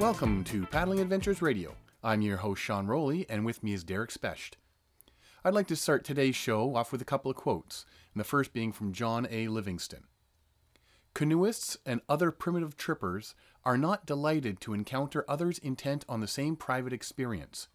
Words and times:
Welcome 0.00 0.44
to 0.44 0.64
Paddling 0.64 1.00
Adventures 1.00 1.42
Radio. 1.42 1.74
I'm 2.02 2.22
your 2.22 2.38
host, 2.38 2.62
Sean 2.62 2.86
Rowley, 2.86 3.26
and 3.28 3.44
with 3.44 3.62
me 3.62 3.74
is 3.74 3.84
Derek 3.84 4.10
Specht. 4.10 4.56
I'd 5.44 5.52
like 5.52 5.66
to 5.66 5.76
start 5.76 6.04
today's 6.04 6.34
show 6.34 6.74
off 6.74 6.90
with 6.90 7.02
a 7.02 7.04
couple 7.04 7.30
of 7.30 7.36
quotes, 7.36 7.84
and 8.14 8.18
the 8.18 8.24
first 8.24 8.54
being 8.54 8.72
from 8.72 8.94
John 8.94 9.28
A. 9.30 9.48
Livingston. 9.48 10.04
Canoeists 11.12 11.76
and 11.84 12.00
other 12.08 12.30
primitive 12.30 12.78
trippers 12.78 13.34
are 13.62 13.76
not 13.76 14.06
delighted 14.06 14.58
to 14.62 14.72
encounter 14.72 15.22
others 15.28 15.58
intent 15.58 16.06
on 16.08 16.20
the 16.20 16.26
same 16.26 16.56
private 16.56 16.94
experience. 16.94 17.68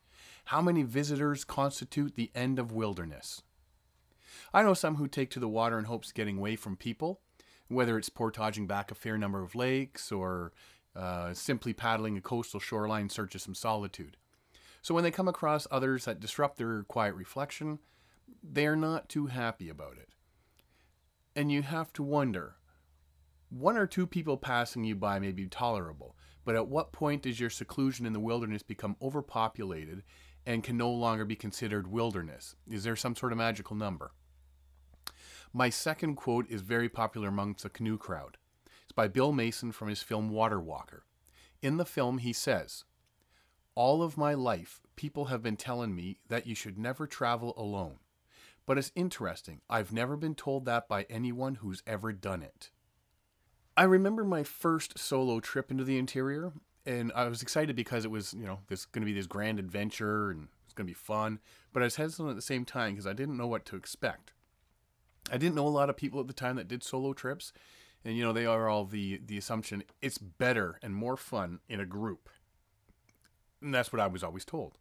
How 0.45 0.63
many 0.63 0.81
visitors 0.81 1.43
constitute 1.43 2.15
the 2.15 2.31
end 2.33 2.57
of 2.57 2.71
wilderness? 2.71 3.43
I 4.51 4.63
know 4.63 4.73
some 4.73 4.95
who 4.95 5.07
take 5.07 5.29
to 5.29 5.39
the 5.39 5.47
water 5.47 5.77
in 5.77 5.85
hopes 5.85 6.07
of 6.07 6.15
getting 6.15 6.39
away 6.39 6.55
from 6.55 6.75
people, 6.75 7.21
whether 7.67 7.99
it's 7.99 8.09
portaging 8.09 8.65
back 8.65 8.89
a 8.89 8.95
fair 8.95 9.15
number 9.15 9.43
of 9.43 9.53
lakes 9.53 10.11
or 10.11 10.53
uh, 10.95 11.33
simply 11.33 11.73
paddling 11.73 12.17
a 12.17 12.21
coastal 12.21 12.59
shoreline 12.59 13.03
in 13.03 13.09
search 13.09 13.35
of 13.35 13.41
some 13.41 13.55
solitude. 13.55 14.17
So 14.81 14.93
when 14.93 15.03
they 15.03 15.11
come 15.11 15.27
across 15.27 15.67
others 15.71 16.05
that 16.05 16.19
disrupt 16.19 16.57
their 16.57 16.83
quiet 16.83 17.15
reflection, 17.15 17.79
they're 18.43 18.75
not 18.75 19.09
too 19.09 19.27
happy 19.27 19.69
about 19.69 19.97
it. 19.97 20.09
And 21.35 21.51
you 21.51 21.63
have 21.63 21.91
to 21.93 22.03
wonder 22.03 22.55
one 23.49 23.77
or 23.77 23.87
two 23.87 24.07
people 24.07 24.37
passing 24.37 24.83
you 24.83 24.95
by 24.95 25.19
may 25.19 25.31
be 25.31 25.47
tolerable, 25.47 26.15
but 26.43 26.55
at 26.55 26.67
what 26.67 26.91
point 26.91 27.23
does 27.23 27.39
your 27.39 27.49
seclusion 27.49 28.05
in 28.05 28.13
the 28.13 28.19
wilderness 28.19 28.63
become 28.63 28.95
overpopulated 29.01 30.03
and 30.45 30.63
can 30.63 30.77
no 30.77 30.91
longer 30.91 31.25
be 31.25 31.35
considered 31.35 31.87
wilderness? 31.87 32.55
Is 32.69 32.83
there 32.83 32.95
some 32.95 33.15
sort 33.15 33.31
of 33.31 33.37
magical 33.37 33.75
number? 33.75 34.11
My 35.53 35.69
second 35.69 36.15
quote 36.15 36.49
is 36.49 36.61
very 36.61 36.89
popular 36.89 37.29
amongst 37.29 37.63
the 37.63 37.69
canoe 37.69 37.97
crowd. 37.97 38.37
By 38.95 39.07
Bill 39.09 39.31
Mason 39.31 39.71
from 39.71 39.89
his 39.89 40.01
film 40.01 40.29
Water 40.29 40.59
Walker. 40.59 41.03
In 41.61 41.77
the 41.77 41.85
film, 41.85 42.19
he 42.19 42.33
says, 42.33 42.85
All 43.75 44.01
of 44.01 44.17
my 44.17 44.33
life, 44.33 44.81
people 44.95 45.25
have 45.25 45.43
been 45.43 45.57
telling 45.57 45.93
me 45.93 46.19
that 46.29 46.47
you 46.47 46.55
should 46.55 46.77
never 46.77 47.05
travel 47.05 47.53
alone. 47.57 47.97
But 48.65 48.77
it's 48.77 48.91
interesting, 48.95 49.61
I've 49.69 49.91
never 49.91 50.15
been 50.17 50.33
told 50.33 50.65
that 50.65 50.87
by 50.87 51.05
anyone 51.09 51.55
who's 51.55 51.83
ever 51.85 52.13
done 52.13 52.41
it. 52.41 52.71
I 53.77 53.83
remember 53.83 54.23
my 54.23 54.43
first 54.43 54.97
solo 54.97 55.39
trip 55.39 55.69
into 55.69 55.83
the 55.83 55.97
interior, 55.97 56.53
and 56.85 57.11
I 57.13 57.27
was 57.27 57.41
excited 57.41 57.75
because 57.75 58.05
it 58.05 58.11
was, 58.11 58.33
you 58.33 58.45
know, 58.45 58.59
this 58.67 58.85
going 58.85 59.01
to 59.01 59.11
be 59.11 59.13
this 59.13 59.27
grand 59.27 59.59
adventure 59.59 60.31
and 60.31 60.47
it's 60.63 60.73
going 60.73 60.87
to 60.87 60.91
be 60.91 60.95
fun. 60.95 61.39
But 61.73 61.83
I 61.83 61.85
was 61.85 61.97
hesitant 61.97 62.29
at 62.29 62.35
the 62.35 62.41
same 62.41 62.63
time 62.63 62.93
because 62.93 63.07
I 63.07 63.13
didn't 63.13 63.37
know 63.37 63.47
what 63.47 63.65
to 63.65 63.75
expect. 63.75 64.31
I 65.31 65.37
didn't 65.37 65.55
know 65.55 65.67
a 65.67 65.69
lot 65.69 65.89
of 65.89 65.97
people 65.97 66.19
at 66.19 66.27
the 66.27 66.33
time 66.33 66.55
that 66.55 66.67
did 66.67 66.83
solo 66.83 67.13
trips, 67.13 67.51
and 68.05 68.15
you 68.15 68.23
know 68.23 68.31
they 68.31 68.45
are 68.45 68.69
all 68.69 68.85
the 68.85 69.19
the 69.25 69.37
assumption 69.37 69.83
it's 70.01 70.17
better 70.17 70.79
and 70.81 70.95
more 70.95 71.17
fun 71.17 71.59
in 71.67 71.79
a 71.79 71.85
group. 71.85 72.29
And 73.61 73.73
that's 73.73 73.91
what 73.91 73.99
I 73.99 74.07
was 74.07 74.23
always 74.23 74.45
told. 74.45 74.77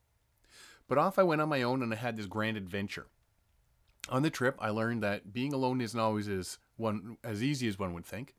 But 0.86 0.98
off 0.98 1.18
I 1.18 1.22
went 1.22 1.40
on 1.40 1.48
my 1.48 1.62
own 1.62 1.82
and 1.82 1.92
I 1.92 1.96
had 1.96 2.16
this 2.16 2.26
grand 2.26 2.58
adventure. 2.58 3.06
On 4.10 4.22
the 4.22 4.28
trip, 4.28 4.56
I 4.58 4.68
learned 4.68 5.02
that 5.02 5.32
being 5.32 5.54
alone 5.54 5.80
isn't 5.80 5.98
always 5.98 6.28
as 6.28 6.58
one 6.76 7.16
as 7.24 7.42
easy 7.42 7.66
as 7.66 7.78
one 7.78 7.94
would 7.94 8.04
think. 8.04 8.34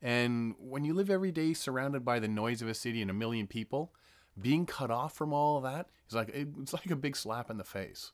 And 0.00 0.54
when 0.58 0.84
you 0.84 0.94
live 0.94 1.10
every 1.10 1.30
day 1.30 1.52
surrounded 1.52 2.04
by 2.04 2.18
the 2.18 2.28
noise 2.28 2.62
of 2.62 2.68
a 2.68 2.74
city 2.74 3.02
and 3.02 3.10
a 3.10 3.14
million 3.14 3.46
people, 3.46 3.92
being 4.40 4.64
cut 4.64 4.90
off 4.90 5.14
from 5.14 5.32
all 5.32 5.58
of 5.58 5.62
that 5.64 5.88
is 6.08 6.14
like 6.14 6.30
it's 6.32 6.72
like 6.72 6.90
a 6.90 6.96
big 6.96 7.16
slap 7.16 7.50
in 7.50 7.58
the 7.58 7.64
face. 7.64 8.12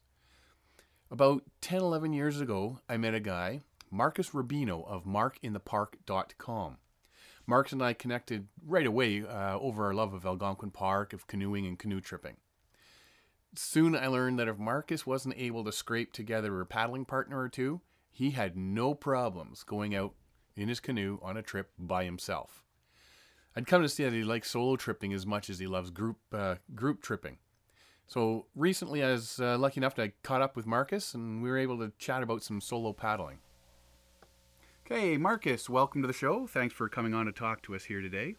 About 1.10 1.42
10, 1.60 1.80
11 1.80 2.12
years 2.12 2.40
ago, 2.40 2.78
I 2.88 2.96
met 2.96 3.14
a 3.14 3.20
guy, 3.20 3.62
Marcus 3.90 4.30
Rubino 4.30 4.86
of 4.86 5.04
markinthepark.com. 5.04 6.76
Marcus 7.46 7.72
and 7.72 7.82
I 7.82 7.92
connected 7.92 8.48
right 8.64 8.86
away 8.86 9.22
uh, 9.22 9.58
over 9.58 9.86
our 9.86 9.94
love 9.94 10.14
of 10.14 10.24
Algonquin 10.24 10.70
Park, 10.70 11.12
of 11.12 11.26
canoeing 11.26 11.66
and 11.66 11.78
canoe 11.78 12.00
tripping. 12.00 12.36
Soon 13.56 13.96
I 13.96 14.06
learned 14.06 14.38
that 14.38 14.46
if 14.46 14.58
Marcus 14.58 15.04
wasn't 15.04 15.34
able 15.36 15.64
to 15.64 15.72
scrape 15.72 16.12
together 16.12 16.60
a 16.60 16.66
paddling 16.66 17.04
partner 17.04 17.40
or 17.40 17.48
two, 17.48 17.80
he 18.12 18.30
had 18.30 18.56
no 18.56 18.94
problems 18.94 19.64
going 19.64 19.94
out 19.94 20.14
in 20.54 20.68
his 20.68 20.78
canoe 20.78 21.18
on 21.22 21.36
a 21.36 21.42
trip 21.42 21.70
by 21.78 22.04
himself. 22.04 22.62
I'd 23.56 23.66
come 23.66 23.82
to 23.82 23.88
see 23.88 24.04
that 24.04 24.12
he 24.12 24.22
likes 24.22 24.50
solo 24.50 24.76
tripping 24.76 25.12
as 25.12 25.26
much 25.26 25.50
as 25.50 25.58
he 25.58 25.66
loves 25.66 25.90
group 25.90 26.18
uh, 26.32 26.56
group 26.74 27.02
tripping. 27.02 27.38
So 28.06 28.46
recently, 28.54 29.02
I 29.02 29.12
was 29.12 29.40
uh, 29.40 29.58
lucky 29.58 29.78
enough 29.78 29.94
to 29.94 30.12
caught 30.22 30.42
up 30.42 30.56
with 30.56 30.66
Marcus, 30.66 31.14
and 31.14 31.42
we 31.42 31.48
were 31.48 31.58
able 31.58 31.78
to 31.78 31.92
chat 31.98 32.22
about 32.22 32.42
some 32.42 32.60
solo 32.60 32.92
paddling. 32.92 33.38
Okay, 34.92 35.16
Marcus, 35.16 35.70
welcome 35.70 36.02
to 36.02 36.08
the 36.08 36.12
show. 36.12 36.48
Thanks 36.48 36.74
for 36.74 36.88
coming 36.88 37.14
on 37.14 37.26
to 37.26 37.32
talk 37.32 37.62
to 37.62 37.76
us 37.76 37.84
here 37.84 38.00
today. 38.00 38.34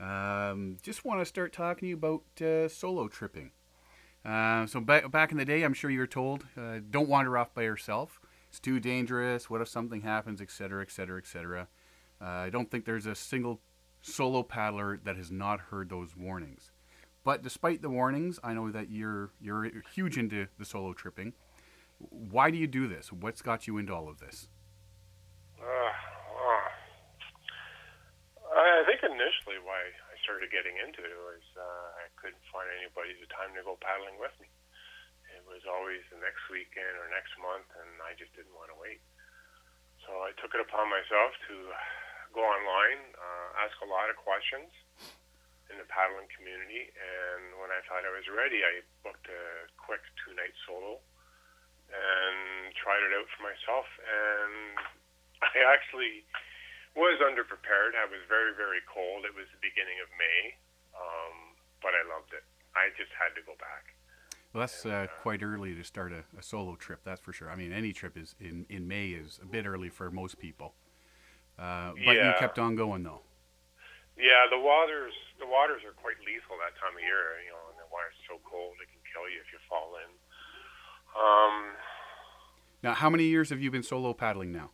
Um, 0.00 0.78
just 0.82 1.04
want 1.04 1.20
to 1.20 1.26
start 1.26 1.52
talking 1.52 1.82
to 1.82 1.88
you 1.88 1.94
about 1.96 2.22
uh, 2.40 2.68
solo 2.68 3.06
tripping. 3.06 3.50
Uh, 4.24 4.64
so 4.64 4.80
back 4.80 5.10
back 5.10 5.30
in 5.30 5.36
the 5.36 5.44
day, 5.44 5.62
I'm 5.62 5.74
sure 5.74 5.90
you 5.90 5.98
were 5.98 6.06
told, 6.06 6.46
uh, 6.56 6.78
don't 6.88 7.08
wander 7.08 7.36
off 7.36 7.52
by 7.52 7.62
yourself 7.62 8.18
it's 8.48 8.60
too 8.60 8.80
dangerous. 8.80 9.50
What 9.50 9.60
if 9.60 9.68
something 9.68 10.02
happens, 10.02 10.40
etc., 10.40 10.80
etc., 10.80 11.18
etc. 11.18 11.68
I 12.20 12.48
don't 12.48 12.70
think 12.70 12.84
there's 12.84 13.04
a 13.04 13.14
single 13.14 13.60
solo 14.00 14.42
paddler 14.42 15.00
that 15.04 15.16
has 15.16 15.30
not 15.30 15.60
heard 15.60 15.90
those 15.90 16.16
warnings. 16.16 16.70
But 17.24 17.42
despite 17.42 17.82
the 17.82 17.90
warnings, 17.90 18.38
I 18.42 18.54
know 18.54 18.70
that 18.70 18.90
you're 18.90 19.32
you're 19.38 19.70
huge 19.92 20.16
into 20.16 20.46
the 20.56 20.64
solo 20.64 20.94
tripping. 20.94 21.34
Why 21.98 22.50
do 22.50 22.56
you 22.56 22.68
do 22.68 22.86
this? 22.86 23.12
What's 23.12 23.42
got 23.42 23.66
you 23.66 23.76
into 23.76 23.92
all 23.92 24.08
of 24.08 24.20
this? 24.20 24.48
Uh, 25.60 25.90
uh, 28.54 28.80
I 28.80 28.84
think 28.86 28.93
initially 29.08 29.60
why 29.60 29.80
I 30.10 30.14
started 30.24 30.48
getting 30.50 30.76
into 30.80 31.04
it 31.04 31.16
was 31.16 31.44
uh, 31.56 31.88
I 32.00 32.06
couldn't 32.16 32.42
find 32.50 32.68
anybody 32.80 33.14
the 33.20 33.28
time 33.30 33.52
to 33.56 33.62
go 33.64 33.76
paddling 33.80 34.16
with 34.20 34.34
me 34.40 34.48
It 35.34 35.44
was 35.44 35.64
always 35.68 36.00
the 36.12 36.20
next 36.20 36.44
weekend 36.48 36.96
or 37.00 37.08
next 37.12 37.34
month, 37.40 37.68
and 37.80 37.90
I 38.04 38.16
just 38.16 38.32
didn't 38.36 38.54
want 38.56 38.72
to 38.72 38.78
wait. 38.78 39.00
So 40.06 40.12
I 40.24 40.32
took 40.40 40.52
it 40.56 40.60
upon 40.62 40.88
myself 40.92 41.32
to 41.48 41.56
go 42.32 42.44
online, 42.44 43.00
uh, 43.16 43.64
ask 43.64 43.76
a 43.80 43.88
lot 43.88 44.10
of 44.12 44.16
questions 44.20 44.68
in 45.72 45.80
the 45.80 45.88
paddling 45.88 46.28
community, 46.36 46.92
and 46.92 47.56
when 47.60 47.72
I 47.72 47.80
thought 47.88 48.04
I 48.04 48.12
was 48.12 48.28
ready, 48.28 48.60
I 48.60 48.84
booked 49.00 49.26
a 49.32 49.68
quick 49.80 50.04
two-night 50.24 50.52
solo 50.68 51.00
and 51.88 52.72
tried 52.76 53.00
it 53.04 53.12
out 53.16 53.28
for 53.32 53.42
myself, 53.48 53.88
and 54.04 54.76
I 55.48 55.56
actually 55.72 56.24
was 56.94 57.18
underprepared. 57.20 57.98
I 57.98 58.06
was 58.06 58.22
very, 58.30 58.54
very 58.54 58.82
cold. 58.86 59.26
It 59.26 59.34
was 59.34 59.50
the 59.50 59.62
beginning 59.62 59.98
of 60.02 60.08
May, 60.14 60.40
um, 60.94 61.58
but 61.82 61.92
I 61.94 62.02
loved 62.06 62.32
it. 62.32 62.46
I 62.74 62.90
just 62.94 63.10
had 63.14 63.34
to 63.38 63.42
go 63.42 63.54
back. 63.58 63.94
Well, 64.54 64.62
that's 64.62 64.86
uh, 64.86 65.10
quite 65.22 65.42
early 65.42 65.74
to 65.74 65.82
start 65.82 66.12
a, 66.14 66.22
a, 66.38 66.42
solo 66.42 66.76
trip. 66.76 67.02
That's 67.02 67.20
for 67.20 67.32
sure. 67.32 67.50
I 67.50 67.56
mean, 67.56 67.72
any 67.72 67.92
trip 67.92 68.16
is 68.16 68.36
in, 68.38 68.66
in 68.70 68.86
May 68.86 69.10
is 69.10 69.40
a 69.42 69.46
bit 69.46 69.66
early 69.66 69.90
for 69.90 70.10
most 70.12 70.38
people. 70.38 70.74
Uh, 71.58 71.90
but 72.06 72.14
yeah. 72.14 72.28
you 72.28 72.34
kept 72.38 72.58
on 72.58 72.74
going 72.74 73.02
though. 73.02 73.22
Yeah, 74.16 74.46
the 74.50 74.58
waters 74.58 75.12
the 75.38 75.46
waters 75.46 75.82
are 75.82 75.94
quite 75.98 76.18
lethal 76.22 76.54
that 76.62 76.78
time 76.78 76.94
of 76.94 77.02
year. 77.02 77.42
You 77.42 77.50
know, 77.50 77.62
and 77.70 77.78
the 77.78 77.90
water's 77.90 78.18
so 78.30 78.38
cold 78.46 78.74
it 78.78 78.86
can 78.86 79.02
kill 79.10 79.26
you 79.26 79.42
if 79.42 79.50
you 79.50 79.58
fall 79.66 79.94
in. 79.98 80.10
Um, 81.14 81.74
now, 82.82 82.94
how 82.94 83.10
many 83.10 83.24
years 83.24 83.50
have 83.50 83.60
you 83.60 83.70
been 83.70 83.82
solo 83.82 84.14
paddling 84.14 84.52
now? 84.52 84.70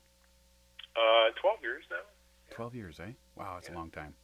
Uh, 0.96 1.30
twelve 1.40 1.58
years 1.62 1.84
now. 1.90 2.04
Twelve 2.50 2.74
years, 2.74 3.00
eh? 3.00 3.12
Wow, 3.36 3.54
that's 3.54 3.68
yeah. 3.68 3.74
a 3.74 3.76
long 3.76 3.90
time. 3.90 4.14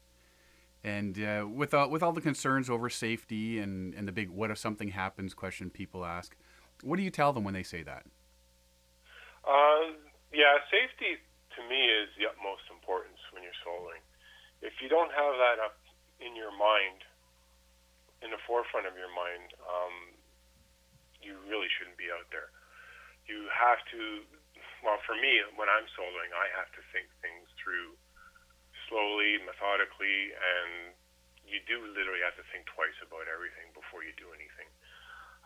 And 0.84 1.18
uh, 1.18 1.46
with 1.48 1.74
all, 1.74 1.90
with 1.90 2.02
all 2.02 2.12
the 2.12 2.20
concerns 2.20 2.70
over 2.70 2.88
safety 2.90 3.58
and, 3.58 3.94
and 3.94 4.06
the 4.06 4.12
big 4.12 4.30
"what 4.30 4.50
if 4.50 4.58
something 4.58 4.88
happens" 4.88 5.34
question 5.34 5.70
people 5.70 6.04
ask, 6.04 6.36
what 6.82 6.96
do 6.96 7.02
you 7.02 7.10
tell 7.10 7.32
them 7.32 7.44
when 7.44 7.54
they 7.54 7.62
say 7.62 7.82
that? 7.82 8.04
Uh, 9.46 9.94
yeah, 10.34 10.58
safety 10.70 11.22
to 11.56 11.60
me 11.70 11.80
is 11.86 12.10
the 12.18 12.26
utmost 12.26 12.66
importance 12.70 13.18
when 13.32 13.42
you're 13.42 13.56
soloing. 13.64 14.02
If 14.60 14.82
you 14.82 14.88
don't 14.88 15.10
have 15.10 15.34
that 15.38 15.62
up 15.62 15.78
in 16.20 16.36
your 16.36 16.50
mind, 16.50 17.04
in 18.22 18.30
the 18.30 18.40
forefront 18.46 18.86
of 18.86 18.94
your 18.96 19.12
mind, 19.14 19.54
um, 19.62 20.16
you 21.22 21.36
really 21.48 21.68
shouldn't 21.78 21.96
be 21.96 22.10
out 22.12 22.26
there. 22.30 22.50
You 23.26 23.48
have 23.50 23.80
to, 23.90 24.22
well, 24.84 25.00
for 25.04 25.16
me, 25.16 25.40
when 25.56 25.68
I'm 25.70 25.86
soloing, 25.96 26.32
I 26.32 26.46
have 26.56 26.70
to 26.76 26.82
think 26.92 27.08
things 27.20 27.46
through 27.60 27.96
slowly, 28.88 29.40
methodically, 29.42 30.34
and 30.34 30.94
you 31.46 31.62
do 31.64 31.82
literally 31.94 32.22
have 32.22 32.36
to 32.38 32.46
think 32.50 32.66
twice 32.70 32.96
about 33.02 33.26
everything 33.30 33.70
before 33.72 34.02
you 34.02 34.14
do 34.18 34.30
anything. 34.34 34.68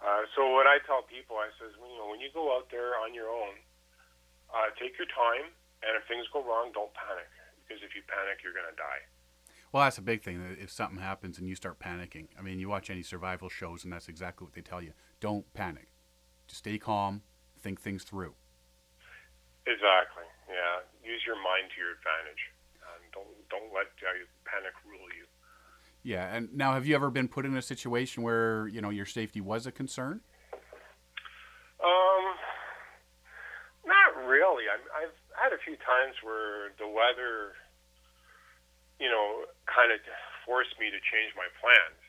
Uh, 0.00 0.25
so 0.32 0.49
what 0.56 0.65
I 0.65 0.81
tell 0.88 1.05
people, 1.05 1.37
I 1.37 1.53
says, 1.61 1.77
you 1.77 1.97
know, 2.00 2.09
when 2.09 2.25
you 2.25 2.32
go 2.32 2.56
out 2.56 2.73
there 2.73 2.97
on 3.00 3.12
your 3.12 3.29
own, 3.29 3.61
uh, 4.49 4.73
take 4.81 4.97
your 4.97 5.09
time, 5.12 5.53
and 5.85 5.93
if 5.97 6.09
things 6.09 6.25
go 6.33 6.41
wrong, 6.41 6.73
don't 6.73 6.93
panic 6.97 7.29
because 7.71 7.83
if 7.85 7.94
you 7.94 8.03
panic, 8.09 8.43
you're 8.43 8.53
going 8.53 8.67
to 8.67 8.76
die. 8.76 9.06
Well, 9.73 9.85
that's 9.85 9.99
a 9.99 10.03
big 10.03 10.23
thing. 10.23 10.43
If 10.59 10.71
something 10.73 10.99
happens 10.99 11.38
and 11.38 11.47
you 11.47 11.55
start 11.55 11.79
panicking, 11.79 12.26
I 12.37 12.43
mean, 12.43 12.59
you 12.59 12.69
watch 12.69 12.91
any 12.91 13.05
survival 13.05 13.49
shows, 13.49 13.85
and 13.85 13.93
that's 13.93 14.09
exactly 14.09 14.44
what 14.44 14.55
they 14.55 14.61
tell 14.61 14.83
you: 14.83 14.93
don't 15.21 15.53
panic, 15.55 15.87
just 16.49 16.59
stay 16.59 16.79
calm, 16.79 17.23
think 17.61 17.81
things 17.81 18.03
through. 18.03 18.35
Exactly. 19.67 20.27
Yeah. 20.49 20.85
Use 21.05 21.23
your 21.27 21.37
mind 21.37 21.73
to 21.73 21.77
your 21.81 21.97
advantage 21.97 22.43
don't 23.12 23.31
don't 23.51 23.71
let 23.75 23.91
uh, 24.03 24.15
panic 24.47 24.75
rule 24.87 25.11
you. 25.15 25.27
Yeah, 26.03 26.33
and 26.33 26.49
now 26.55 26.73
have 26.73 26.87
you 26.87 26.95
ever 26.95 27.11
been 27.11 27.29
put 27.29 27.45
in 27.45 27.57
a 27.57 27.62
situation 27.62 28.23
where 28.23 28.69
you 28.69 28.81
know 28.81 28.91
your 28.91 29.07
safety 29.07 29.41
was 29.41 29.67
a 29.67 29.73
concern? 29.73 30.21
Um, 31.81 32.25
not 33.85 34.29
really. 34.29 34.65
i 34.69 34.77
I've 34.97 35.17
had 35.37 35.53
a 35.53 35.61
few 35.65 35.77
times 35.81 36.17
where 36.21 36.77
the 36.77 36.89
weather, 36.89 37.57
you 39.01 39.09
know, 39.09 39.49
kind 39.65 39.93
of 39.93 40.01
forced 40.45 40.77
me 40.77 40.93
to 40.93 41.01
change 41.01 41.33
my 41.37 41.49
plans. 41.61 42.01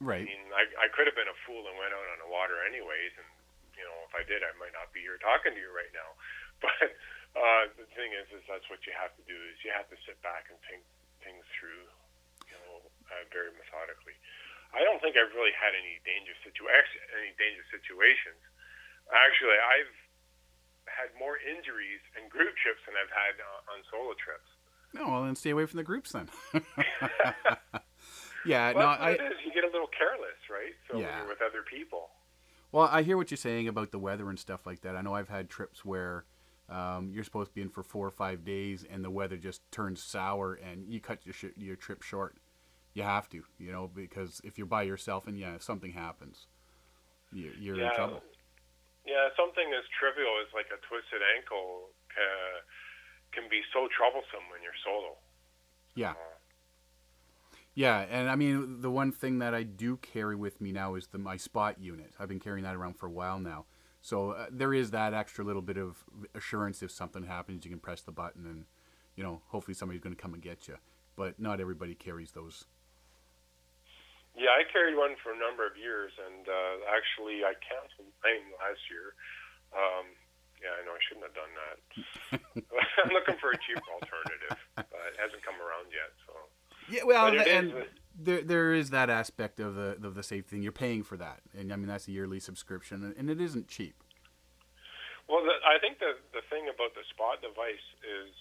Right. 0.00 0.24
I 0.24 0.28
mean, 0.28 0.44
I, 0.52 0.64
I 0.84 0.86
could 0.92 1.04
have 1.08 1.16
been 1.16 1.28
a 1.28 1.38
fool 1.44 1.60
and 1.64 1.76
went 1.76 1.92
out 1.92 2.08
on 2.16 2.24
the 2.24 2.28
water 2.28 2.60
anyways, 2.64 3.12
and 3.20 3.28
you 3.76 3.84
know, 3.84 3.96
if 4.08 4.12
I 4.16 4.24
did, 4.24 4.44
I 4.44 4.52
might 4.60 4.72
not 4.72 4.92
be 4.92 5.04
here 5.04 5.20
talking 5.20 5.56
to 5.56 5.60
you 5.60 5.72
right 5.72 5.92
now. 5.92 6.16
But 7.32 7.40
uh, 7.40 7.64
the 7.78 7.86
thing 7.94 8.10
is, 8.12 8.26
is 8.34 8.42
that's 8.50 8.66
what 8.68 8.82
you 8.84 8.92
have 8.92 9.14
to 9.14 9.24
do 9.24 9.38
is 9.48 9.54
you 9.62 9.70
have 9.70 9.86
to 9.88 9.98
sit 10.02 10.18
back 10.20 10.50
and 10.50 10.58
think 10.66 10.82
things 11.22 11.46
through, 11.56 11.86
you 12.50 12.58
know, 12.58 12.82
uh, 13.06 13.22
very 13.30 13.54
methodically. 13.54 14.18
I 14.74 14.82
don't 14.82 14.98
think 14.98 15.14
I've 15.14 15.30
really 15.34 15.54
had 15.54 15.74
any 15.74 16.02
dangerous 16.02 16.38
situ- 16.42 16.66
any 16.66 17.32
dangerous 17.38 17.70
situations. 17.70 18.42
Actually, 19.10 19.58
I've 19.62 19.94
had 20.90 21.10
more 21.18 21.38
injuries 21.42 22.02
in 22.18 22.26
group 22.30 22.54
trips 22.58 22.82
than 22.86 22.98
I've 22.98 23.14
had 23.14 23.38
uh, 23.38 23.72
on 23.74 23.78
solo 23.90 24.14
trips. 24.18 24.50
No, 24.94 25.06
well 25.06 25.22
then 25.22 25.38
stay 25.38 25.50
away 25.50 25.66
from 25.66 25.78
the 25.78 25.86
groups 25.86 26.12
then. 26.12 26.26
yeah, 28.46 28.74
well, 28.74 28.90
no, 28.90 28.98
I. 28.98 29.10
It 29.14 29.22
is. 29.22 29.38
You 29.46 29.54
get 29.54 29.62
a 29.62 29.70
little 29.70 29.90
careless, 29.90 30.38
right? 30.50 30.74
So 30.90 30.98
yeah. 30.98 31.26
with 31.26 31.42
other 31.42 31.62
people. 31.62 32.10
Well, 32.72 32.88
I 32.90 33.02
hear 33.02 33.16
what 33.16 33.30
you're 33.30 33.38
saying 33.38 33.66
about 33.66 33.90
the 33.90 33.98
weather 33.98 34.28
and 34.30 34.38
stuff 34.38 34.66
like 34.66 34.82
that. 34.82 34.94
I 34.94 35.02
know 35.02 35.14
I've 35.14 35.28
had 35.28 35.50
trips 35.50 35.84
where 35.84 36.24
um, 36.70 37.10
you're 37.12 37.24
supposed 37.24 37.50
to 37.50 37.54
be 37.54 37.62
in 37.62 37.68
for 37.68 37.82
four 37.82 38.06
or 38.06 38.10
five 38.12 38.44
days, 38.44 38.84
and 38.88 39.04
the 39.04 39.10
weather 39.10 39.36
just 39.36 39.60
turns 39.72 40.02
sour, 40.02 40.54
and 40.54 40.86
you 40.88 41.00
cut 41.00 41.26
your 41.26 41.34
sh- 41.34 41.56
your 41.56 41.76
trip 41.76 42.02
short. 42.02 42.36
You 42.94 43.02
have 43.02 43.28
to, 43.30 43.42
you 43.58 43.72
know, 43.72 43.90
because 43.92 44.40
if 44.44 44.56
you're 44.56 44.66
by 44.66 44.82
yourself, 44.82 45.26
and 45.26 45.38
yeah, 45.38 45.54
if 45.54 45.62
something 45.62 45.92
happens, 45.92 46.46
you're, 47.32 47.54
you're 47.54 47.76
yeah. 47.76 47.90
in 47.90 47.94
trouble. 47.94 48.22
Yeah, 49.06 49.28
something 49.36 49.66
as 49.76 49.84
trivial 49.98 50.30
as 50.46 50.52
like 50.54 50.66
a 50.66 50.78
twisted 50.86 51.22
ankle 51.36 51.90
can, 52.14 53.42
can 53.42 53.50
be 53.50 53.62
so 53.72 53.88
troublesome 53.96 54.46
when 54.50 54.62
you're 54.62 54.78
solo. 54.84 55.16
Yeah. 55.94 56.10
Uh, 56.10 56.38
yeah, 57.74 58.04
and 58.10 58.28
I 58.28 58.36
mean 58.36 58.80
the 58.80 58.90
one 58.90 59.12
thing 59.12 59.38
that 59.38 59.54
I 59.54 59.62
do 59.62 59.96
carry 59.96 60.36
with 60.36 60.60
me 60.60 60.72
now 60.72 60.96
is 60.96 61.08
the 61.08 61.18
my 61.18 61.36
spot 61.36 61.80
unit. 61.80 62.12
I've 62.18 62.28
been 62.28 62.40
carrying 62.40 62.64
that 62.64 62.74
around 62.74 62.98
for 62.98 63.06
a 63.06 63.10
while 63.10 63.38
now, 63.38 63.66
so 64.00 64.30
uh, 64.30 64.46
there 64.50 64.72
is 64.72 64.90
that 64.92 65.12
extra 65.12 65.44
little 65.44 65.62
bit 65.62 65.76
of 65.76 66.04
assurance 66.34 66.82
if 66.82 66.90
something 66.90 67.24
happens, 67.24 67.64
you 67.64 67.70
can 67.70 67.80
press 67.80 68.00
the 68.00 68.12
button 68.12 68.46
and 68.46 68.64
you 69.16 69.22
know 69.22 69.42
hopefully 69.48 69.74
somebody's 69.74 70.00
going 70.00 70.14
to 70.14 70.20
come 70.20 70.34
and 70.34 70.42
get 70.42 70.68
you. 70.68 70.76
But 71.16 71.38
not 71.38 71.60
everybody 71.60 71.94
carries 71.94 72.32
those. 72.32 72.64
Yeah, 74.36 74.56
I 74.56 74.64
carried 74.72 74.96
one 74.96 75.18
for 75.20 75.34
a 75.34 75.38
number 75.38 75.66
of 75.66 75.76
years, 75.76 76.12
and 76.16 76.48
uh, 76.48 76.74
actually 76.88 77.44
I 77.44 77.52
canceled 77.60 78.08
mine 78.24 78.48
last 78.56 78.80
year. 78.88 79.12
Um, 79.74 80.06
yeah, 80.62 80.76
I 80.76 80.80
know 80.86 80.96
I 80.96 81.02
shouldn't 81.04 81.26
have 81.28 81.36
done 81.36 81.52
that. 81.60 81.76
I'm 83.04 83.12
looking 83.12 83.36
for 83.36 83.52
a 83.52 83.58
cheaper 83.60 83.90
alternative, 83.90 84.56
but 84.76 84.88
it 85.12 85.18
hasn't 85.20 85.44
come 85.44 85.58
around 85.60 85.92
yet. 85.92 86.12
So. 86.24 86.32
Yeah, 86.88 87.04
well, 87.04 87.28
and 87.28 87.84
there 88.18 88.42
there 88.42 88.72
is 88.72 88.90
that 88.90 89.10
aspect 89.10 89.60
of 89.60 89.74
the 89.74 89.98
of 90.02 90.14
the 90.14 90.22
safety 90.22 90.56
thing. 90.56 90.62
You're 90.62 90.72
paying 90.72 91.02
for 91.02 91.16
that, 91.16 91.40
and 91.56 91.72
I 91.72 91.76
mean 91.76 91.88
that's 91.88 92.08
a 92.08 92.12
yearly 92.12 92.40
subscription, 92.40 93.14
and 93.16 93.30
it 93.30 93.40
isn't 93.40 93.68
cheap. 93.68 93.94
Well, 95.28 95.44
the, 95.44 95.54
I 95.66 95.78
think 95.78 95.98
the 95.98 96.18
the 96.32 96.42
thing 96.50 96.66
about 96.66 96.94
the 96.94 97.04
spot 97.10 97.40
device 97.42 97.86
is 98.02 98.34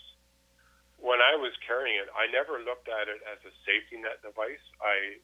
when 0.97 1.19
I 1.21 1.35
was 1.35 1.53
carrying 1.65 1.95
it, 1.95 2.09
I 2.15 2.31
never 2.31 2.59
looked 2.59 2.89
at 2.89 3.07
it 3.07 3.21
as 3.29 3.39
a 3.45 3.53
safety 3.65 4.01
net 4.01 4.21
device. 4.21 4.63
I 4.81 5.19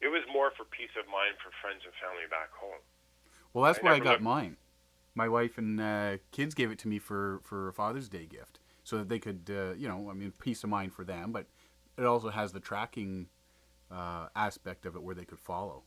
it 0.00 0.08
was 0.08 0.22
more 0.32 0.52
for 0.56 0.64
peace 0.64 0.92
of 0.98 1.06
mind 1.06 1.36
for 1.42 1.50
friends 1.60 1.82
and 1.84 1.94
family 2.00 2.28
back 2.30 2.52
home. 2.52 2.80
Well, 3.52 3.64
that's 3.64 3.78
I 3.78 3.82
why 3.82 3.92
I 3.94 3.98
got 3.98 4.20
looked... 4.20 4.22
mine. 4.22 4.56
My 5.14 5.28
wife 5.28 5.58
and 5.58 5.80
uh, 5.80 6.16
kids 6.32 6.54
gave 6.54 6.70
it 6.70 6.78
to 6.80 6.88
me 6.88 6.98
for 6.98 7.40
for 7.44 7.68
a 7.68 7.72
Father's 7.72 8.08
Day 8.08 8.26
gift, 8.26 8.60
so 8.82 8.98
that 8.98 9.08
they 9.08 9.18
could, 9.18 9.48
uh, 9.48 9.74
you 9.74 9.86
know, 9.88 10.08
I 10.10 10.14
mean, 10.14 10.32
peace 10.40 10.64
of 10.64 10.70
mind 10.70 10.92
for 10.92 11.04
them, 11.04 11.30
but 11.30 11.46
it 11.96 12.04
also 12.04 12.30
has 12.30 12.52
the 12.52 12.60
tracking 12.60 13.28
uh, 13.94 14.26
aspect 14.34 14.84
of 14.84 14.98
it 14.98 15.02
where 15.02 15.14
they 15.14 15.24
could 15.24 15.38
follow. 15.38 15.86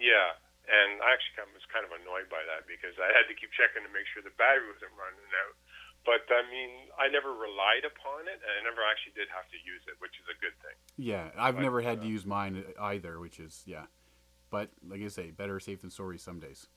Yeah, 0.00 0.32
and 0.64 1.04
I 1.04 1.12
actually 1.12 1.52
was 1.52 1.62
kind 1.68 1.84
of 1.84 1.92
annoyed 1.92 2.32
by 2.32 2.40
that 2.48 2.64
because 2.64 2.96
I 2.96 3.12
had 3.12 3.28
to 3.28 3.36
keep 3.36 3.52
checking 3.52 3.84
to 3.84 3.92
make 3.92 4.08
sure 4.08 4.24
the 4.24 4.32
battery 4.40 4.72
wasn't 4.72 4.96
running 4.96 5.28
out. 5.44 5.54
But 6.08 6.24
I 6.28 6.44
mean, 6.48 6.92
I 7.00 7.08
never 7.08 7.32
relied 7.32 7.84
upon 7.84 8.28
it, 8.28 8.40
and 8.40 8.52
I 8.52 8.60
never 8.64 8.84
actually 8.84 9.16
did 9.16 9.28
have 9.32 9.48
to 9.52 9.58
use 9.64 9.80
it, 9.88 9.96
which 10.00 10.16
is 10.20 10.26
a 10.28 10.36
good 10.40 10.56
thing. 10.60 10.76
Yeah, 11.00 11.32
I've 11.36 11.56
but, 11.56 11.64
never 11.64 11.80
had 11.80 12.00
uh, 12.00 12.04
to 12.04 12.08
use 12.08 12.24
mine 12.24 12.60
either, 12.80 13.20
which 13.20 13.40
is 13.40 13.64
yeah. 13.64 13.88
But 14.52 14.72
like 14.84 15.00
I 15.00 15.08
say, 15.08 15.32
better 15.32 15.60
safe 15.60 15.80
than 15.80 15.92
sorry 15.92 16.20
some 16.20 16.40
days. 16.40 16.68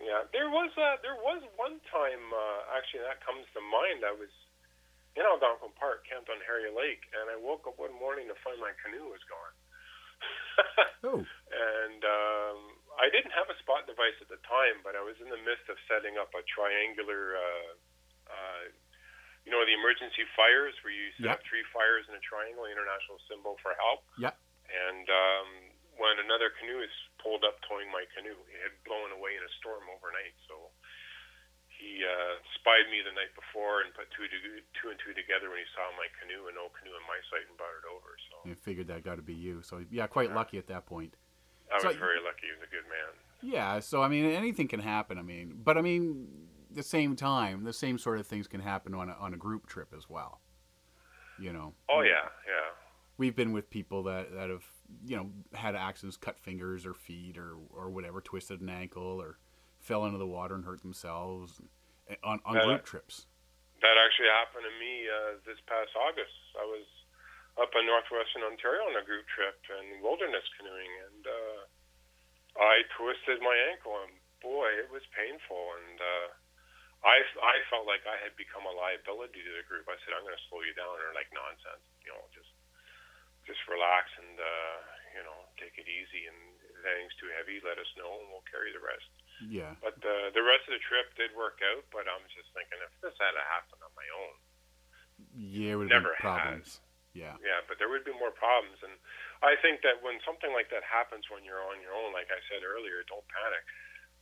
Yeah, 0.00 0.24
there 0.32 0.48
was 0.48 0.72
uh, 0.76 1.00
there 1.04 1.16
was 1.16 1.44
one 1.56 1.80
time 1.92 2.24
uh, 2.32 2.76
actually 2.76 3.04
that 3.08 3.24
comes 3.24 3.44
to 3.56 3.60
mind. 3.60 4.04
I 4.04 4.12
was 4.12 4.32
in 5.18 5.24
Algonquin 5.26 5.74
Park, 5.74 6.06
camped 6.06 6.30
on 6.30 6.38
Harrier 6.46 6.70
Lake, 6.70 7.02
and 7.14 7.26
I 7.30 7.36
woke 7.36 7.66
up 7.66 7.78
one 7.78 7.94
morning 7.98 8.30
to 8.30 8.36
find 8.46 8.58
my 8.62 8.70
canoe 8.78 9.10
was 9.10 9.22
gone. 9.26 9.54
oh. 11.10 11.20
And 11.24 12.02
um, 12.04 12.58
I 13.00 13.10
didn't 13.10 13.34
have 13.34 13.48
a 13.50 13.56
spot 13.64 13.88
device 13.90 14.16
at 14.22 14.30
the 14.30 14.40
time, 14.46 14.84
but 14.86 14.94
I 14.94 15.02
was 15.02 15.18
in 15.18 15.32
the 15.32 15.40
midst 15.42 15.66
of 15.72 15.80
setting 15.90 16.20
up 16.20 16.30
a 16.36 16.42
triangular, 16.46 17.40
uh, 17.40 17.72
uh, 18.30 18.64
you 19.42 19.50
know, 19.50 19.64
the 19.66 19.74
emergency 19.74 20.22
fires 20.38 20.76
where 20.84 20.94
you 20.94 21.10
set 21.18 21.32
yep. 21.32 21.40
up 21.40 21.42
three 21.48 21.64
fires 21.74 22.06
in 22.06 22.14
a 22.14 22.22
triangle, 22.22 22.68
international 22.68 23.18
symbol 23.26 23.56
for 23.64 23.74
help. 23.80 24.06
Yeah. 24.20 24.36
And 24.70 25.06
um, 25.10 25.48
when 25.98 26.16
another 26.22 26.54
canoe 26.60 26.80
is 26.84 26.94
pulled 27.18 27.42
up 27.42 27.58
towing 27.66 27.90
my 27.90 28.06
canoe, 28.14 28.36
it 28.52 28.60
had 28.62 28.74
blown 28.86 29.10
away 29.10 29.34
in 29.34 29.42
a 29.42 29.52
storm 29.58 29.84
overnight. 29.90 30.36
So 30.46 30.70
he 31.80 32.04
uh, 32.04 32.36
spied 32.60 32.92
me 32.92 33.00
the 33.00 33.16
night 33.16 33.32
before 33.32 33.80
and 33.80 33.88
put 33.96 34.12
two, 34.12 34.28
to, 34.28 34.38
two 34.76 34.92
and 34.92 35.00
two 35.00 35.16
together 35.16 35.48
when 35.48 35.64
he 35.64 35.68
saw 35.72 35.88
my 35.96 36.04
canoe 36.20 36.52
and 36.52 36.54
no 36.60 36.68
canoe 36.76 36.92
in 36.92 37.04
my 37.08 37.16
sight 37.32 37.48
and 37.48 37.56
brought 37.56 37.72
it 37.80 37.88
over. 37.88 38.12
So 38.28 38.34
he 38.44 38.52
figured 38.52 38.92
that 38.92 39.00
got 39.00 39.16
to 39.16 39.24
be 39.24 39.32
you. 39.32 39.64
So 39.64 39.80
yeah, 39.88 40.06
quite 40.06 40.28
yeah. 40.28 40.36
lucky 40.36 40.60
at 40.60 40.68
that 40.68 40.84
point. 40.84 41.16
I 41.72 41.80
so, 41.80 41.88
was 41.88 41.96
very 41.96 42.20
lucky. 42.20 42.52
He 42.52 42.52
was 42.52 42.68
a 42.68 42.70
good 42.70 42.84
man. 42.92 43.12
Yeah. 43.40 43.80
So 43.80 44.04
I 44.04 44.08
mean, 44.08 44.28
anything 44.28 44.68
can 44.68 44.80
happen. 44.80 45.16
I 45.16 45.22
mean, 45.22 45.56
but 45.64 45.78
I 45.78 45.80
mean, 45.80 46.28
the 46.70 46.84
same 46.84 47.16
time, 47.16 47.64
the 47.64 47.72
same 47.72 47.96
sort 47.96 48.20
of 48.20 48.26
things 48.26 48.46
can 48.46 48.60
happen 48.60 48.94
on 48.94 49.08
a, 49.08 49.16
on 49.18 49.32
a 49.32 49.38
group 49.38 49.66
trip 49.66 49.94
as 49.96 50.08
well. 50.08 50.40
You 51.40 51.52
know. 51.52 51.72
Oh 51.88 52.02
yeah, 52.02 52.28
yeah. 52.44 52.76
We've 53.16 53.36
been 53.36 53.52
with 53.52 53.68
people 53.70 54.02
that, 54.04 54.32
that 54.34 54.50
have 54.50 54.64
you 55.06 55.16
know 55.16 55.30
had 55.54 55.74
accidents, 55.74 56.18
cut 56.18 56.38
fingers 56.38 56.84
or 56.84 56.92
feet 56.92 57.38
or 57.38 57.56
or 57.74 57.88
whatever, 57.88 58.20
twisted 58.20 58.60
an 58.60 58.68
ankle 58.68 59.20
or 59.20 59.38
fell 59.78 60.04
into 60.04 60.18
the 60.18 60.26
water 60.26 60.54
and 60.54 60.66
hurt 60.66 60.82
themselves 60.82 61.60
on, 62.22 62.38
on 62.44 62.54
that, 62.54 62.66
group 62.66 62.84
trips. 62.84 63.26
That 63.80 63.96
actually 63.96 64.28
happened 64.28 64.66
to 64.66 64.74
me 64.76 65.08
uh, 65.08 65.40
this 65.46 65.60
past 65.64 65.94
August. 65.96 66.36
I 66.58 66.64
was 66.66 66.86
up 67.58 67.72
in 67.74 67.84
northwestern 67.88 68.46
Ontario 68.46 68.86
on 68.86 68.96
a 68.96 69.04
group 69.04 69.26
trip 69.32 69.58
and 69.72 70.00
wilderness 70.04 70.44
canoeing, 70.56 70.92
and 71.10 71.22
uh, 71.26 71.60
I 72.60 72.84
twisted 72.96 73.42
my 73.42 73.56
ankle, 73.72 73.96
and 74.06 74.14
boy, 74.40 74.68
it 74.80 74.88
was 74.92 75.04
painful. 75.16 75.62
And 75.80 75.98
uh, 75.98 76.28
I 77.04 77.24
I 77.40 77.56
felt 77.72 77.88
like 77.88 78.04
I 78.04 78.16
had 78.20 78.36
become 78.36 78.64
a 78.68 78.74
liability 78.74 79.40
to 79.40 79.52
the 79.56 79.66
group. 79.66 79.88
I 79.88 79.96
said, 80.04 80.12
I'm 80.12 80.24
going 80.24 80.36
to 80.36 80.46
slow 80.52 80.62
you 80.64 80.76
down, 80.76 80.96
or 81.00 81.12
like 81.16 81.28
nonsense, 81.32 81.84
you 82.04 82.12
know, 82.12 82.24
just 82.36 82.52
just 83.48 83.60
relax 83.66 84.12
and 84.20 84.36
uh, 84.36 84.76
you 85.16 85.22
know 85.24 85.38
take 85.56 85.76
it 85.80 85.88
easy. 85.88 86.28
And 86.28 86.38
if 86.60 86.84
anything's 86.84 87.16
too 87.20 87.32
heavy, 87.34 87.60
let 87.64 87.80
us 87.80 87.88
know, 87.96 88.20
and 88.20 88.28
we'll 88.28 88.46
carry 88.48 88.72
the 88.72 88.82
rest. 88.82 89.08
Yeah. 89.48 89.72
But 89.80 89.96
uh, 90.04 90.34
the 90.36 90.44
rest 90.44 90.68
of 90.68 90.76
the 90.76 90.82
trip 90.84 91.12
did 91.16 91.32
work 91.32 91.62
out. 91.64 91.86
But 91.88 92.04
I'm 92.10 92.24
just 92.28 92.52
thinking, 92.52 92.76
if 92.84 92.92
this 93.00 93.16
had 93.16 93.32
to 93.32 93.44
happen 93.48 93.80
on 93.80 93.92
my 93.96 94.08
own, 94.12 94.34
yeah, 95.32 95.74
it 95.74 95.76
would 95.80 95.92
never 95.92 96.12
been 96.16 96.24
problems. 96.24 96.80
Has. 96.80 96.90
Yeah. 97.10 97.34
Yeah, 97.42 97.66
but 97.66 97.82
there 97.82 97.90
would 97.90 98.06
be 98.06 98.14
more 98.14 98.30
problems, 98.30 98.78
and 98.86 98.94
I 99.42 99.58
think 99.58 99.82
that 99.82 99.98
when 99.98 100.22
something 100.22 100.54
like 100.54 100.70
that 100.70 100.86
happens 100.86 101.26
when 101.26 101.42
you're 101.42 101.58
on 101.58 101.82
your 101.82 101.90
own, 101.90 102.14
like 102.14 102.30
I 102.30 102.38
said 102.46 102.62
earlier, 102.62 103.02
don't 103.10 103.26
panic. 103.26 103.66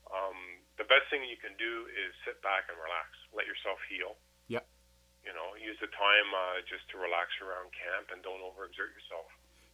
Um, 0.08 0.64
the 0.80 0.88
best 0.88 1.04
thing 1.12 1.20
you 1.28 1.36
can 1.36 1.52
do 1.60 1.84
is 1.92 2.16
sit 2.24 2.40
back 2.40 2.64
and 2.72 2.80
relax, 2.80 3.12
let 3.36 3.44
yourself 3.44 3.76
heal. 3.92 4.16
Yep. 4.48 4.64
You 5.20 5.36
know, 5.36 5.52
use 5.60 5.76
the 5.84 5.92
time 5.92 6.28
uh, 6.32 6.64
just 6.64 6.88
to 6.88 6.96
relax 6.96 7.36
around 7.44 7.68
camp 7.76 8.08
and 8.08 8.24
don't 8.24 8.40
overexert 8.40 8.88
yourself. 8.96 9.28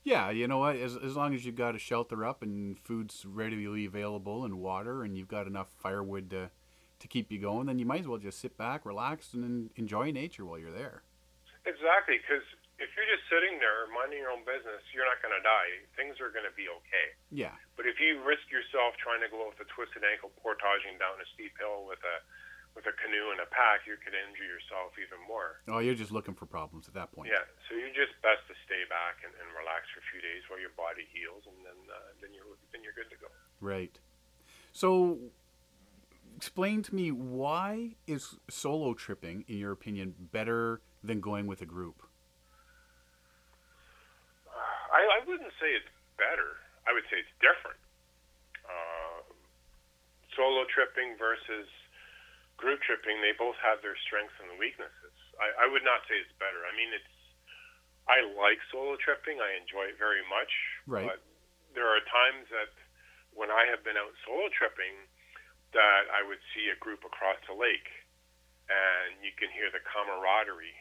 Yeah, 0.04 0.28
you 0.30 0.46
know 0.46 0.58
what? 0.58 0.76
As, 0.76 0.96
as 0.96 1.16
long 1.16 1.34
as 1.34 1.44
you've 1.44 1.56
got 1.56 1.74
a 1.74 1.78
shelter 1.78 2.24
up 2.24 2.42
and 2.42 2.78
food's 2.78 3.24
readily 3.24 3.86
available 3.86 4.44
and 4.44 4.60
water 4.60 5.02
and 5.02 5.16
you've 5.16 5.32
got 5.32 5.46
enough 5.48 5.72
firewood 5.80 6.28
to, 6.30 6.50
to 7.00 7.08
keep 7.08 7.32
you 7.32 7.40
going, 7.40 7.66
then 7.66 7.78
you 7.80 7.86
might 7.86 8.04
as 8.04 8.06
well 8.06 8.20
just 8.20 8.38
sit 8.38 8.56
back, 8.60 8.84
relax, 8.84 9.32
and 9.32 9.70
enjoy 9.76 10.12
nature 10.12 10.44
while 10.44 10.60
you're 10.60 10.76
there. 10.76 11.02
Exactly, 11.64 12.20
because 12.20 12.44
if 12.76 12.92
you're 12.92 13.08
just 13.08 13.24
sitting 13.32 13.56
there 13.56 13.88
minding 13.96 14.20
your 14.20 14.28
own 14.28 14.44
business, 14.44 14.84
you're 14.92 15.08
not 15.08 15.24
going 15.24 15.32
to 15.32 15.40
die. 15.40 15.80
Things 15.96 16.20
are 16.20 16.28
going 16.28 16.44
to 16.44 16.52
be 16.52 16.68
okay. 16.68 17.06
Yeah. 17.32 17.56
But 17.72 17.88
if 17.88 17.96
you 17.96 18.20
risk 18.20 18.44
yourself 18.52 19.00
trying 19.00 19.24
to 19.24 19.32
go 19.32 19.48
with 19.48 19.56
a 19.64 19.68
twisted 19.72 20.04
ankle 20.04 20.36
portaging 20.44 21.00
down 21.00 21.16
a 21.16 21.26
steep 21.32 21.56
hill 21.56 21.88
with 21.88 22.04
a 22.04 22.16
with 22.74 22.86
a 22.90 22.94
canoe 22.98 23.30
and 23.30 23.38
a 23.38 23.48
pack, 23.54 23.86
you 23.86 23.94
could 24.02 24.14
injure 24.14 24.46
yourself 24.46 24.98
even 24.98 25.22
more. 25.30 25.62
Oh, 25.70 25.78
you're 25.78 25.94
just 25.94 26.10
looking 26.10 26.34
for 26.34 26.46
problems 26.46 26.90
at 26.90 26.94
that 26.98 27.14
point. 27.14 27.30
Yeah, 27.30 27.46
so 27.70 27.78
you're 27.78 27.94
just 27.94 28.18
best 28.18 28.42
to 28.50 28.54
stay 28.66 28.82
back 28.90 29.22
and, 29.22 29.30
and 29.38 29.46
relax 29.54 29.86
for 29.94 30.02
a 30.02 30.06
few 30.10 30.18
days 30.18 30.42
while 30.50 30.58
your 30.58 30.74
body 30.74 31.06
heals, 31.14 31.46
and 31.46 31.58
then 31.62 31.78
uh, 31.86 32.10
then 32.18 32.34
you're 32.34 32.58
then 32.74 32.82
you're 32.82 32.96
good 32.98 33.10
to 33.14 33.18
go. 33.22 33.30
Right. 33.62 33.94
So, 34.74 35.30
explain 36.34 36.82
to 36.90 36.92
me 36.94 37.14
why 37.14 37.94
is 38.10 38.42
solo 38.50 38.92
tripping, 38.94 39.46
in 39.46 39.62
your 39.62 39.70
opinion, 39.70 40.14
better 40.34 40.82
than 40.98 41.22
going 41.22 41.46
with 41.46 41.62
a 41.62 41.68
group? 41.70 42.02
I, 44.90 45.22
I 45.22 45.26
wouldn't 45.26 45.54
say 45.62 45.70
it's 45.78 45.90
better. 46.18 46.58
I 46.86 46.92
would 46.92 47.06
say 47.06 47.22
it's 47.22 47.36
different. 47.38 47.78
Uh, 48.66 49.22
solo 50.34 50.66
tripping 50.70 51.14
versus 51.18 51.70
group 52.56 52.80
tripping, 52.86 53.18
they 53.20 53.34
both 53.34 53.58
have 53.60 53.82
their 53.82 53.98
strengths 54.06 54.34
and 54.38 54.48
the 54.50 54.58
weaknesses. 54.58 55.14
I, 55.38 55.66
I 55.66 55.70
would 55.70 55.82
not 55.82 56.06
say 56.06 56.18
it's 56.18 56.34
better. 56.38 56.62
I 56.64 56.72
mean, 56.76 56.94
it's 56.94 57.14
I 58.04 58.20
like 58.36 58.60
solo 58.68 59.00
tripping. 59.00 59.40
I 59.40 59.56
enjoy 59.56 59.88
it 59.88 59.96
very 59.96 60.22
much. 60.28 60.52
Right. 60.84 61.08
But 61.08 61.24
there 61.72 61.88
are 61.88 62.00
times 62.04 62.46
that 62.52 62.72
when 63.32 63.48
I 63.50 63.66
have 63.66 63.82
been 63.82 63.96
out 63.96 64.12
solo 64.22 64.52
tripping, 64.52 65.08
that 65.74 66.06
I 66.12 66.22
would 66.22 66.40
see 66.54 66.70
a 66.70 66.78
group 66.78 67.02
across 67.02 67.40
the 67.50 67.56
lake, 67.56 67.90
and 68.70 69.18
you 69.24 69.34
can 69.34 69.50
hear 69.50 69.72
the 69.74 69.82
camaraderie, 69.82 70.78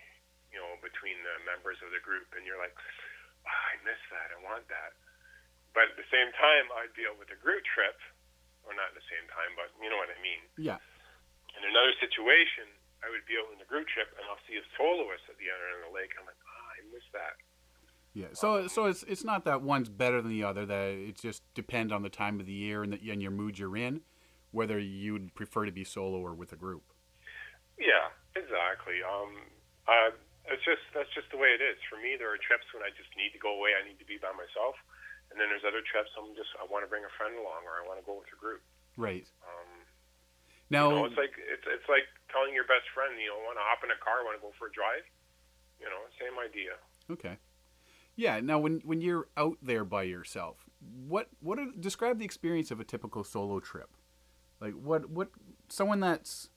you 0.53 0.61
know, 0.61 0.77
between 0.85 1.17
the 1.25 1.41
members 1.49 1.81
of 1.81 1.89
the 1.89 2.03
group, 2.03 2.29
and 2.37 2.45
you're 2.45 2.61
like, 2.61 2.75
oh, 2.77 3.63
I 3.73 3.81
miss 3.81 3.97
that. 4.13 4.29
I 4.29 4.37
want 4.45 4.69
that. 4.69 4.93
But 5.73 5.89
at 5.89 5.97
the 5.97 6.05
same 6.13 6.29
time, 6.37 6.69
I'd 6.77 6.93
be 6.93 7.09
out 7.09 7.17
with 7.17 7.33
a 7.33 7.39
group 7.41 7.65
trip, 7.65 7.97
or 8.69 8.77
not 8.77 8.93
at 8.93 8.97
the 8.99 9.07
same 9.09 9.25
time, 9.33 9.57
but 9.57 9.73
you 9.81 9.89
know 9.89 9.97
what 9.97 10.13
I 10.13 10.19
mean. 10.21 10.45
Yeah. 10.61 10.77
In 11.63 11.71
another 11.71 11.95
situation, 12.03 12.67
I 12.99 13.07
would 13.07 13.23
be 13.23 13.39
out 13.39 13.47
in 13.55 13.59
the 13.59 13.67
group 13.71 13.87
trip, 13.87 14.11
and 14.19 14.23
I'll 14.27 14.43
see 14.43 14.59
a 14.59 14.65
soloist 14.75 15.23
at 15.31 15.39
the 15.39 15.47
other 15.47 15.63
end 15.71 15.87
of 15.87 15.91
the 15.91 15.95
lake. 15.95 16.11
I'm 16.19 16.27
like, 16.27 16.35
oh, 16.35 16.65
I 16.75 16.79
miss 16.91 17.07
that. 17.15 17.39
Yeah. 18.11 18.35
So 18.35 18.67
so 18.67 18.85
it's 18.85 19.01
it's 19.07 19.23
not 19.23 19.47
that 19.47 19.63
one's 19.63 19.89
better 19.89 20.21
than 20.21 20.29
the 20.29 20.43
other. 20.43 20.67
That 20.67 20.93
it 20.93 21.17
just 21.17 21.41
depends 21.55 21.95
on 21.95 22.03
the 22.03 22.13
time 22.13 22.39
of 22.39 22.45
the 22.45 22.53
year 22.53 22.83
and 22.83 22.93
the, 22.93 22.99
and 23.09 23.23
your 23.23 23.33
mood 23.33 23.57
you're 23.57 23.75
in, 23.75 24.05
whether 24.51 24.77
you'd 24.77 25.33
prefer 25.33 25.65
to 25.65 25.71
be 25.73 25.83
solo 25.83 26.19
or 26.19 26.35
with 26.35 26.53
a 26.53 26.59
group. 26.59 26.83
Yeah, 27.79 28.13
exactly. 28.37 29.01
Um, 29.01 29.33
uh, 29.89 30.13
it's 30.45 30.61
just 30.61 30.85
that's 30.93 31.09
just 31.17 31.31
the 31.33 31.41
way 31.41 31.57
it 31.57 31.63
is. 31.63 31.81
For 31.89 31.97
me, 31.97 32.13
there 32.19 32.29
are 32.29 32.37
trips 32.37 32.69
when 32.69 32.85
I 32.85 32.93
just 32.93 33.09
need 33.17 33.33
to 33.33 33.41
go 33.41 33.57
away. 33.57 33.73
I 33.73 33.81
need 33.81 33.97
to 33.97 34.05
be 34.05 34.21
by 34.21 34.35
myself, 34.37 34.77
and 35.33 35.41
then 35.41 35.49
there's 35.49 35.65
other 35.65 35.81
trips 35.81 36.13
I'm 36.13 36.37
just 36.37 36.53
I 36.61 36.69
want 36.69 36.85
to 36.85 36.89
bring 36.91 37.01
a 37.01 37.13
friend 37.17 37.33
along 37.33 37.65
or 37.65 37.81
I 37.81 37.83
want 37.89 37.97
to 37.97 38.05
go 38.05 38.21
with 38.21 38.29
a 38.29 38.37
group. 38.37 38.61
Right. 38.93 39.25
Um, 39.41 39.72
Now. 40.69 40.89
you 40.89 40.95
know, 40.95 41.05
it's 41.05 41.17
like 41.17 41.35
it's 41.37 41.67
it's 41.67 41.89
like 41.89 42.07
telling 42.31 42.53
your 42.53 42.65
best 42.65 42.87
friend, 42.93 43.13
you 43.19 43.29
know, 43.29 43.39
want 43.45 43.57
to 43.57 43.65
hop 43.65 43.83
in 43.83 43.91
a 43.91 43.99
car, 44.03 44.23
want 44.23 44.37
to 44.37 44.41
go 44.41 44.51
for 44.57 44.67
a 44.67 44.73
drive. 44.73 45.05
You 45.79 45.87
know, 45.87 46.01
same 46.19 46.37
idea. 46.39 46.79
Okay. 47.11 47.37
Yeah. 48.15 48.39
Now, 48.39 48.59
when 48.59 48.81
when 48.85 49.01
you're 49.01 49.27
out 49.35 49.57
there 49.61 49.83
by 49.83 50.03
yourself, 50.03 50.69
what 50.79 51.29
what 51.41 51.59
are, 51.59 51.67
describe 51.79 52.19
the 52.19 52.25
experience 52.25 52.71
of 52.71 52.79
a 52.79 52.85
typical 52.85 53.23
solo 53.23 53.59
trip? 53.59 53.89
Like 54.59 54.73
what 54.73 55.09
what 55.09 55.29
someone 55.67 55.99
that's 55.99 56.49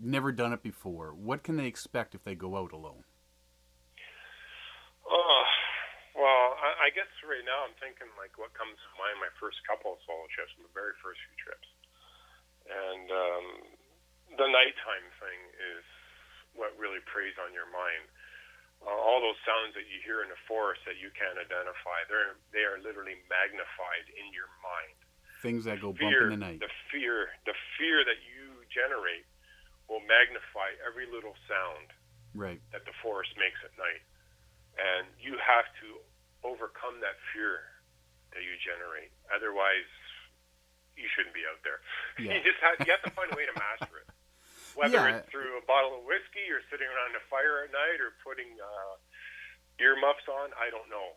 never 0.00 0.32
done 0.32 0.52
it 0.52 0.62
before, 0.62 1.14
what 1.14 1.42
can 1.42 1.56
they 1.56 1.66
expect 1.66 2.14
if 2.14 2.24
they 2.24 2.34
go 2.34 2.56
out 2.56 2.72
alone? 2.72 3.04
Oh, 5.06 5.44
well, 6.16 6.56
I, 6.58 6.86
I 6.86 6.94
guess 6.94 7.10
right 7.22 7.44
now 7.44 7.66
I'm 7.66 7.76
thinking 7.78 8.10
like 8.18 8.34
what 8.38 8.54
comes 8.54 8.74
to 8.74 8.90
mind 8.98 9.18
my 9.20 9.30
first 9.38 9.58
couple 9.66 9.94
of 9.94 10.00
solo 10.06 10.26
trips, 10.32 10.54
my 10.58 10.70
very 10.74 10.96
first 11.02 11.20
few 11.26 11.36
trips, 11.38 11.68
and 12.68 13.06
um, 13.12 13.46
the 14.40 14.48
nighttime 14.48 15.06
thing 15.20 15.40
is 15.76 15.84
what 16.56 16.72
really 16.80 17.02
preys 17.08 17.34
on 17.42 17.52
your 17.52 17.68
mind. 17.70 18.06
Uh, 18.84 18.90
all 18.92 19.20
those 19.22 19.38
sounds 19.48 19.72
that 19.74 19.88
you 19.88 19.96
hear 20.04 20.20
in 20.20 20.28
the 20.28 20.38
forest 20.44 20.84
that 20.84 21.00
you 21.00 21.08
can't 21.16 21.40
identify, 21.40 21.98
they're 22.10 22.36
they 22.52 22.64
are 22.68 22.76
literally 22.84 23.16
magnified 23.32 24.06
in 24.12 24.28
your 24.34 24.50
mind. 24.60 24.98
Things 25.40 25.64
that 25.68 25.80
go 25.80 25.92
bump 25.92 26.04
Fear, 26.08 26.32
in 26.32 26.40
the 26.40 26.44
night. 26.44 26.60
the 26.60 26.72
fear, 26.92 27.32
the 27.44 27.56
fear 27.76 28.00
that 28.04 28.20
you 28.24 28.64
generate 28.72 29.24
will 29.88 30.00
magnify 30.08 30.72
every 30.84 31.04
little 31.08 31.36
sound 31.44 31.92
Right. 32.32 32.58
that 32.72 32.84
the 32.88 32.96
forest 33.04 33.30
makes 33.36 33.60
at 33.60 33.72
night. 33.76 34.00
And 34.80 35.06
you 35.20 35.36
have 35.38 35.68
to 35.84 36.00
overcome 36.42 36.98
that 37.04 37.14
fear 37.30 37.60
that 38.32 38.42
you 38.42 38.56
generate. 38.64 39.12
Otherwise, 39.30 39.86
you 40.96 41.08
shouldn't 41.14 41.34
be 41.34 41.42
out 41.46 41.60
there. 41.66 41.78
Yeah. 42.18 42.38
You 42.38 42.40
just 42.46 42.60
have, 42.62 42.76
you 42.86 42.90
have 42.94 43.02
to 43.06 43.12
find 43.14 43.30
a 43.32 43.36
way 43.36 43.46
to 43.46 43.54
master 43.58 44.02
it. 44.02 44.08
Whether 44.78 44.98
Yeah. 45.02 45.18
it's 45.22 45.30
through 45.30 45.54
a 45.58 45.64
bottle 45.66 45.98
of 45.98 46.02
whiskey 46.06 46.46
or 46.50 46.58
sitting 46.70 46.86
around 46.86 47.14
a 47.14 47.22
fire 47.30 47.62
at 47.66 47.70
night 47.70 47.98
or 48.02 48.14
putting 48.26 48.50
uh, 48.58 48.94
earmuffs 49.78 50.26
on, 50.30 50.50
I 50.58 50.70
don't 50.70 50.86
know. 50.90 51.14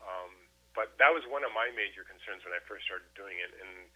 Um, 0.00 0.32
but 0.76 0.94
that 1.00 1.10
was 1.10 1.24
one 1.28 1.42
of 1.42 1.50
my 1.56 1.72
major 1.74 2.04
concerns 2.06 2.44
when 2.44 2.52
I 2.54 2.60
first 2.68 2.84
started 2.86 3.08
doing 3.18 3.36
it. 3.40 3.50
And 3.58 3.88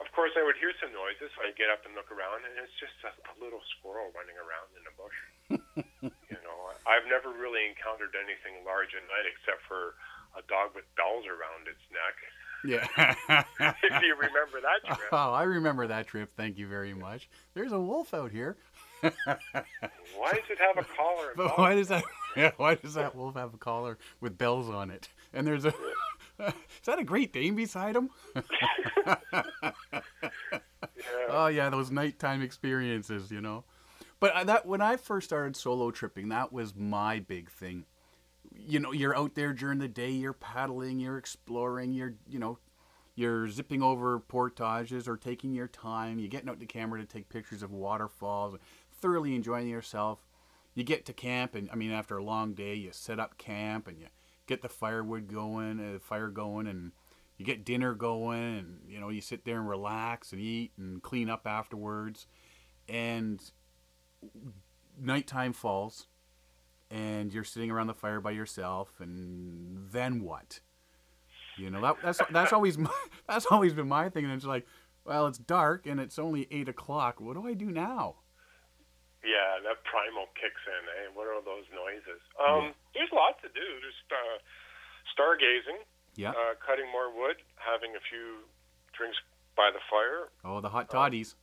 of 0.00 0.08
course, 0.12 0.32
I 0.36 0.44
would 0.44 0.56
hear 0.60 0.72
some 0.80 0.92
noises, 0.92 1.28
so 1.34 1.40
I'd 1.44 1.56
get 1.56 1.72
up 1.72 1.84
and 1.88 1.96
look 1.96 2.08
around, 2.12 2.44
and 2.44 2.52
it's 2.60 2.72
just 2.76 2.96
a, 3.04 3.12
a 3.32 3.34
little 3.40 3.60
squirrel 3.76 4.12
running 4.12 4.36
around 4.36 4.68
in 4.76 4.84
a 4.84 4.94
bush. 4.94 5.18
you 6.30 6.40
know, 6.44 6.56
I've 6.84 7.08
never 7.08 7.32
really 7.32 7.64
encountered 7.68 8.12
anything 8.16 8.60
large 8.64 8.92
at 8.92 9.04
night 9.08 9.24
except 9.28 9.64
for 9.64 9.96
a 10.36 10.42
dog 10.52 10.76
with 10.76 10.84
bells 11.00 11.24
around 11.24 11.64
its 11.68 11.80
neck. 11.92 12.16
Yeah. 12.66 12.86
if 12.98 14.02
you 14.02 14.14
remember 14.16 14.60
that 14.62 14.84
trip. 14.86 14.98
Oh, 15.12 15.32
I 15.32 15.44
remember 15.44 15.86
that 15.86 16.06
trip. 16.06 16.30
Thank 16.36 16.58
you 16.58 16.66
very 16.68 16.94
much. 16.94 17.28
There's 17.54 17.72
a 17.72 17.80
wolf 17.80 18.12
out 18.14 18.30
here. 18.30 18.56
Why 19.02 19.12
does 20.32 20.50
it 20.50 20.58
have 20.58 20.78
a 20.78 20.84
collar 20.96 21.32
But 21.36 21.58
why 21.58 21.74
does 21.74 21.88
that? 21.88 22.02
Yeah, 22.34 22.52
why 22.56 22.74
does 22.76 22.94
that 22.94 23.14
wolf 23.14 23.36
have 23.36 23.52
a 23.54 23.58
collar 23.58 23.98
with 24.20 24.38
bells 24.38 24.70
on 24.70 24.90
it? 24.90 25.08
And 25.34 25.46
there's 25.46 25.64
a. 25.66 25.74
Is 26.38 26.54
that 26.86 26.98
a 26.98 27.04
Great 27.04 27.32
Dane 27.32 27.54
beside 27.54 27.94
him? 27.94 28.10
Yeah. 30.96 31.26
Oh 31.28 31.46
yeah, 31.48 31.70
those 31.70 31.90
nighttime 31.90 32.42
experiences, 32.42 33.30
you 33.30 33.40
know. 33.40 33.64
But 34.18 34.32
uh, 34.32 34.44
that 34.44 34.66
when 34.66 34.80
I 34.80 34.96
first 34.96 35.28
started 35.28 35.56
solo 35.56 35.90
tripping, 35.90 36.30
that 36.30 36.52
was 36.52 36.74
my 36.74 37.20
big 37.20 37.50
thing. 37.50 37.84
You 38.66 38.80
know, 38.80 38.92
you're 38.92 39.16
out 39.16 39.36
there 39.36 39.52
during 39.52 39.78
the 39.78 39.88
day, 39.88 40.10
you're 40.10 40.32
paddling, 40.32 40.98
you're 40.98 41.18
exploring, 41.18 41.92
you're 41.92 42.14
you 42.28 42.38
know, 42.38 42.58
you're 43.14 43.48
zipping 43.48 43.82
over 43.82 44.18
portages 44.18 45.08
or 45.08 45.16
taking 45.16 45.54
your 45.54 45.68
time. 45.68 46.18
You're 46.18 46.28
getting 46.28 46.48
out 46.48 46.58
the 46.58 46.66
camera 46.66 47.00
to 47.00 47.06
take 47.06 47.28
pictures 47.28 47.62
of 47.62 47.72
waterfalls, 47.72 48.56
thoroughly 48.92 49.34
enjoying 49.34 49.68
yourself. 49.68 50.18
You 50.74 50.84
get 50.84 51.06
to 51.06 51.14
camp, 51.14 51.54
and 51.54 51.70
I 51.72 51.76
mean, 51.76 51.92
after 51.92 52.18
a 52.18 52.24
long 52.24 52.52
day, 52.52 52.74
you 52.74 52.90
set 52.92 53.18
up 53.18 53.38
camp 53.38 53.88
and 53.88 53.98
you 53.98 54.08
get 54.46 54.60
the 54.60 54.68
firewood 54.68 55.28
going, 55.28 55.80
uh, 55.80 55.98
fire 55.98 56.28
going, 56.28 56.66
and 56.66 56.92
you 57.38 57.46
get 57.46 57.64
dinner 57.64 57.94
going, 57.94 58.58
and 58.58 58.80
you 58.86 59.00
know, 59.00 59.08
you 59.08 59.22
sit 59.22 59.44
there 59.44 59.58
and 59.58 59.68
relax 59.68 60.32
and 60.32 60.40
eat 60.40 60.72
and 60.76 61.02
clean 61.02 61.30
up 61.30 61.46
afterwards. 61.46 62.26
And 62.88 63.40
nighttime 65.00 65.54
falls, 65.54 66.06
and 66.90 67.32
you're 67.32 67.44
sitting 67.44 67.70
around 67.70 67.86
the 67.88 67.94
fire 67.94 68.20
by 68.20 68.30
yourself, 68.32 68.90
and 69.00 69.88
then 69.90 70.20
what? 70.22 70.60
You 71.56 71.70
know, 71.70 71.80
that, 71.80 71.96
that's 72.02 72.20
that's 72.30 72.52
always 72.52 72.76
my, 72.86 72.90
that's 73.28 73.46
always 73.50 73.72
been 73.72 73.88
my 73.88 74.08
thing. 74.10 74.24
And 74.24 74.34
it's 74.34 74.44
like, 74.44 74.66
well, 75.04 75.26
it's 75.26 75.38
dark 75.38 75.86
and 75.86 75.98
it's 76.00 76.18
only 76.18 76.46
eight 76.50 76.68
o'clock. 76.68 77.20
What 77.20 77.34
do 77.34 77.46
I 77.46 77.54
do 77.54 77.66
now? 77.66 78.16
Yeah, 79.24 79.58
that 79.64 79.82
primal 79.84 80.26
kicks 80.38 80.60
in. 80.68 80.82
Eh? 80.86 81.08
What 81.14 81.26
are 81.26 81.42
those 81.42 81.64
noises? 81.74 82.20
Um, 82.38 82.74
There's 82.94 83.10
lots 83.12 83.40
to 83.42 83.48
do. 83.48 83.66
There's 83.82 84.00
uh, 84.12 84.38
stargazing, 85.10 85.82
Yeah. 86.14 86.30
uh, 86.30 86.54
cutting 86.64 86.86
more 86.92 87.10
wood, 87.10 87.36
having 87.56 87.96
a 87.96 88.02
few 88.08 88.44
drinks 88.96 89.16
by 89.56 89.70
the 89.72 89.80
fire, 89.90 90.28
Oh, 90.44 90.60
the 90.60 90.68
hot 90.68 90.90
toddies. 90.90 91.34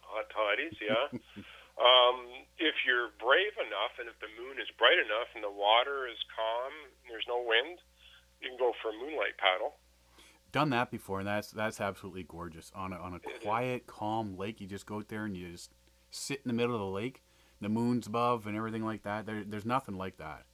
hot 0.00 0.26
toddies, 0.30 0.78
yeah. 0.80 1.18
um, 1.80 2.44
if 2.60 2.84
you're 2.84 3.08
brave 3.16 3.56
enough 3.56 3.96
and 3.96 4.06
if 4.06 4.20
the 4.20 4.28
moon 4.36 4.60
is 4.60 4.68
bright 4.76 5.00
enough 5.00 5.32
and 5.34 5.40
the 5.40 5.50
water 5.50 6.04
is 6.04 6.20
calm, 6.28 6.72
and 7.02 7.08
there's 7.08 7.26
no 7.26 7.40
wind, 7.40 7.80
you 8.40 8.52
can 8.52 8.58
go 8.60 8.76
for 8.84 8.92
a 8.92 8.96
moonlight 8.96 9.40
paddle. 9.40 9.80
Done 10.52 10.68
that 10.70 10.90
before, 10.90 11.20
and 11.20 11.28
that's 11.28 11.50
that's 11.50 11.80
absolutely 11.80 12.24
gorgeous. 12.24 12.72
On 12.74 12.92
a 12.92 12.98
on 12.98 13.14
a 13.14 13.20
quiet, 13.42 13.86
calm 13.86 14.36
lake, 14.36 14.60
you 14.60 14.66
just 14.66 14.84
go 14.84 14.98
out 14.98 15.08
there 15.08 15.24
and 15.24 15.36
you 15.36 15.52
just 15.52 15.70
sit 16.10 16.42
in 16.44 16.48
the 16.50 16.56
middle 16.58 16.74
of 16.74 16.80
the 16.80 16.90
lake. 16.90 17.22
The 17.60 17.68
moon's 17.68 18.08
above 18.08 18.46
and 18.46 18.56
everything 18.56 18.84
like 18.84 19.04
that. 19.04 19.26
There, 19.26 19.44
there's 19.44 19.68
nothing 19.68 19.94
like 19.94 20.16
that. 20.16 20.44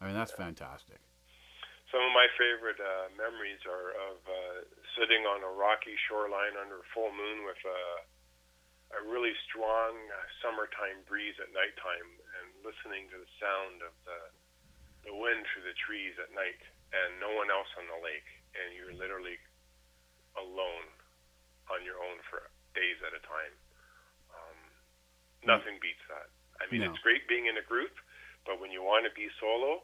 I 0.00 0.06
mean, 0.06 0.14
that's 0.14 0.32
fantastic. 0.32 1.02
Some 1.90 2.02
of 2.02 2.14
my 2.14 2.26
favorite 2.38 2.78
uh, 2.78 3.10
memories 3.14 3.62
are 3.66 3.90
of 4.10 4.16
uh, 4.26 4.58
sitting 4.98 5.26
on 5.26 5.42
a 5.42 5.52
rocky 5.54 5.94
shoreline 6.08 6.58
under 6.58 6.82
a 6.82 6.86
full 6.94 7.10
moon 7.10 7.44
with 7.46 7.58
a, 7.66 7.80
a 8.94 9.02
really 9.10 9.34
strong 9.50 9.92
uh, 10.10 10.16
summertime 10.42 11.02
breeze 11.10 11.34
at 11.42 11.50
nighttime 11.50 12.10
and 12.40 12.46
listening 12.62 13.10
to 13.10 13.16
the 13.18 13.30
sound 13.42 13.82
of 13.82 13.94
the, 14.06 14.20
the 15.10 15.14
wind 15.14 15.42
through 15.50 15.66
the 15.66 15.76
trees 15.82 16.14
at 16.22 16.30
night 16.34 16.60
and 16.94 17.18
no 17.18 17.34
one 17.34 17.50
else 17.50 17.68
on 17.78 17.86
the 17.90 17.98
lake. 18.02 18.28
And 18.54 18.70
you're 18.78 18.94
literally 18.94 19.34
alone 20.38 20.86
on 21.70 21.82
your 21.82 21.98
own 21.98 22.22
for 22.30 22.46
days 22.78 22.98
at 23.02 23.10
a 23.14 23.22
time. 23.26 23.54
Um, 24.30 24.58
Nothing 25.42 25.76
beats 25.82 26.02
that. 26.06 26.30
I 26.62 26.70
mean, 26.70 26.86
No. 26.86 26.94
it's 26.94 27.02
great 27.02 27.26
being 27.26 27.50
in 27.50 27.58
a 27.58 27.66
group, 27.66 27.92
but 28.46 28.62
when 28.62 28.70
you 28.70 28.82
want 28.86 29.04
to 29.04 29.12
be 29.18 29.26
solo, 29.42 29.82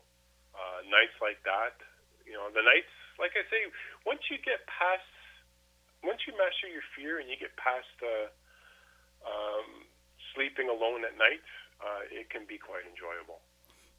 uh, 0.54 0.78
nights 0.86 1.18
like 1.18 1.42
that, 1.42 1.74
you 2.22 2.32
know, 2.38 2.46
the 2.54 2.62
nights, 2.62 2.90
like 3.18 3.34
I 3.34 3.42
say, 3.50 3.66
once 4.06 4.22
you 4.30 4.38
get 4.38 4.62
past, 4.70 5.02
once 6.06 6.22
you 6.30 6.32
master 6.38 6.70
your 6.70 6.86
fear 6.94 7.18
and 7.18 7.26
you 7.28 7.34
get 7.36 7.50
past 7.58 7.90
uh, 8.06 8.30
um, 9.26 9.84
sleeping 10.34 10.68
alone 10.68 11.04
at 11.04 11.16
night, 11.18 11.42
uh, 11.80 12.02
it 12.10 12.30
can 12.30 12.42
be 12.46 12.58
quite 12.58 12.82
enjoyable. 12.88 13.40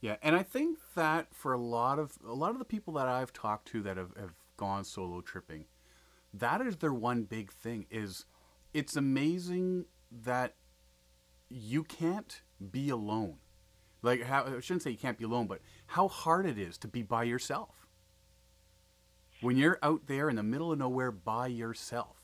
Yeah, 0.01 0.15
and 0.23 0.35
I 0.35 0.43
think 0.43 0.79
that 0.95 1.27
for 1.31 1.53
a 1.53 1.59
lot 1.59 1.99
of 1.99 2.17
a 2.27 2.33
lot 2.33 2.51
of 2.51 2.59
the 2.59 2.65
people 2.65 2.93
that 2.95 3.07
I've 3.07 3.31
talked 3.31 3.67
to 3.69 3.81
that 3.83 3.97
have, 3.97 4.15
have 4.19 4.33
gone 4.57 4.83
solo 4.83 5.21
tripping, 5.21 5.65
that 6.33 6.61
is 6.61 6.77
their 6.77 6.93
one 6.93 7.23
big 7.23 7.51
thing 7.51 7.85
is 7.91 8.25
it's 8.73 8.95
amazing 8.95 9.85
that 10.23 10.55
you 11.49 11.83
can't 11.83 12.41
be 12.71 12.89
alone. 12.89 13.35
Like 14.01 14.23
how 14.23 14.45
I 14.45 14.59
shouldn't 14.59 14.81
say 14.81 14.91
you 14.91 14.97
can't 14.97 15.19
be 15.19 15.25
alone, 15.25 15.45
but 15.45 15.61
how 15.85 16.07
hard 16.07 16.47
it 16.47 16.57
is 16.57 16.77
to 16.79 16.87
be 16.87 17.03
by 17.03 17.23
yourself. 17.23 17.87
When 19.41 19.57
you're 19.57 19.79
out 19.83 20.07
there 20.07 20.29
in 20.29 20.35
the 20.35 20.43
middle 20.43 20.71
of 20.71 20.79
nowhere 20.79 21.11
by 21.11 21.47
yourself 21.47 22.20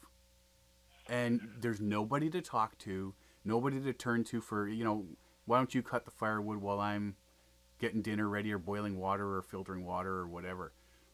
and 1.09 1.41
there's 1.59 1.79
nobody 1.79 2.29
to 2.29 2.41
talk 2.41 2.77
to, 2.79 3.13
nobody 3.43 3.79
to 3.79 3.93
turn 3.93 4.23
to 4.25 4.41
for, 4.41 4.67
you 4.67 4.83
know, 4.83 5.05
why 5.45 5.57
don't 5.57 5.73
you 5.73 5.81
cut 5.81 6.05
the 6.05 6.11
firewood 6.11 6.59
while 6.59 6.79
I'm 6.79 7.15
getting 7.79 8.01
dinner 8.01 8.27
ready 8.27 8.51
or 8.51 8.57
boiling 8.57 8.97
water 8.97 9.37
or 9.37 9.41
filtering 9.41 9.85
water 9.85 10.17
or 10.17 10.27
whatever. 10.27 10.73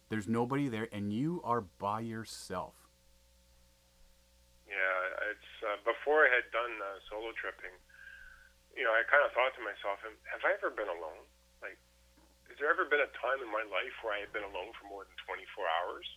There's 0.10 0.28
nobody 0.28 0.68
there 0.68 0.88
and 0.92 1.14
you 1.14 1.42
are 1.44 1.62
by 1.62 2.02
yourself. 2.02 2.74
Yeah, 4.68 5.30
it's 5.30 5.52
uh, 5.62 5.78
before 5.86 6.26
I 6.26 6.30
had 6.34 6.50
done 6.50 6.74
uh, 6.82 6.98
solo 7.10 7.30
tripping. 7.38 7.76
You 8.74 8.90
know, 8.90 8.94
I 8.96 9.06
kind 9.06 9.22
of 9.22 9.30
thought 9.38 9.54
to 9.54 9.62
myself, 9.62 10.02
"Have 10.02 10.42
I 10.42 10.58
ever 10.58 10.74
been 10.74 10.90
alone? 10.90 11.30
Like, 11.62 11.78
has 12.50 12.58
there 12.58 12.74
ever 12.74 12.90
been 12.90 13.06
a 13.06 13.12
time 13.22 13.38
in 13.46 13.50
my 13.54 13.62
life 13.70 13.94
where 14.02 14.18
I 14.18 14.26
had 14.26 14.34
been 14.34 14.42
alone 14.42 14.74
for 14.74 14.90
more 14.90 15.06
than 15.06 15.14
24 15.30 15.62
hours?" 15.62 16.08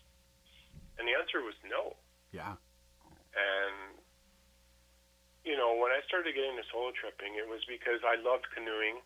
And 0.96 1.04
the 1.04 1.12
answer 1.12 1.44
was 1.44 1.52
no. 1.68 2.00
Yeah. 2.32 2.56
And 3.36 4.00
you 5.46 5.54
know, 5.54 5.78
when 5.78 5.94
I 5.94 6.02
started 6.10 6.34
getting 6.34 6.58
into 6.58 6.66
solo 6.74 6.90
tripping, 6.90 7.38
it 7.38 7.46
was 7.46 7.62
because 7.70 8.02
I 8.02 8.18
loved 8.18 8.50
canoeing. 8.50 8.98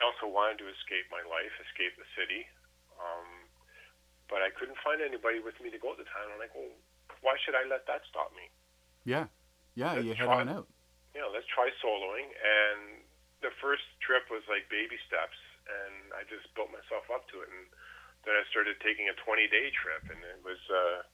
I 0.00 0.08
also 0.08 0.24
wanted 0.26 0.56
to 0.64 0.66
escape 0.72 1.04
my 1.12 1.20
life, 1.28 1.52
escape 1.68 1.92
the 2.00 2.08
city. 2.16 2.48
Um, 2.96 3.44
but 4.32 4.40
I 4.40 4.48
couldn't 4.56 4.80
find 4.80 5.04
anybody 5.04 5.44
with 5.44 5.54
me 5.60 5.68
to 5.68 5.76
go 5.76 5.92
at 5.92 6.00
the 6.00 6.08
time. 6.08 6.32
I'm 6.32 6.40
like, 6.40 6.54
well, 6.56 6.72
why 7.20 7.36
should 7.44 7.52
I 7.52 7.68
let 7.68 7.84
that 7.92 8.08
stop 8.08 8.32
me? 8.32 8.48
Yeah. 9.04 9.28
Yeah, 9.76 10.00
Let's 10.00 10.06
you 10.08 10.14
head 10.16 10.26
try- 10.32 10.40
on 10.40 10.48
out. 10.48 10.66
know, 11.12 11.28
let's 11.28 11.46
try 11.52 11.68
soloing. 11.84 12.24
And 12.32 13.04
the 13.44 13.52
first 13.60 13.84
trip 14.00 14.24
was 14.32 14.40
like 14.48 14.64
baby 14.72 14.96
steps, 15.04 15.36
and 15.68 16.08
I 16.16 16.24
just 16.24 16.48
built 16.56 16.72
myself 16.72 17.04
up 17.12 17.28
to 17.36 17.44
it. 17.44 17.52
And 17.52 17.68
then 18.24 18.32
I 18.32 18.42
started 18.48 18.80
taking 18.80 19.12
a 19.12 19.16
20 19.20 19.44
day 19.52 19.68
trip, 19.76 20.08
and 20.08 20.24
it 20.24 20.40
was, 20.40 20.58
uh, 20.72 21.04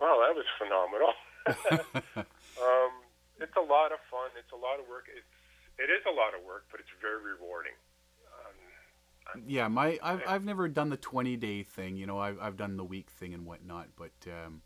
wow, 0.00 0.22
that 0.26 0.34
was 0.34 0.46
phenomenal. 0.58 1.12
um, 2.62 2.92
it's 3.40 3.56
a 3.56 3.60
lot 3.60 3.92
of 3.92 3.98
fun. 4.10 4.30
It's 4.38 4.52
a 4.52 4.56
lot 4.56 4.80
of 4.80 4.88
work. 4.88 5.06
It's 5.14 5.26
it 5.78 5.90
is 5.90 6.02
a 6.06 6.14
lot 6.14 6.34
of 6.38 6.44
work, 6.46 6.66
but 6.70 6.80
it's 6.80 6.90
very 7.00 7.22
rewarding. 7.22 7.72
Um, 9.34 9.42
yeah, 9.46 9.68
my 9.68 9.98
I've 10.02 10.22
I've 10.26 10.44
never 10.44 10.68
done 10.68 10.90
the 10.90 10.96
twenty 10.96 11.36
day 11.36 11.62
thing. 11.62 11.96
You 11.96 12.06
know, 12.06 12.18
I've 12.18 12.38
I've 12.40 12.56
done 12.56 12.76
the 12.76 12.84
week 12.84 13.10
thing 13.10 13.34
and 13.34 13.44
whatnot. 13.44 13.88
But 13.96 14.12
um, 14.26 14.62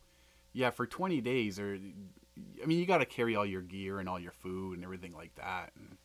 yeah, 0.52 0.70
for 0.70 0.86
twenty 0.86 1.20
days, 1.20 1.58
or 1.58 1.78
I 2.62 2.66
mean, 2.66 2.78
you 2.78 2.86
got 2.86 2.98
to 2.98 3.06
carry 3.06 3.36
all 3.36 3.46
your 3.46 3.62
gear 3.62 4.00
and 4.00 4.08
all 4.08 4.20
your 4.20 4.32
food 4.32 4.74
and 4.74 4.84
everything 4.84 5.14
like 5.14 5.34
that. 5.36 5.72
And 5.76 5.96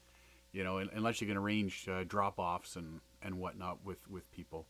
you 0.52 0.64
know, 0.64 0.78
unless 0.78 1.22
you 1.22 1.28
can 1.28 1.38
arrange 1.38 1.88
uh, 1.90 2.04
drop 2.06 2.40
offs 2.40 2.76
and 2.76 3.02
and 3.22 3.40
whatnot 3.40 3.80
with 3.84 4.08
with 4.10 4.32
people. 4.32 4.68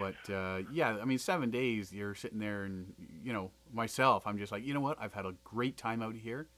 But 0.00 0.32
uh, 0.32 0.62
yeah, 0.72 0.96
I 1.00 1.04
mean, 1.04 1.18
seven 1.18 1.50
days 1.50 1.92
you're 1.92 2.14
sitting 2.14 2.38
there, 2.38 2.64
and 2.64 2.94
you 3.22 3.32
know, 3.32 3.50
myself, 3.72 4.26
I'm 4.26 4.38
just 4.38 4.50
like, 4.50 4.64
you 4.64 4.72
know 4.72 4.80
what? 4.80 4.96
I've 5.00 5.12
had 5.12 5.26
a 5.26 5.34
great 5.44 5.76
time 5.76 6.02
out 6.02 6.16
here, 6.16 6.48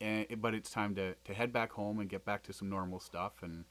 and 0.00 0.26
but 0.40 0.54
it's 0.54 0.70
time 0.70 0.94
to 0.94 1.14
to 1.14 1.34
head 1.34 1.52
back 1.52 1.72
home 1.72 2.00
and 2.00 2.08
get 2.08 2.24
back 2.24 2.42
to 2.44 2.52
some 2.52 2.70
normal 2.70 2.98
stuff 2.98 3.42
and 3.42 3.64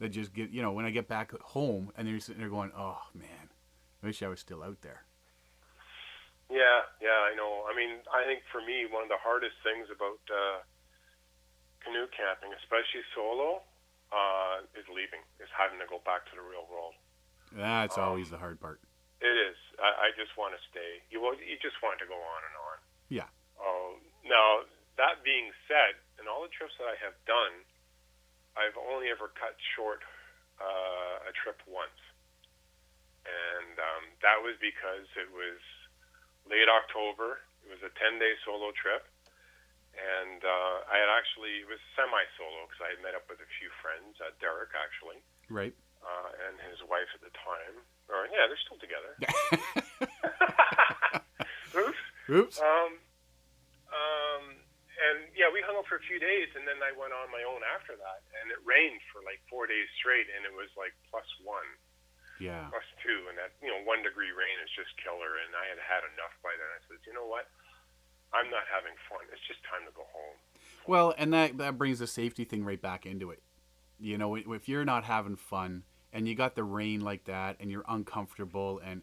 that 0.00 0.10
just 0.10 0.34
get 0.34 0.50
you 0.50 0.62
know 0.62 0.72
when 0.72 0.84
I 0.84 0.90
get 0.90 1.08
back 1.08 1.32
home 1.40 1.92
and 1.96 2.06
they're 2.06 2.20
sitting 2.20 2.40
there 2.40 2.50
going, 2.50 2.72
oh 2.76 3.00
man, 3.14 3.48
I 4.02 4.06
wish 4.06 4.22
I 4.22 4.28
was 4.28 4.40
still 4.40 4.62
out 4.62 4.82
there. 4.82 5.04
Yeah, 6.50 6.84
yeah, 7.00 7.24
I 7.24 7.32
know. 7.34 7.64
I 7.64 7.72
mean, 7.72 8.04
I 8.12 8.28
think 8.28 8.44
for 8.52 8.60
me, 8.60 8.84
one 8.84 9.02
of 9.02 9.08
the 9.08 9.18
hardest 9.18 9.56
things 9.64 9.88
about 9.88 10.20
uh, 10.28 10.60
canoe 11.80 12.04
camping, 12.12 12.52
especially 12.60 13.00
solo, 13.16 13.64
uh, 14.12 14.60
is 14.76 14.84
leaving, 14.92 15.24
is 15.40 15.48
having 15.56 15.80
to 15.80 15.88
go 15.88 16.04
back 16.04 16.28
to 16.28 16.34
the 16.36 16.44
real 16.44 16.68
world. 16.68 16.92
That's 17.54 17.96
Um, 17.96 18.04
always 18.04 18.28
the 18.30 18.38
hard 18.38 18.60
part. 18.60 18.80
It 19.22 19.30
is. 19.30 19.56
I, 19.78 20.10
I 20.10 20.18
just 20.18 20.36
want 20.36 20.52
to 20.54 20.60
stay. 20.70 21.00
You 21.10 21.22
you 21.40 21.56
just 21.62 21.78
want 21.82 21.98
to 22.02 22.06
go 22.06 22.18
on 22.18 22.40
and 22.44 22.54
on. 22.58 22.76
Yeah. 23.08 23.28
Um, 23.62 24.02
now 24.26 24.66
that 24.98 25.22
being 25.24 25.50
said, 25.70 25.96
in 26.20 26.26
all 26.28 26.42
the 26.42 26.52
trips 26.52 26.74
that 26.78 26.86
I 26.90 26.96
have 27.02 27.14
done, 27.26 27.62
I've 28.58 28.76
only 28.78 29.08
ever 29.10 29.30
cut 29.34 29.54
short 29.74 30.02
uh, 30.60 31.30
a 31.30 31.32
trip 31.34 31.58
once, 31.66 31.98
and 33.26 33.74
um, 33.78 34.04
that 34.22 34.38
was 34.42 34.54
because 34.60 35.06
it 35.18 35.30
was 35.32 35.58
late 36.46 36.68
October. 36.68 37.40
It 37.66 37.70
was 37.72 37.82
a 37.82 37.92
ten 37.98 38.20
day 38.20 38.34
solo 38.44 38.70
trip, 38.76 39.08
and 39.96 40.44
uh, 40.44 40.76
I 40.90 41.00
had 41.00 41.10
actually 41.10 41.64
it 41.64 41.68
was 41.70 41.80
semi 41.96 42.24
solo 42.36 42.68
because 42.68 42.82
I 42.84 42.90
had 42.94 43.00
met 43.02 43.14
up 43.16 43.26
with 43.26 43.40
a 43.40 43.50
few 43.58 43.70
friends, 43.80 44.20
uh, 44.20 44.30
Derek 44.38 44.70
actually, 44.76 45.18
Right. 45.48 45.74
Uh, 46.04 46.28
and 46.48 46.60
his 46.70 46.78
wife 46.86 47.08
at 47.16 47.20
the 47.24 47.32
time. 47.34 47.80
Or 48.12 48.28
yeah, 48.28 48.44
they're 48.46 48.60
still 48.60 48.76
together. 48.78 49.16
Oops. 51.74 51.98
Oops. 52.30 52.56
Um, 52.60 52.92
um, 53.90 54.44
and 54.94 55.18
yeah, 55.34 55.50
we 55.50 55.60
hung 55.64 55.74
out 55.76 55.88
for 55.90 55.98
a 55.98 56.04
few 56.06 56.20
days, 56.22 56.48
and 56.54 56.62
then 56.68 56.78
I 56.84 56.94
went 56.94 57.10
on 57.12 57.28
my 57.34 57.42
own 57.44 57.60
after 57.66 57.96
that. 57.98 58.20
And 58.40 58.52
it 58.54 58.60
rained 58.62 59.00
for 59.10 59.20
like 59.26 59.42
four 59.50 59.66
days 59.66 59.88
straight, 59.98 60.28
and 60.30 60.46
it 60.46 60.54
was 60.54 60.70
like 60.78 60.94
plus 61.10 61.26
one, 61.42 61.66
Yeah. 62.38 62.70
plus 62.70 62.86
two, 63.02 63.26
and 63.28 63.36
that 63.40 63.56
you 63.64 63.68
know 63.72 63.82
one 63.88 64.04
degree 64.06 64.30
rain 64.30 64.56
is 64.62 64.70
just 64.76 64.94
killer. 65.02 65.40
And 65.42 65.50
I 65.56 65.64
had 65.74 65.80
had 65.82 66.02
enough 66.14 66.34
by 66.44 66.54
then. 66.54 66.68
I 66.70 66.80
said, 66.86 67.00
you 67.08 67.12
know 67.16 67.26
what? 67.26 67.50
I'm 68.32 68.50
not 68.50 68.66
having 68.70 68.94
fun. 69.10 69.22
It's 69.30 69.42
just 69.46 69.62
time 69.66 69.86
to 69.86 69.92
go 69.94 70.06
home. 70.10 70.36
Well, 70.86 71.14
and 71.18 71.32
that 71.34 71.58
that 71.58 71.78
brings 71.78 71.98
the 71.98 72.06
safety 72.08 72.44
thing 72.44 72.62
right 72.64 72.80
back 72.80 73.06
into 73.06 73.30
it. 73.30 73.42
You 73.98 74.18
know, 74.18 74.34
if 74.34 74.68
you're 74.68 74.84
not 74.84 75.04
having 75.04 75.36
fun 75.36 75.82
and 76.14 76.26
you 76.26 76.34
got 76.34 76.54
the 76.54 76.64
rain 76.64 77.00
like 77.00 77.24
that 77.24 77.56
and 77.60 77.70
you're 77.70 77.84
uncomfortable 77.86 78.80
and 78.82 79.02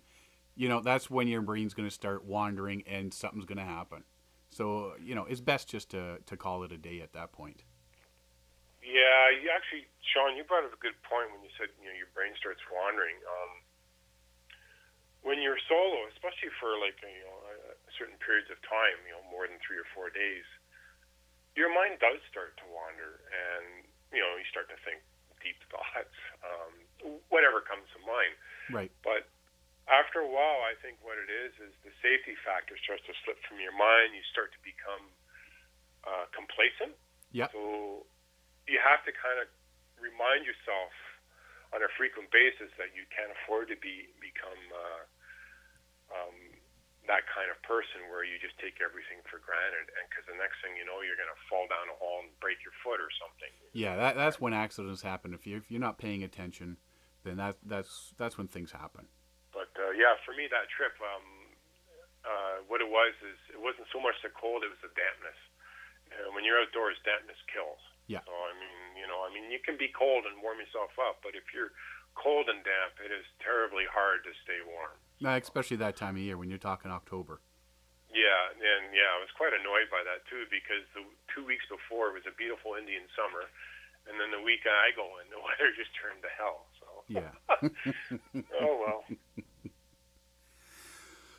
you 0.56 0.68
know, 0.68 0.82
that's 0.82 1.10
when 1.10 1.28
your 1.28 1.42
brain's 1.42 1.74
going 1.74 1.88
to 1.88 1.94
start 1.94 2.26
wandering 2.26 2.84
and 2.84 3.14
something's 3.14 3.46
going 3.46 3.58
to 3.58 3.68
happen. 3.68 4.04
So, 4.52 5.00
you 5.00 5.16
know, 5.16 5.24
it's 5.24 5.40
best 5.40 5.72
just 5.72 5.92
to 5.96 6.20
to 6.28 6.36
call 6.36 6.64
it 6.64 6.72
a 6.72 6.78
day 6.78 7.00
at 7.00 7.14
that 7.14 7.32
point. 7.32 7.64
Yeah, 8.84 9.32
you 9.32 9.48
actually, 9.48 9.88
Sean, 10.04 10.36
you 10.36 10.44
brought 10.44 10.68
up 10.68 10.76
a 10.76 10.82
good 10.82 10.98
point 11.08 11.32
when 11.32 11.40
you 11.40 11.54
said 11.56 11.72
you 11.80 11.88
know 11.88 11.96
your 11.96 12.12
brain 12.12 12.36
starts 12.36 12.60
wandering. 12.68 13.16
Um, 13.24 13.52
when 15.24 15.40
you're 15.40 15.62
solo, 15.72 16.10
especially 16.12 16.52
for 16.60 16.76
like 16.82 17.00
you 17.00 17.24
know 17.24 17.40
certain 17.96 18.20
periods 18.20 18.52
of 18.52 18.60
time, 18.68 19.00
you 19.08 19.16
know 19.16 19.24
more 19.32 19.48
than 19.48 19.56
three 19.64 19.80
or 19.80 19.88
four 19.96 20.12
days, 20.12 20.44
your 21.56 21.72
mind 21.72 22.04
does 22.04 22.20
start 22.28 22.60
to 22.60 22.66
wander, 22.68 23.24
and 23.32 23.88
you 24.12 24.20
know 24.20 24.36
you 24.36 24.44
start 24.52 24.68
to 24.68 24.78
think 24.84 25.00
deep 25.40 25.62
thoughts, 25.72 26.18
um, 26.44 26.76
whatever 27.30 27.62
comes 27.62 27.86
to 27.96 28.00
mind. 28.04 28.34
Right. 28.70 28.92
But 29.04 29.28
after 29.90 30.24
a 30.24 30.30
while, 30.30 30.62
I 30.64 30.78
think 30.80 31.02
what 31.02 31.18
it 31.18 31.28
is 31.28 31.52
is 31.60 31.72
the 31.84 31.94
safety 32.00 32.38
factor 32.46 32.78
starts 32.80 33.04
to 33.10 33.14
slip 33.26 33.42
from 33.46 33.60
your 33.60 33.76
mind. 33.76 34.14
You 34.16 34.24
start 34.30 34.54
to 34.54 34.62
become 34.62 35.06
uh, 36.08 36.26
complacent. 36.32 36.96
Yeah. 37.34 37.52
So 37.52 38.06
you 38.70 38.80
have 38.80 39.04
to 39.04 39.12
kind 39.12 39.42
of 39.42 39.50
remind 40.00 40.46
yourself 40.46 40.94
on 41.72 41.80
a 41.84 41.92
frequent 41.96 42.28
basis 42.32 42.72
that 42.76 42.92
you 42.92 43.08
can't 43.12 43.32
afford 43.32 43.72
to 43.72 43.78
be 43.80 44.12
become 44.20 44.60
uh, 44.72 45.04
um, 46.12 46.36
that 47.08 47.26
kind 47.32 47.50
of 47.50 47.58
person 47.64 48.12
where 48.12 48.22
you 48.28 48.38
just 48.38 48.56
take 48.60 48.78
everything 48.84 49.24
for 49.26 49.42
granted, 49.42 49.90
and 49.98 50.04
because 50.12 50.28
the 50.28 50.38
next 50.38 50.60
thing 50.62 50.76
you 50.78 50.86
know, 50.86 51.02
you're 51.02 51.18
going 51.18 51.32
to 51.32 51.42
fall 51.50 51.66
down 51.72 51.90
a 51.90 51.96
hole 51.98 52.28
and 52.28 52.30
break 52.44 52.62
your 52.62 52.76
foot 52.84 53.00
or 53.02 53.10
something. 53.18 53.52
Yeah, 53.74 53.96
that 53.98 54.14
that's 54.20 54.38
when 54.38 54.54
accidents 54.54 55.02
happen. 55.02 55.34
If 55.34 55.48
you 55.48 55.58
if 55.58 55.72
you're 55.72 55.82
not 55.82 55.98
paying 55.98 56.22
attention, 56.22 56.78
then 57.24 57.38
that 57.38 57.58
that's 57.66 58.14
that's 58.18 58.38
when 58.38 58.48
things 58.48 58.72
happen. 58.72 59.06
But 59.54 59.72
uh, 59.78 59.92
yeah, 59.94 60.18
for 60.26 60.34
me 60.34 60.48
that 60.50 60.72
trip, 60.72 60.96
um, 61.02 61.28
uh, 62.24 62.56
what 62.68 62.82
it 62.82 62.90
was 62.90 63.14
is 63.26 63.38
it 63.54 63.62
wasn't 63.62 63.88
so 63.94 64.00
much 64.00 64.16
the 64.24 64.34
cold; 64.34 64.64
it 64.64 64.72
was 64.72 64.82
the 64.82 64.94
dampness. 64.94 65.40
And 66.12 66.36
when 66.36 66.44
you're 66.44 66.60
outdoors, 66.60 67.00
dampness 67.08 67.40
kills. 67.48 67.80
Yeah. 68.12 68.24
So 68.28 68.34
I 68.36 68.52
mean, 68.60 69.00
you 69.00 69.08
know, 69.08 69.24
I 69.24 69.32
mean, 69.32 69.48
you 69.48 69.64
can 69.64 69.80
be 69.80 69.88
cold 69.96 70.28
and 70.28 70.42
warm 70.44 70.60
yourself 70.60 70.92
up, 71.00 71.24
but 71.24 71.38
if 71.38 71.56
you're 71.56 71.72
cold 72.20 72.52
and 72.52 72.60
damp, 72.68 73.00
it 73.00 73.12
is 73.14 73.24
terribly 73.40 73.88
hard 73.88 74.24
to 74.28 74.32
stay 74.44 74.60
warm. 74.68 74.98
Uh, 75.24 75.40
especially 75.40 75.80
that 75.80 75.96
time 75.96 76.20
of 76.20 76.24
year 76.24 76.36
when 76.36 76.52
you're 76.52 76.62
talking 76.62 76.92
October. 76.92 77.40
Yeah, 78.12 78.52
and 78.52 78.92
yeah, 78.92 79.08
I 79.16 79.20
was 79.24 79.32
quite 79.40 79.56
annoyed 79.56 79.88
by 79.88 80.04
that 80.04 80.28
too 80.28 80.44
because 80.52 80.84
the 80.92 81.08
two 81.32 81.48
weeks 81.48 81.64
before 81.72 82.12
it 82.12 82.16
was 82.20 82.28
a 82.28 82.36
beautiful 82.36 82.76
Indian 82.76 83.08
summer, 83.16 83.48
and 84.12 84.20
then 84.20 84.36
the 84.36 84.44
week 84.44 84.68
I 84.68 84.92
go 84.92 85.08
in, 85.24 85.30
the 85.34 85.40
weather 85.40 85.72
just 85.80 85.96
turned 85.96 86.20
to 86.28 86.32
hell. 86.36 86.68
Yeah. 87.12 87.32
oh 88.62 88.84
well. 88.86 89.04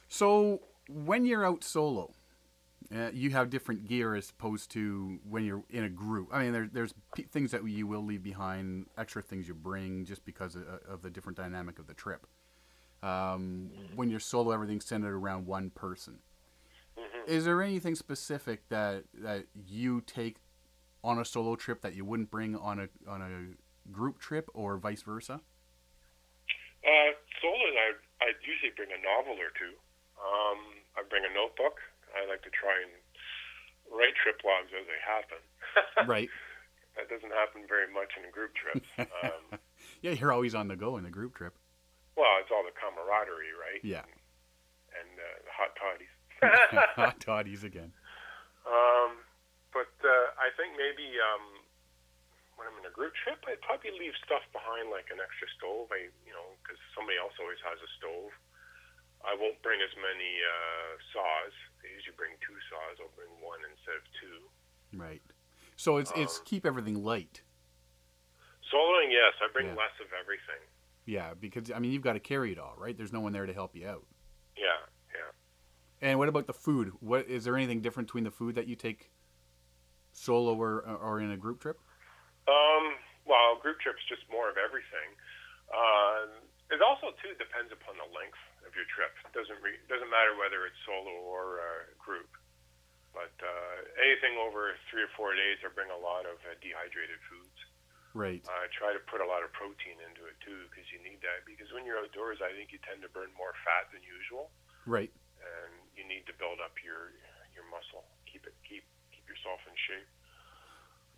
So 0.09 0.61
when 0.89 1.25
you're 1.25 1.45
out 1.47 1.65
solo, 1.65 2.13
uh, 2.95 3.11
you 3.13 3.31
have 3.31 3.49
different 3.49 3.89
gear 3.89 4.15
as 4.15 4.29
opposed 4.31 4.71
to 4.73 5.19
when 5.29 5.45
you're 5.45 5.63
in 5.71 5.85
a 5.85 5.89
group. 5.89 6.29
I 6.33 6.43
mean, 6.43 6.53
there, 6.53 6.69
there's 6.71 6.93
p- 7.17 7.23
things 7.23 7.51
that 7.53 7.67
you 7.67 7.87
will 7.87 8.05
leave 8.05 8.23
behind, 8.23 8.87
extra 8.99 9.23
things 9.23 9.49
you 9.49 9.55
bring 9.55 10.05
just 10.05 10.25
because 10.27 10.55
of, 10.57 10.65
of 10.87 11.03
the 11.03 11.09
different 11.09 11.39
dynamic 11.39 11.79
of 11.79 11.87
the 11.87 11.95
trip. 11.95 12.27
Um, 13.03 13.71
when 13.97 14.11
you're 14.11 14.21
solo, 14.21 14.53
everything's 14.53 14.85
centered 14.85 15.15
around 15.15 15.47
one 15.47 15.71
person. 15.71 16.19
Is 17.27 17.45
there 17.47 17.63
anything 17.63 17.95
specific 17.95 18.69
that 18.69 19.05
that 19.15 19.47
you 19.67 20.03
take 20.03 20.37
on 21.03 21.19
a 21.19 21.25
solo 21.25 21.57
trip 21.57 21.81
that 21.81 21.95
you 21.95 22.05
wouldn't 22.05 22.31
bring 22.31 22.55
on 22.57 22.79
a 22.79 23.11
on 23.11 23.23
a 23.23 23.91
group 23.91 24.19
trip, 24.19 24.51
or 24.55 24.77
vice 24.77 25.03
versa? 25.03 25.41
Uh, 26.83 27.15
solo, 27.41 27.67
I 27.79 27.95
I 28.23 28.29
usually 28.43 28.75
bring 28.75 28.91
a 28.91 29.01
novel 29.03 29.39
or 29.39 29.51
two. 29.55 29.75
Um, 30.19 30.83
I 30.99 31.03
bring 31.09 31.23
a 31.27 31.33
notebook. 31.35 31.79
I 32.15 32.27
like 32.29 32.43
to 32.43 32.51
try 32.53 32.75
and 32.83 32.93
write 33.91 34.15
trip 34.23 34.43
logs 34.45 34.71
as 34.75 34.85
they 34.87 35.01
happen. 35.03 35.41
right. 36.11 36.29
That 36.99 37.09
doesn't 37.09 37.33
happen 37.33 37.65
very 37.67 37.89
much 37.91 38.13
in 38.21 38.29
a 38.29 38.33
group 38.33 38.53
trips. 38.55 38.87
Um, 39.25 39.59
Yeah, 40.03 40.13
you're 40.13 40.31
always 40.33 40.55
on 40.55 40.69
the 40.69 40.77
go 40.77 40.97
in 40.99 41.07
a 41.07 41.11
group 41.11 41.35
trip. 41.35 41.55
well, 42.17 42.37
it's 42.39 42.51
all 42.53 42.63
the 42.63 42.75
camaraderie, 42.77 43.55
right? 43.57 43.81
Yeah. 43.83 44.05
And 44.95 45.11
uh, 45.19 45.25
the 45.47 45.53
hot 45.55 45.73
toddies. 45.79 46.15
Hot 46.99 47.19
toddies 47.21 47.63
again. 47.65 47.93
Um, 48.67 49.23
but 49.73 49.91
uh, 50.05 50.27
I 50.39 50.51
think 50.59 50.75
maybe 50.77 51.07
um, 51.23 51.62
when 52.57 52.69
I'm 52.69 52.77
in 52.81 52.87
a 52.87 52.95
group 52.95 53.13
trip, 53.25 53.41
I'd 53.49 53.61
probably 53.65 53.93
leave 53.97 54.13
stuff 54.23 54.45
behind, 54.53 54.93
like 54.93 55.09
an 55.11 55.19
extra 55.19 55.49
stove. 55.57 55.89
I, 55.91 56.13
you 56.27 56.35
know, 56.35 56.53
because 56.61 56.79
somebody 56.95 57.17
else 57.17 57.33
always 57.41 57.61
has 57.65 57.81
a 57.81 57.91
stove. 57.99 58.33
I 59.25 59.39
won't 59.39 59.61
bring 59.63 59.79
as 59.81 59.95
many 59.97 60.33
uh, 60.43 60.99
saws. 61.15 61.55
I 61.81 61.95
usually 61.95 62.19
bring 62.19 62.35
two 62.43 62.59
saws. 62.69 62.99
I'll 62.99 63.15
bring 63.15 63.31
one 63.39 63.63
instead 63.65 64.03
of 64.03 64.07
two. 64.19 64.39
Right. 64.93 65.23
So 65.77 65.97
it's 65.97 66.13
it's 66.15 66.39
Um, 66.39 66.45
keep 66.45 66.67
everything 66.67 67.03
light. 67.03 67.43
Soloing, 68.73 69.11
yes, 69.11 69.35
I 69.41 69.49
bring 69.53 69.67
Yeah. 69.67 69.75
less 69.75 69.95
of 70.01 70.13
everything. 70.13 70.61
Yeah, 71.05 71.35
because 71.35 71.71
I 71.71 71.79
mean 71.79 71.93
you've 71.93 72.03
got 72.03 72.15
to 72.15 72.21
carry 72.21 72.53
it 72.53 72.59
all, 72.59 72.75
right? 72.77 72.97
There's 72.97 73.13
no 73.13 73.21
one 73.21 73.33
there 73.33 73.47
to 73.47 73.53
help 73.55 73.75
you 73.75 73.87
out. 73.87 74.07
Yeah, 74.57 74.65
yeah. 75.15 75.31
And 76.01 76.19
what 76.19 76.29
about 76.29 76.47
the 76.47 76.53
food? 76.53 76.93
What 77.01 77.27
is 77.27 77.45
there 77.45 77.57
anything 77.57 77.81
different 77.81 78.09
between 78.09 78.25
the 78.25 78.31
food 78.31 78.55
that 78.55 78.67
you 78.67 78.77
take 78.77 79.11
solo 80.13 80.55
or 80.55 80.81
or 80.83 81.21
in 81.21 81.31
a 81.31 81.37
group 81.37 81.61
trip? 81.61 81.81
Um, 82.51 82.99
well, 83.25 83.59
group 83.63 83.79
trips 83.79 84.03
just 84.11 84.27
more 84.31 84.51
of 84.51 84.59
everything. 84.59 85.15
Uh, 85.71 86.43
it 86.75 86.81
also 86.83 87.15
too 87.23 87.33
depends 87.39 87.71
upon 87.71 87.95
the 88.01 88.09
length 88.11 88.41
of 88.67 88.75
your 88.75 88.89
trip. 88.91 89.13
It 89.29 89.33
doesn't 89.37 89.61
re- 89.63 89.81
doesn't 89.87 90.11
matter 90.11 90.35
whether 90.39 90.65
it's 90.67 90.79
solo 90.89 91.13
or 91.23 91.61
uh, 91.63 91.93
group. 92.01 92.29
But 93.13 93.37
uh, 93.45 93.77
anything 94.01 94.41
over 94.41 94.73
three 94.89 95.05
or 95.05 95.13
four 95.21 95.37
days, 95.37 95.61
I 95.61 95.69
bring 95.69 95.93
a 95.93 96.01
lot 96.01 96.25
of 96.25 96.41
uh, 96.49 96.57
dehydrated 96.65 97.21
foods. 97.29 97.59
Right. 98.17 98.41
I 98.45 98.69
try 98.73 98.93
to 98.93 99.01
put 99.09 99.21
a 99.25 99.29
lot 99.29 99.45
of 99.45 99.53
protein 99.57 99.97
into 100.01 100.29
it 100.29 100.37
too, 100.45 100.69
because 100.69 100.85
you 100.93 101.01
need 101.01 101.21
that. 101.25 101.45
Because 101.49 101.69
when 101.73 101.85
you're 101.85 102.01
outdoors, 102.01 102.41
I 102.45 102.53
think 102.53 102.73
you 102.73 102.81
tend 102.85 103.01
to 103.05 103.11
burn 103.13 103.33
more 103.37 103.53
fat 103.65 103.89
than 103.93 104.01
usual, 104.05 104.53
Right. 104.85 105.13
and 105.41 105.73
you 105.97 106.05
need 106.09 106.25
to 106.29 106.35
build 106.37 106.61
up 106.61 106.77
your 106.85 107.13
your 107.57 107.65
muscle. 107.69 108.05
Keep 108.29 108.49
it 108.49 108.57
keep 108.65 108.85
keep 109.13 109.25
yourself 109.29 109.61
in 109.69 109.77
shape. 109.89 110.09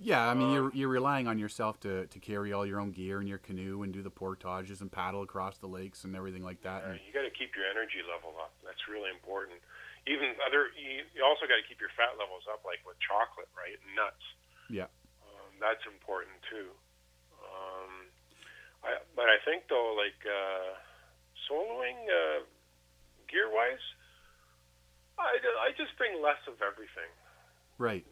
Yeah, 0.01 0.27
I 0.27 0.35
mean 0.35 0.49
Um, 0.49 0.55
you're 0.55 0.71
you're 0.75 0.89
relying 0.91 1.29
on 1.29 1.39
yourself 1.39 1.79
to, 1.81 2.07
to 2.07 2.19
carry 2.19 2.53
all 2.53 2.67
your 2.67 2.81
own 2.81 2.91
gear 2.91 3.21
in 3.21 3.27
your 3.27 3.39
canoe 3.39 3.83
and 3.83 3.93
do 3.93 4.03
the 4.03 4.11
portages 4.11 4.81
and 4.81 4.91
paddle 4.91 5.23
across 5.23 5.59
the 5.59 5.69
lakes 5.71 6.05
and 6.05 6.17
everything 6.17 6.43
like 6.43 6.63
that. 6.63 6.83
Uh, 6.83 6.99
And, 6.99 7.01
you 7.07 7.13
got 7.15 7.23
to 7.23 7.31
keep 7.31 7.55
your 7.55 7.67
energy 7.71 8.03
level 8.03 8.35
up. 8.43 8.53
That's 8.67 8.89
really 8.91 9.11
important. 9.11 9.63
Even 10.07 10.35
other, 10.45 10.69
you, 10.77 11.07
you 11.17 11.25
also 11.25 11.47
got 11.49 11.57
to 11.57 11.65
keep 11.65 11.81
your 11.81 11.89
fat 11.97 12.19
levels 12.21 12.45
up, 12.51 12.61
like 12.67 12.85
with 12.85 12.99
chocolate, 13.01 13.49
right? 13.57 13.79
Nuts. 13.97 14.21
Yeah. 14.69 14.91
Um, 15.25 15.51
that's 15.63 15.81
important 15.89 16.37
too. 16.51 16.69
Um, 17.41 18.11
I, 18.85 19.01
but 19.17 19.33
I 19.33 19.39
think 19.47 19.65
though, 19.71 19.95
like 19.97 20.19
uh, 20.27 20.77
soloing, 21.49 21.97
uh, 22.11 22.45
gear 23.31 23.49
wise, 23.49 23.81
I, 25.17 25.39
I 25.65 25.71
just 25.79 25.97
bring 25.97 26.21
less 26.21 26.43
of 26.51 26.59
everything. 26.61 27.09
right. 27.79 28.05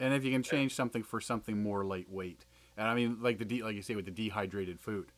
And 0.00 0.14
if 0.16 0.24
you 0.24 0.32
can 0.32 0.42
change 0.42 0.72
something 0.74 1.04
for 1.04 1.20
something 1.20 1.62
more 1.62 1.84
lightweight, 1.84 2.46
and 2.76 2.88
I 2.88 2.94
mean 2.96 3.20
like 3.20 3.36
the 3.36 3.44
de- 3.44 3.62
like 3.62 3.76
you 3.76 3.82
say 3.84 3.94
with 3.94 4.06
the 4.08 4.16
dehydrated 4.16 4.80
food, 4.80 5.12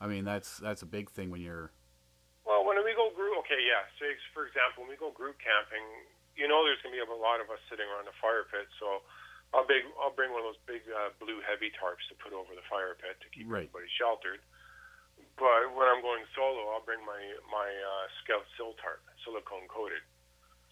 I 0.00 0.06
mean 0.06 0.22
that's 0.24 0.58
that's 0.58 0.82
a 0.82 0.86
big 0.86 1.10
thing 1.10 1.28
when 1.34 1.42
you're 1.42 1.74
Well, 2.46 2.62
when 2.64 2.78
we 2.86 2.94
go 2.94 3.10
group, 3.10 3.34
okay, 3.42 3.58
yeah. 3.58 3.82
Say 3.98 4.14
for 4.32 4.46
example, 4.46 4.86
when 4.86 4.90
we 4.94 4.96
go 4.96 5.10
group 5.10 5.36
camping, 5.42 5.82
you 6.38 6.46
know, 6.46 6.62
there's 6.62 6.78
gonna 6.86 6.94
be 6.94 7.02
a 7.02 7.10
lot 7.10 7.42
of 7.42 7.50
us 7.50 7.58
sitting 7.68 7.84
around 7.90 8.06
the 8.06 8.14
fire 8.22 8.46
pit. 8.46 8.70
So 8.78 9.02
I'll 9.50 9.66
big, 9.66 9.82
I'll 9.98 10.14
bring 10.14 10.30
one 10.30 10.46
of 10.46 10.54
those 10.54 10.62
big 10.66 10.82
uh, 10.86 11.10
blue 11.18 11.42
heavy 11.42 11.74
tarps 11.74 12.06
to 12.10 12.14
put 12.22 12.30
over 12.34 12.54
the 12.54 12.62
fire 12.70 12.94
pit 12.94 13.18
to 13.18 13.28
keep 13.34 13.46
Right. 13.50 13.66
everybody 13.70 13.90
sheltered. 13.98 14.38
But 15.38 15.74
when 15.74 15.86
I'm 15.90 16.02
going 16.02 16.22
solo, 16.38 16.70
I'll 16.70 16.86
bring 16.86 17.02
my 17.02 17.18
my 17.50 17.66
uh, 17.66 18.04
Scout 18.22 18.46
Sil 18.54 18.78
tarp, 18.78 19.02
silicone 19.26 19.66
coated. 19.66 20.02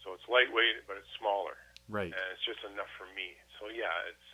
So 0.03 0.11
it's 0.15 0.23
lightweight, 0.31 0.83
but 0.87 0.95
it's 0.99 1.07
smaller, 1.19 1.55
right. 1.89 2.11
and 2.11 2.25
it's 2.33 2.45
just 2.45 2.59
enough 2.71 2.89
for 2.97 3.05
me. 3.15 3.33
So 3.59 3.67
yeah, 3.67 3.91
it's 4.09 4.29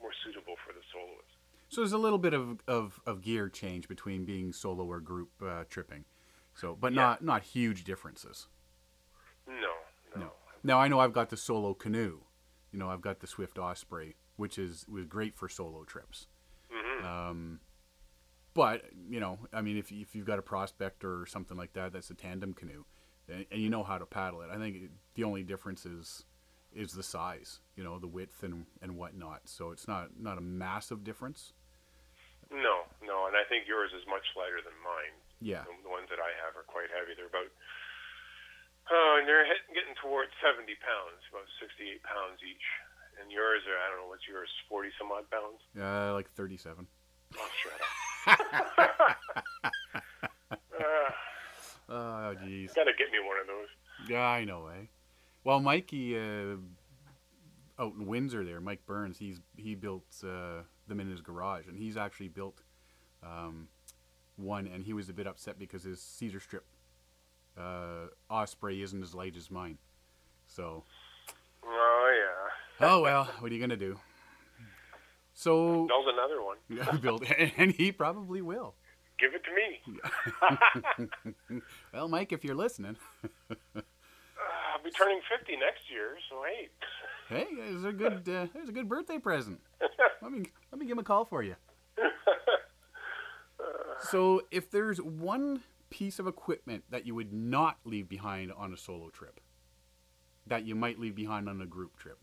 more 0.00 0.12
suitable 0.24 0.54
for 0.66 0.72
the 0.72 0.80
soloist. 0.92 1.28
So 1.68 1.80
there's 1.82 1.92
a 1.92 1.98
little 1.98 2.18
bit 2.18 2.34
of, 2.34 2.60
of, 2.66 3.00
of 3.06 3.22
gear 3.22 3.48
change 3.48 3.86
between 3.86 4.24
being 4.24 4.52
solo 4.52 4.84
or 4.84 4.98
group 5.00 5.30
uh, 5.40 5.64
tripping, 5.68 6.04
so 6.54 6.76
but 6.78 6.92
Yeah. 6.92 7.02
not 7.02 7.24
not 7.24 7.42
huge 7.42 7.84
differences. 7.84 8.48
No, 9.46 9.54
no. 10.14 10.20
No. 10.20 10.32
Now 10.62 10.78
I 10.80 10.88
know 10.88 11.00
I've 11.00 11.12
got 11.12 11.30
the 11.30 11.36
solo 11.36 11.74
canoe, 11.74 12.20
you 12.72 12.78
know 12.78 12.88
I've 12.88 13.00
got 13.00 13.20
the 13.20 13.26
Swift 13.26 13.58
Osprey, 13.58 14.16
which 14.36 14.58
is 14.58 14.84
was 14.88 15.06
great 15.06 15.36
for 15.36 15.48
solo 15.48 15.84
trips. 15.84 16.26
Mm-hmm. 16.72 17.06
Um, 17.06 17.60
but 18.52 18.82
you 19.08 19.20
know, 19.20 19.38
I 19.52 19.60
mean, 19.62 19.76
if 19.76 19.92
if 19.92 20.14
you've 20.14 20.26
got 20.26 20.38
a 20.38 20.42
prospect 20.42 21.04
or 21.04 21.24
something 21.26 21.56
like 21.56 21.72
that, 21.74 21.92
that's 21.92 22.10
a 22.10 22.14
tandem 22.14 22.52
canoe, 22.52 22.84
and, 23.28 23.46
and 23.50 23.60
you 23.60 23.70
know 23.70 23.84
how 23.84 23.96
to 23.98 24.06
paddle 24.06 24.40
it. 24.42 24.50
I 24.52 24.56
think 24.58 24.76
it, 24.76 24.90
the 25.14 25.24
only 25.24 25.42
difference 25.44 25.86
is 25.86 26.24
is 26.74 26.92
the 26.92 27.02
size, 27.02 27.60
you 27.76 27.82
know, 27.84 27.98
the 27.98 28.06
width 28.06 28.42
and 28.42 28.66
and 28.82 28.96
whatnot. 28.96 29.42
So 29.48 29.70
it's 29.70 29.86
not 29.88 30.18
not 30.18 30.38
a 30.38 30.40
massive 30.44 31.02
difference. 31.04 31.52
No, 32.50 32.82
no, 33.06 33.26
and 33.30 33.36
I 33.38 33.44
think 33.48 33.68
yours 33.70 33.92
is 33.94 34.02
much 34.10 34.26
lighter 34.34 34.58
than 34.64 34.74
mine. 34.82 35.14
Yeah, 35.40 35.62
The, 35.64 35.86
the 35.86 35.92
ones 35.92 36.10
that 36.10 36.18
I 36.18 36.34
have 36.44 36.52
are 36.58 36.66
quite 36.66 36.90
heavy. 36.90 37.14
They're 37.16 37.30
about, 37.30 37.46
oh, 38.90 39.16
and 39.22 39.24
they're 39.24 39.46
getting 39.72 39.94
towards 40.02 40.34
70 40.44 40.66
pounds, 40.84 41.22
about 41.30 41.46
68 41.62 42.02
pounds 42.02 42.42
each. 42.44 42.66
And 43.22 43.30
yours 43.30 43.62
are, 43.70 43.78
I 43.78 43.86
don't 43.88 44.02
know, 44.04 44.10
what's 44.10 44.26
yours, 44.28 44.50
40 44.68 44.90
some 44.98 45.08
odd 45.14 45.30
pounds? 45.30 45.62
uh, 45.78 46.12
like 46.12 46.28
thirty-seven. 46.34 46.86
Oh, 47.38 47.48
shut 47.62 47.78
up. 47.78 47.88
uh, 50.74 50.74
Oh, 51.88 52.34
jeez. 52.44 52.74
gotta 52.74 52.92
get 52.98 53.10
me 53.10 53.18
one 53.22 53.38
of 53.40 53.46
those. 53.46 53.66
Yeah, 54.08 54.22
I 54.26 54.44
know, 54.44 54.68
eh? 54.68 54.86
Well, 55.44 55.60
Mikey 55.60 56.18
uh, 56.18 56.56
out 57.78 57.94
in 57.94 58.06
Windsor 58.06 58.44
there, 58.44 58.60
Mike 58.60 58.84
Burns, 58.86 59.18
he's 59.18 59.40
he 59.56 59.74
built 59.74 60.04
uh, 60.22 60.62
them 60.86 61.00
in 61.00 61.10
his 61.10 61.20
garage, 61.20 61.66
and 61.66 61.76
he's 61.76 61.96
actually 61.96 62.28
built 62.28 62.62
um, 63.22 63.68
one, 64.36 64.66
and 64.66 64.84
he 64.84 64.92
was 64.92 65.08
a 65.08 65.12
bit 65.12 65.26
upset 65.26 65.58
because 65.58 65.82
his 65.84 66.00
cedar 66.00 66.40
strip 66.40 66.64
uh, 67.58 68.06
Osprey 68.28 68.82
isn't 68.82 69.02
as 69.02 69.14
light 69.14 69.36
as 69.36 69.50
mine. 69.50 69.78
So, 70.46 70.84
Oh, 71.64 72.12
yeah. 72.80 72.86
oh 72.88 73.00
well, 73.02 73.24
what 73.38 73.50
are 73.50 73.54
you 73.54 73.60
gonna 73.60 73.76
do? 73.76 73.98
So, 75.32 75.86
Build 75.86 76.06
another 76.12 76.42
one. 76.42 76.56
yeah, 76.68 76.90
build, 77.00 77.24
and 77.56 77.72
he 77.72 77.92
probably 77.92 78.42
will. 78.42 78.74
Give 79.18 79.30
it 79.34 79.42
to 79.44 79.54
me. 79.54 81.60
Well, 81.92 82.08
Mike, 82.08 82.32
if 82.32 82.44
you're 82.44 82.54
listening, 82.54 82.96
I'll 84.80 84.84
be 84.84 84.90
turning 84.92 85.20
50 85.28 85.56
next 85.56 85.90
year, 85.92 86.16
so 86.30 86.42
hey. 86.48 86.68
hey, 87.28 87.46
there's 87.54 87.84
a 87.84 87.92
good 87.92 88.26
uh, 88.26 88.46
there's 88.54 88.70
a 88.70 88.72
good 88.72 88.88
birthday 88.88 89.18
present. 89.18 89.60
Let 90.22 90.32
me 90.32 90.44
let 90.72 90.78
me 90.78 90.86
give 90.86 90.92
him 90.92 91.00
a 91.00 91.04
call 91.04 91.24
for 91.24 91.42
you. 91.42 91.56
So, 94.02 94.40
if 94.50 94.70
there's 94.70 94.96
one 94.98 95.60
piece 95.90 96.18
of 96.18 96.26
equipment 96.26 96.84
that 96.88 97.04
you 97.04 97.14
would 97.14 97.34
not 97.34 97.76
leave 97.84 98.08
behind 98.08 98.50
on 98.50 98.72
a 98.72 98.76
solo 98.76 99.10
trip, 99.10 99.40
that 100.46 100.64
you 100.64 100.74
might 100.74 100.98
leave 100.98 101.14
behind 101.14 101.50
on 101.50 101.60
a 101.60 101.66
group 101.66 101.98
trip, 101.98 102.16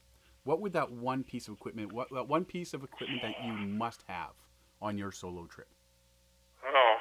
what 0.44 0.60
would 0.60 0.74
that 0.74 0.92
one 0.92 1.24
piece 1.24 1.48
of 1.48 1.54
equipment, 1.54 1.94
what 1.94 2.10
that 2.12 2.28
one 2.28 2.46
piece 2.46 2.74
of 2.74 2.84
equipment 2.84 3.22
that 3.22 3.36
you 3.46 3.54
must 3.54 4.04
have 4.08 4.34
on 4.82 4.98
your 4.98 5.12
solo 5.12 5.46
trip? 5.46 5.70
Oh, 6.66 6.96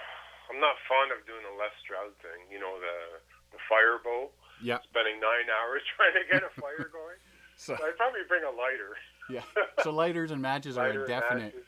I'm 0.53 0.61
not 0.61 0.77
fond 0.87 1.11
of 1.11 1.27
doing 1.27 1.41
the 1.41 1.57
Les 1.57 1.73
Stroud 1.83 2.13
thing. 2.21 2.45
You 2.53 2.61
know, 2.61 2.77
the 2.77 3.57
the 3.57 3.59
fire 3.71 3.97
bow. 4.05 4.29
Yeah. 4.63 4.79
spending 4.89 5.21
nine 5.21 5.47
hours 5.51 5.83
trying 5.97 6.15
to 6.15 6.33
get 6.33 6.43
a 6.43 6.61
fire 6.61 6.89
going. 6.93 7.17
So 7.57 7.75
So 7.79 7.85
I'd 7.87 7.97
probably 7.97 8.21
bring 8.29 8.43
a 8.45 8.51
lighter. 8.51 8.97
yeah. 9.31 9.43
So 9.83 9.91
lighters 9.91 10.31
and 10.31 10.41
matches 10.43 10.77
are 10.79 10.89
Lighter 10.89 11.05
a 11.05 11.09
definite. 11.09 11.55
matches. 11.55 11.67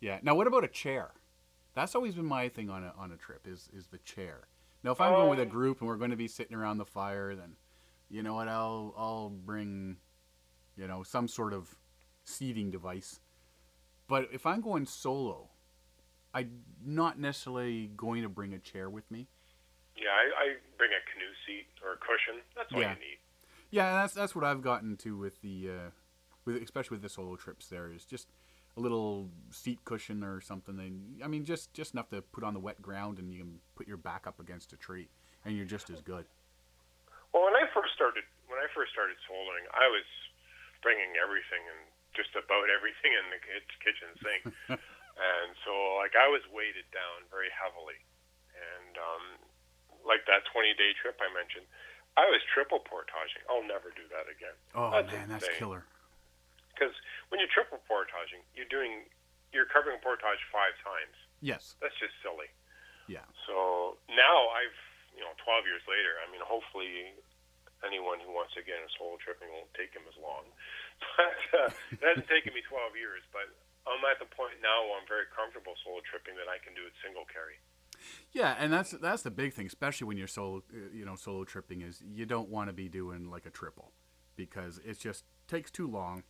Yeah. 0.00 0.18
Now, 0.22 0.34
what 0.34 0.46
about 0.46 0.64
a 0.64 0.68
chair? 0.68 1.10
That's 1.74 1.94
always 1.94 2.14
been 2.14 2.26
my 2.26 2.48
thing 2.48 2.70
on 2.70 2.84
a 2.84 2.92
on 2.96 3.10
a 3.12 3.16
trip 3.16 3.46
is 3.46 3.68
is 3.76 3.86
the 3.88 3.98
chair. 3.98 4.48
Now, 4.82 4.92
if 4.92 5.00
I'm 5.00 5.12
going 5.12 5.30
with 5.30 5.38
a 5.40 5.42
Um, 5.42 5.48
group 5.48 5.80
and 5.80 5.88
we're 5.88 5.96
going 5.96 6.10
to 6.10 6.16
be 6.16 6.28
sitting 6.28 6.54
around 6.56 6.78
the 6.78 6.84
fire, 6.84 7.34
then 7.34 7.56
you 8.10 8.22
know 8.22 8.34
what? 8.34 8.48
I'll 8.48 8.92
I'll 8.96 9.30
bring, 9.30 9.96
you 10.76 10.86
know, 10.86 11.02
some 11.02 11.26
sort 11.26 11.52
of 11.52 11.74
seating 12.24 12.70
device. 12.70 13.20
But 14.06 14.28
if 14.32 14.44
I'm 14.46 14.60
going 14.60 14.84
solo, 14.86 15.48
I'm 16.34 16.60
not 16.84 17.18
necessarily 17.18 17.90
going 17.96 18.22
to 18.22 18.28
bring 18.28 18.52
a 18.52 18.58
chair 18.58 18.90
with 18.90 19.10
me. 19.10 19.28
Yeah, 19.96 20.10
I, 20.10 20.24
I 20.42 20.46
bring 20.76 20.90
a 20.90 21.02
canoe 21.12 21.32
seat 21.46 21.66
or 21.84 21.94
a 21.94 22.00
cushion. 22.02 22.42
That's 22.56 22.72
all 22.72 22.80
Yeah. 22.80 22.94
you 22.94 23.00
need. 23.00 23.18
Yeah, 23.70 23.92
that's 24.02 24.14
that's 24.14 24.34
what 24.34 24.44
I've 24.44 24.62
gotten 24.62 24.96
to 24.98 25.16
with 25.18 25.40
the, 25.42 25.70
uh, 25.70 25.90
with 26.44 26.62
especially 26.62 26.96
with 26.96 27.02
the 27.02 27.08
solo 27.08 27.34
trips. 27.34 27.66
There 27.66 27.90
is 27.90 28.04
just 28.04 28.28
a 28.76 28.80
little 28.80 29.30
seat 29.50 29.82
cushion 29.84 30.22
or 30.22 30.40
something. 30.40 30.78
And 30.78 31.22
I 31.22 31.26
mean, 31.26 31.44
just 31.44 31.74
just 31.74 31.94
enough 31.94 32.08
to 32.10 32.22
put 32.22 32.44
on 32.44 32.54
the 32.54 32.60
wet 32.62 32.82
ground, 32.82 33.18
and 33.18 33.30
you 33.32 33.38
can 33.38 33.58
put 33.74 33.86
your 33.88 33.96
back 33.98 34.26
up 34.26 34.38
against 34.38 34.72
a 34.72 34.76
tree, 34.76 35.08
and 35.44 35.56
you're 35.56 35.66
just 35.66 35.90
as 35.90 36.02
good. 36.02 36.26
Well, 37.32 37.50
when 37.50 37.54
I 37.58 37.66
first 37.74 37.94
started, 37.98 38.22
when 38.46 38.58
I 38.62 38.70
first 38.74 38.92
started 38.94 39.16
soloing, 39.26 39.66
I 39.74 39.90
was 39.90 40.06
bringing 40.82 41.18
everything 41.18 41.62
and 41.66 41.82
just 42.14 42.30
about 42.38 42.70
everything 42.70 43.10
in 43.10 43.26
the 43.34 43.40
kit- 43.42 43.74
kitchen 43.82 44.10
sink, 44.22 44.42
and 45.18 45.48
so 45.66 45.98
like 45.98 46.14
I 46.14 46.30
was 46.30 46.42
weighted 46.54 46.86
down 46.94 47.26
very 47.26 47.50
heavily, 47.50 47.98
and 48.54 48.94
um, 49.02 49.24
like 50.04 50.24
that 50.30 50.44
20 50.52 50.76
day 50.76 50.92
trip 50.96 51.18
I 51.18 51.28
mentioned, 51.32 51.66
I 52.14 52.28
was 52.30 52.40
triple 52.52 52.78
portaging. 52.84 53.42
I'll 53.50 53.66
never 53.66 53.90
do 53.90 54.06
that 54.14 54.30
again. 54.30 54.54
Oh 54.76 54.94
That's 54.94 55.10
man, 55.10 55.26
that's 55.28 55.48
killer. 55.58 55.82
Because 56.72 56.94
when 57.30 57.42
you're 57.42 57.50
triple 57.50 57.82
portaging, 57.86 58.42
you're 58.54 58.70
doing, 58.70 59.06
you're 59.50 59.66
covering 59.66 59.98
portage 60.02 60.42
five 60.50 60.74
times. 60.82 61.14
Yes. 61.38 61.74
That's 61.78 61.94
just 61.98 62.14
silly. 62.22 62.50
Yeah. 63.06 63.26
So 63.46 63.98
now 64.10 64.36
I've, 64.54 64.78
you 65.14 65.22
know, 65.22 65.34
12 65.42 65.70
years 65.70 65.84
later, 65.86 66.18
I 66.18 66.26
mean, 66.30 66.42
hopefully 66.42 67.14
anyone 67.86 68.18
who 68.18 68.32
wants 68.32 68.56
to 68.56 68.64
get 68.64 68.80
into 68.80 68.90
solo 68.96 69.20
tripping 69.20 69.52
won't 69.52 69.70
take 69.76 69.92
him 69.94 70.02
as 70.08 70.16
long. 70.18 70.48
But 71.18 71.38
uh, 71.52 71.70
it 71.90 72.02
hasn't 72.02 72.30
taken 72.30 72.54
me 72.54 72.62
12 72.64 72.94
years, 72.94 73.22
but 73.34 73.50
I'm 73.84 74.00
at 74.08 74.18
the 74.22 74.30
point 74.30 74.62
now 74.64 74.88
where 74.88 74.96
I'm 74.98 75.06
very 75.10 75.28
comfortable 75.30 75.76
solo 75.84 76.00
tripping 76.06 76.38
that 76.38 76.48
I 76.48 76.62
can 76.62 76.72
do 76.72 76.86
it 76.86 76.94
single 77.04 77.28
carry. 77.28 77.60
Yeah, 78.32 78.54
and 78.58 78.72
that's 78.72 78.90
that's 78.92 79.22
the 79.22 79.30
big 79.30 79.54
thing, 79.54 79.66
especially 79.66 80.06
when 80.06 80.16
you're 80.16 80.26
solo, 80.26 80.58
uh, 80.72 80.76
you 80.92 81.04
know, 81.04 81.14
solo 81.16 81.44
tripping 81.44 81.82
is 81.82 82.02
you 82.06 82.26
don't 82.26 82.48
want 82.48 82.68
to 82.68 82.72
be 82.72 82.88
doing 82.88 83.30
like 83.30 83.46
a 83.46 83.50
triple 83.50 83.92
because 84.36 84.80
it 84.84 84.98
just 84.98 85.24
takes 85.48 85.70
too 85.70 85.86
long. 85.88 86.24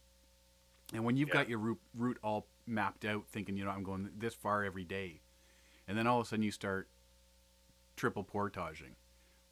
And 0.93 1.05
when 1.05 1.17
you've 1.17 1.31
got 1.31 1.49
your 1.49 1.59
route 1.59 1.81
route 1.95 2.19
all 2.23 2.47
mapped 2.67 3.05
out, 3.05 3.27
thinking 3.29 3.57
you 3.57 3.65
know 3.65 3.71
I'm 3.71 3.83
going 3.83 4.11
this 4.17 4.35
far 4.35 4.65
every 4.65 4.85
day, 4.85 5.21
and 5.89 5.97
then 5.97 6.07
all 6.07 6.21
of 6.21 6.27
a 6.27 6.29
sudden 6.29 6.43
you 6.43 6.51
start 6.51 6.89
triple 7.97 8.25
portaging, 8.25 8.97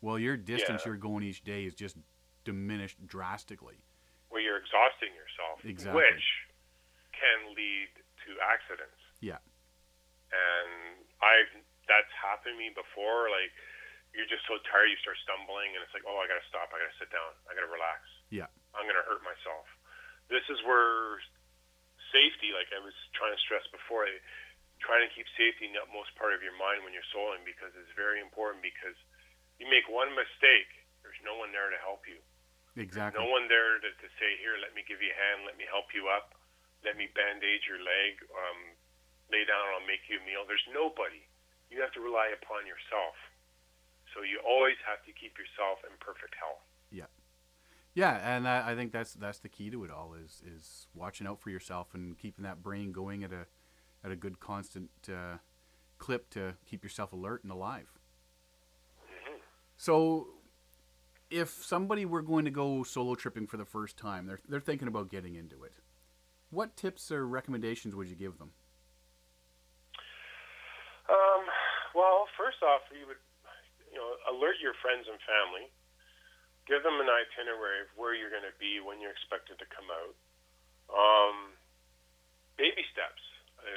well, 0.00 0.18
your 0.18 0.36
distance 0.36 0.82
Yeah. 0.84 0.90
you're 0.90 0.96
going 0.98 1.22
each 1.24 1.42
day 1.42 1.64
is 1.64 1.74
just 1.74 1.96
diminished 2.44 3.06
drastically. 3.06 3.76
Where 4.28 4.42
you're 4.42 4.56
exhausting 4.58 5.14
yourself, 5.14 5.64
Exactly. 5.64 6.02
which 6.02 6.24
can 7.12 7.54
lead 7.54 7.88
to 8.26 8.40
accidents. 8.42 8.98
Yeah. 9.20 9.38
And 10.32 11.04
I've 11.22 11.61
happened 12.22 12.54
to 12.54 12.60
me 12.60 12.70
before. 12.70 13.26
Like 13.28 13.50
you're 14.14 14.28
just 14.30 14.46
so 14.46 14.60
tired, 14.70 14.88
you 14.92 14.98
start 15.02 15.18
stumbling, 15.26 15.74
and 15.74 15.80
it's 15.82 15.92
like, 15.96 16.06
oh, 16.06 16.20
I 16.20 16.30
gotta 16.30 16.44
stop. 16.46 16.70
I 16.70 16.78
gotta 16.78 16.96
sit 17.02 17.10
down. 17.10 17.32
I 17.50 17.58
gotta 17.58 17.68
relax. 17.68 18.06
Yeah. 18.30 18.48
I'm 18.72 18.86
gonna 18.86 19.04
hurt 19.04 19.20
myself. 19.26 19.66
This 20.30 20.46
is 20.48 20.62
where 20.62 21.20
safety, 22.14 22.52
like 22.52 22.68
I 22.70 22.80
was 22.80 22.94
trying 23.16 23.32
to 23.32 23.40
stress 23.40 23.64
before, 23.72 24.04
I, 24.06 24.16
trying 24.84 25.02
to 25.02 25.10
keep 25.16 25.26
safety 25.34 25.66
in 25.66 25.72
the 25.74 25.82
utmost 25.82 26.12
part 26.20 26.36
of 26.36 26.44
your 26.44 26.54
mind 26.60 26.84
when 26.84 26.92
you're 26.92 27.06
soloing 27.10 27.42
because 27.42 27.72
it's 27.74 27.92
very 27.96 28.20
important. 28.20 28.60
Because 28.60 28.96
you 29.56 29.66
make 29.66 29.88
one 29.88 30.12
mistake, 30.12 30.70
there's 31.00 31.18
no 31.24 31.40
one 31.40 31.50
there 31.50 31.72
to 31.72 31.80
help 31.80 32.04
you. 32.04 32.20
Exactly. 32.76 33.20
No 33.20 33.28
one 33.28 33.48
there 33.52 33.80
to, 33.80 33.88
to 33.88 34.08
say, 34.16 34.40
here, 34.40 34.56
let 34.60 34.72
me 34.72 34.80
give 34.88 35.04
you 35.04 35.12
a 35.12 35.18
hand, 35.18 35.44
let 35.44 35.60
me 35.60 35.68
help 35.68 35.92
you 35.92 36.08
up, 36.08 36.32
let 36.84 36.96
me 36.96 37.08
bandage 37.12 37.68
your 37.68 37.80
leg, 37.80 38.16
um, 38.32 38.60
lay 39.28 39.44
down, 39.44 39.60
I'll 39.76 39.84
make 39.84 40.08
you 40.08 40.20
a 40.20 40.24
meal. 40.24 40.48
There's 40.48 40.64
nobody. 40.72 41.20
You 41.72 41.80
have 41.80 41.92
to 41.92 42.00
rely 42.00 42.28
upon 42.36 42.66
yourself. 42.68 43.16
So 44.12 44.20
you 44.20 44.40
always 44.46 44.76
have 44.86 45.00
to 45.06 45.12
keep 45.12 45.38
yourself 45.40 45.80
in 45.88 45.96
perfect 45.98 46.36
health. 46.38 46.60
Yeah, 46.90 47.08
Yeah, 47.94 48.20
and 48.36 48.44
that, 48.44 48.66
I 48.66 48.74
think 48.74 48.92
that's 48.92 49.14
that's 49.14 49.38
the 49.38 49.48
key 49.48 49.70
to 49.70 49.84
it 49.84 49.90
all 49.90 50.14
is 50.14 50.42
is 50.44 50.86
watching 50.94 51.26
out 51.26 51.40
for 51.40 51.48
yourself 51.48 51.94
and 51.94 52.18
keeping 52.18 52.44
that 52.44 52.62
brain 52.62 52.92
going 52.92 53.24
at 53.24 53.32
a 53.32 53.46
at 54.04 54.10
a 54.10 54.16
good 54.16 54.38
constant 54.38 54.90
uh, 55.08 55.38
clip 55.98 56.28
to 56.30 56.54
keep 56.66 56.82
yourself 56.82 57.12
alert 57.12 57.42
and 57.42 57.52
alive. 57.52 57.88
So, 59.78 60.28
if 61.30 61.48
somebody 61.48 62.04
were 62.04 62.22
going 62.22 62.44
to 62.44 62.50
go 62.50 62.84
solo 62.84 63.14
tripping 63.14 63.46
for 63.46 63.56
the 63.56 63.64
first 63.64 63.96
time, 63.96 64.26
they're 64.26 64.40
they're 64.48 64.60
thinking 64.60 64.88
about 64.88 65.10
getting 65.10 65.34
into 65.34 65.64
it. 65.64 65.72
What 66.50 66.76
tips 66.76 67.10
or 67.10 67.26
recommendations 67.26 67.96
would 67.96 68.08
you 68.08 68.14
give 68.14 68.38
them? 68.38 68.52
Um, 71.08 71.44
well, 71.94 72.26
first 72.52 72.60
off, 72.68 72.84
you 72.92 73.08
would, 73.08 73.22
you 73.88 73.96
know, 73.96 74.12
alert 74.28 74.60
your 74.60 74.76
friends 74.84 75.08
and 75.08 75.16
family. 75.24 75.72
Give 76.68 76.84
them 76.84 77.00
an 77.00 77.08
itinerary 77.08 77.88
of 77.88 77.90
where 77.96 78.12
you're 78.12 78.28
going 78.28 78.44
to 78.44 78.52
be 78.60 78.76
when 78.76 79.00
you're 79.00 79.16
expected 79.16 79.56
to 79.56 79.66
come 79.72 79.88
out. 79.88 80.12
Um, 80.92 81.56
baby 82.60 82.84
steps 82.92 83.24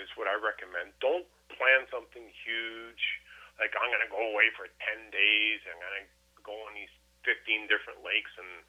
is 0.03 0.11
what 0.19 0.27
I 0.27 0.35
recommend. 0.35 0.91
Don't 0.99 1.23
plan 1.55 1.87
something 1.87 2.27
huge, 2.43 3.03
like 3.63 3.71
I'm 3.79 3.87
going 3.87 4.03
to 4.03 4.11
go 4.11 4.35
away 4.35 4.51
for 4.59 4.67
10 4.67 5.07
days. 5.07 5.63
I'm 5.71 5.79
going 5.79 6.03
to 6.03 6.07
go 6.43 6.55
on 6.67 6.75
these 6.75 6.91
15 7.23 7.71
different 7.71 8.03
lakes 8.03 8.35
and 8.35 8.67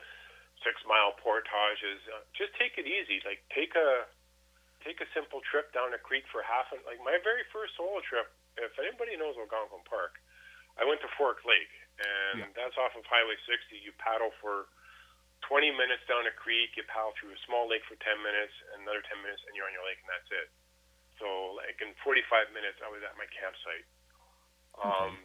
six 0.63 0.79
mile 0.87 1.19
portages. 1.19 1.99
Uh, 2.07 2.23
just 2.31 2.55
take 2.63 2.79
it 2.79 2.87
easy. 2.87 3.19
Like 3.27 3.43
take 3.51 3.75
a 3.75 4.07
take 4.87 5.03
a 5.03 5.09
simple 5.11 5.43
trip 5.51 5.75
down 5.75 5.91
a 5.99 5.99
creek 5.99 6.31
for 6.31 6.47
half 6.47 6.71
an 6.71 6.79
like 6.87 7.03
my 7.03 7.19
very 7.27 7.43
first 7.51 7.75
solo 7.75 7.99
trip. 8.07 8.31
If 8.57 8.73
anybody 8.81 9.17
knows 9.21 9.37
Algonquin 9.37 9.85
Park, 9.85 10.17
I 10.81 10.85
went 10.85 11.01
to 11.05 11.09
Fork 11.17 11.45
Lake, 11.45 11.73
and 12.01 12.41
Yeah. 12.41 12.49
that's 12.57 12.77
off 12.77 12.97
of 12.97 13.05
Highway 13.07 13.37
60. 13.47 13.77
You 13.79 13.93
paddle 14.01 14.31
for 14.41 14.69
20 15.43 15.71
minutes 15.73 16.05
down 16.07 16.27
a 16.27 16.33
creek. 16.33 16.77
You 16.77 16.85
paddle 16.85 17.13
through 17.21 17.33
a 17.33 17.39
small 17.47 17.69
lake 17.69 17.85
for 17.85 17.97
10 17.97 18.23
minutes, 18.23 18.53
and 18.73 18.83
another 18.83 19.03
10 19.03 19.21
minutes, 19.23 19.43
and 19.47 19.55
you're 19.57 19.67
on 19.67 19.73
your 19.73 19.85
lake, 19.85 19.99
and 20.01 20.09
that's 20.09 20.31
it. 20.33 20.49
So, 21.19 21.53
like 21.57 21.81
in 21.81 21.95
45 22.05 22.53
minutes, 22.53 22.81
I 22.85 22.89
was 22.89 23.03
at 23.03 23.17
my 23.17 23.27
campsite. 23.27 23.87
Um, 24.77 25.17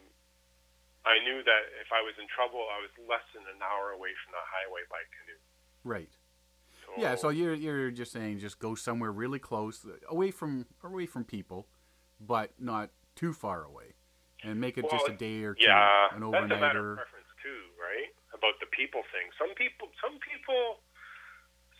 I 1.04 1.18
knew 1.20 1.42
that 1.42 1.62
if 1.80 1.92
I 1.92 2.00
was 2.00 2.16
in 2.18 2.26
trouble, 2.28 2.66
I 2.70 2.80
was 2.80 2.90
less 3.08 3.24
than 3.34 3.42
an 3.48 3.60
hour 3.62 3.90
away 3.90 4.14
from 4.24 4.32
the 4.32 4.40
highway 4.40 4.82
by 4.88 5.02
canoe. 5.20 5.40
Right. 5.84 6.08
So, 6.86 6.92
Yeah. 6.96 7.14
So 7.16 7.28
you're 7.28 7.54
you're 7.54 7.90
just 7.90 8.12
saying 8.12 8.38
just 8.38 8.58
go 8.58 8.74
somewhere 8.74 9.12
really 9.12 9.38
close, 9.38 9.84
away 10.08 10.30
from 10.30 10.66
away 10.82 11.04
from 11.06 11.24
people, 11.24 11.66
but 12.20 12.58
not 12.58 12.90
too 13.22 13.30
far 13.32 13.62
away, 13.62 13.94
and 14.42 14.58
make 14.58 14.74
it 14.74 14.90
just 14.90 15.06
a 15.06 15.14
day 15.14 15.46
or 15.46 15.54
two, 15.54 15.62
yeah, 15.62 16.10
an 16.10 16.26
that's 16.26 16.50
a 16.50 16.58
matter 16.58 16.82
overnighter. 16.82 16.98
of 16.98 17.06
preference 17.06 17.30
too, 17.38 17.62
right? 17.78 18.10
About 18.34 18.58
the 18.58 18.66
people 18.74 19.06
thing. 19.14 19.30
Some 19.38 19.54
people, 19.54 19.86
some 20.02 20.18
people, 20.18 20.82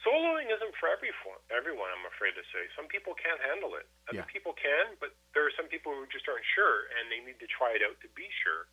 soloing 0.07 0.47
isn't 0.55 0.75
for 0.79 0.87
everyone. 0.87 1.43
Everyone, 1.51 1.91
I'm 1.91 2.07
afraid 2.15 2.39
to 2.39 2.47
say. 2.55 2.63
Some 2.79 2.87
people 2.87 3.19
can't 3.19 3.43
handle 3.43 3.75
it. 3.75 3.91
Other 4.07 4.23
Yeah. 4.23 4.31
people 4.31 4.55
can, 4.55 4.95
but 5.03 5.19
there 5.35 5.43
are 5.43 5.55
some 5.59 5.67
people 5.67 5.91
who 5.91 6.07
just 6.15 6.31
aren't 6.31 6.47
sure, 6.55 6.87
and 6.95 7.11
they 7.11 7.19
need 7.27 7.43
to 7.43 7.51
try 7.51 7.75
it 7.75 7.83
out 7.83 7.99
to 8.07 8.09
be 8.15 8.31
sure. 8.47 8.71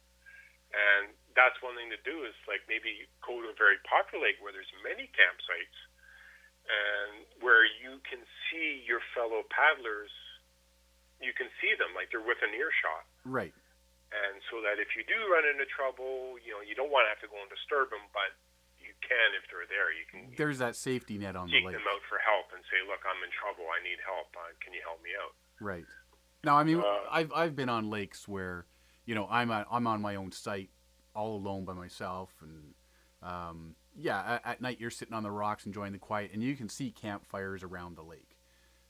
And 0.70 1.18
that's 1.34 1.58
one 1.66 1.74
thing 1.74 1.90
to 1.90 1.98
do 2.06 2.30
is 2.30 2.38
like 2.46 2.62
maybe 2.70 3.10
go 3.26 3.42
to 3.42 3.50
a 3.50 3.58
very 3.58 3.82
popular 3.90 4.30
lake 4.30 4.38
where 4.38 4.54
there's 4.54 4.70
many 4.86 5.10
campsites, 5.18 5.80
and 6.70 7.26
where 7.42 7.66
you 7.66 7.98
can 8.06 8.22
see 8.46 8.86
your 8.86 9.02
fellow 9.18 9.42
paddlers. 9.50 10.14
You 11.22 11.34
can 11.34 11.50
see 11.60 11.76
them 11.76 11.92
like 11.96 12.12
they're 12.12 12.24
within 12.24 12.54
earshot 12.56 13.04
Right. 13.26 13.54
and 14.12 14.42
so 14.50 14.62
that 14.64 14.80
if 14.80 14.96
you 14.96 15.04
do 15.04 15.20
run 15.32 15.46
into 15.46 15.66
trouble, 15.68 16.40
you 16.42 16.52
know, 16.56 16.62
you 16.62 16.74
don't 16.76 16.90
want 16.90 17.06
to 17.06 17.10
have 17.14 17.22
to 17.22 17.28
go 17.30 17.38
and 17.42 17.50
disturb 17.52 17.90
them, 17.92 18.02
but 18.16 18.34
you 18.80 18.96
can 19.04 19.30
if 19.38 19.44
they're 19.52 19.68
there. 19.70 19.92
You 19.94 20.06
can 20.10 20.34
There's 20.36 20.58
that 20.60 20.76
safety 20.76 21.18
net 21.20 21.36
on 21.36 21.48
the 21.52 21.60
lake. 21.62 21.76
seek 21.76 21.84
them 21.84 21.88
out 21.92 22.02
for 22.10 22.18
help 22.24 22.50
and 22.56 22.64
say, 22.72 22.80
"Look, 22.88 23.04
I'm 23.06 23.22
in 23.24 23.30
trouble. 23.36 23.68
I 23.70 23.84
need 23.84 24.00
help. 24.04 24.32
Uh, 24.36 24.50
can 24.64 24.74
you 24.74 24.82
help 24.82 25.04
me 25.04 25.12
out?" 25.20 25.36
Right. 25.60 25.86
Now, 26.44 26.58
I 26.58 26.64
mean, 26.64 26.80
Uh, 26.80 27.04
I've 27.12 27.32
I've 27.34 27.56
been 27.56 27.70
on 27.70 27.90
lakes 27.90 28.28
where, 28.28 28.66
you 29.06 29.14
know, 29.14 29.28
I'm 29.30 29.52
at, 29.52 29.68
I'm 29.70 29.86
on 29.86 30.02
my 30.02 30.16
own 30.16 30.32
site, 30.32 30.72
all 31.14 31.36
alone 31.36 31.66
by 31.66 31.74
myself, 31.74 32.34
and 32.42 32.74
um, 33.22 33.76
yeah, 33.94 34.36
at, 34.36 34.46
at 34.46 34.62
night 34.62 34.80
you're 34.80 34.90
sitting 34.90 35.14
on 35.14 35.24
the 35.24 35.32
rocks 35.32 35.66
enjoying 35.66 35.92
the 35.92 36.00
quiet, 36.00 36.32
and 36.34 36.42
you 36.42 36.56
can 36.56 36.70
see 36.70 36.90
campfires 36.92 37.62
around 37.62 37.96
the 37.98 38.04
lake. 38.04 38.38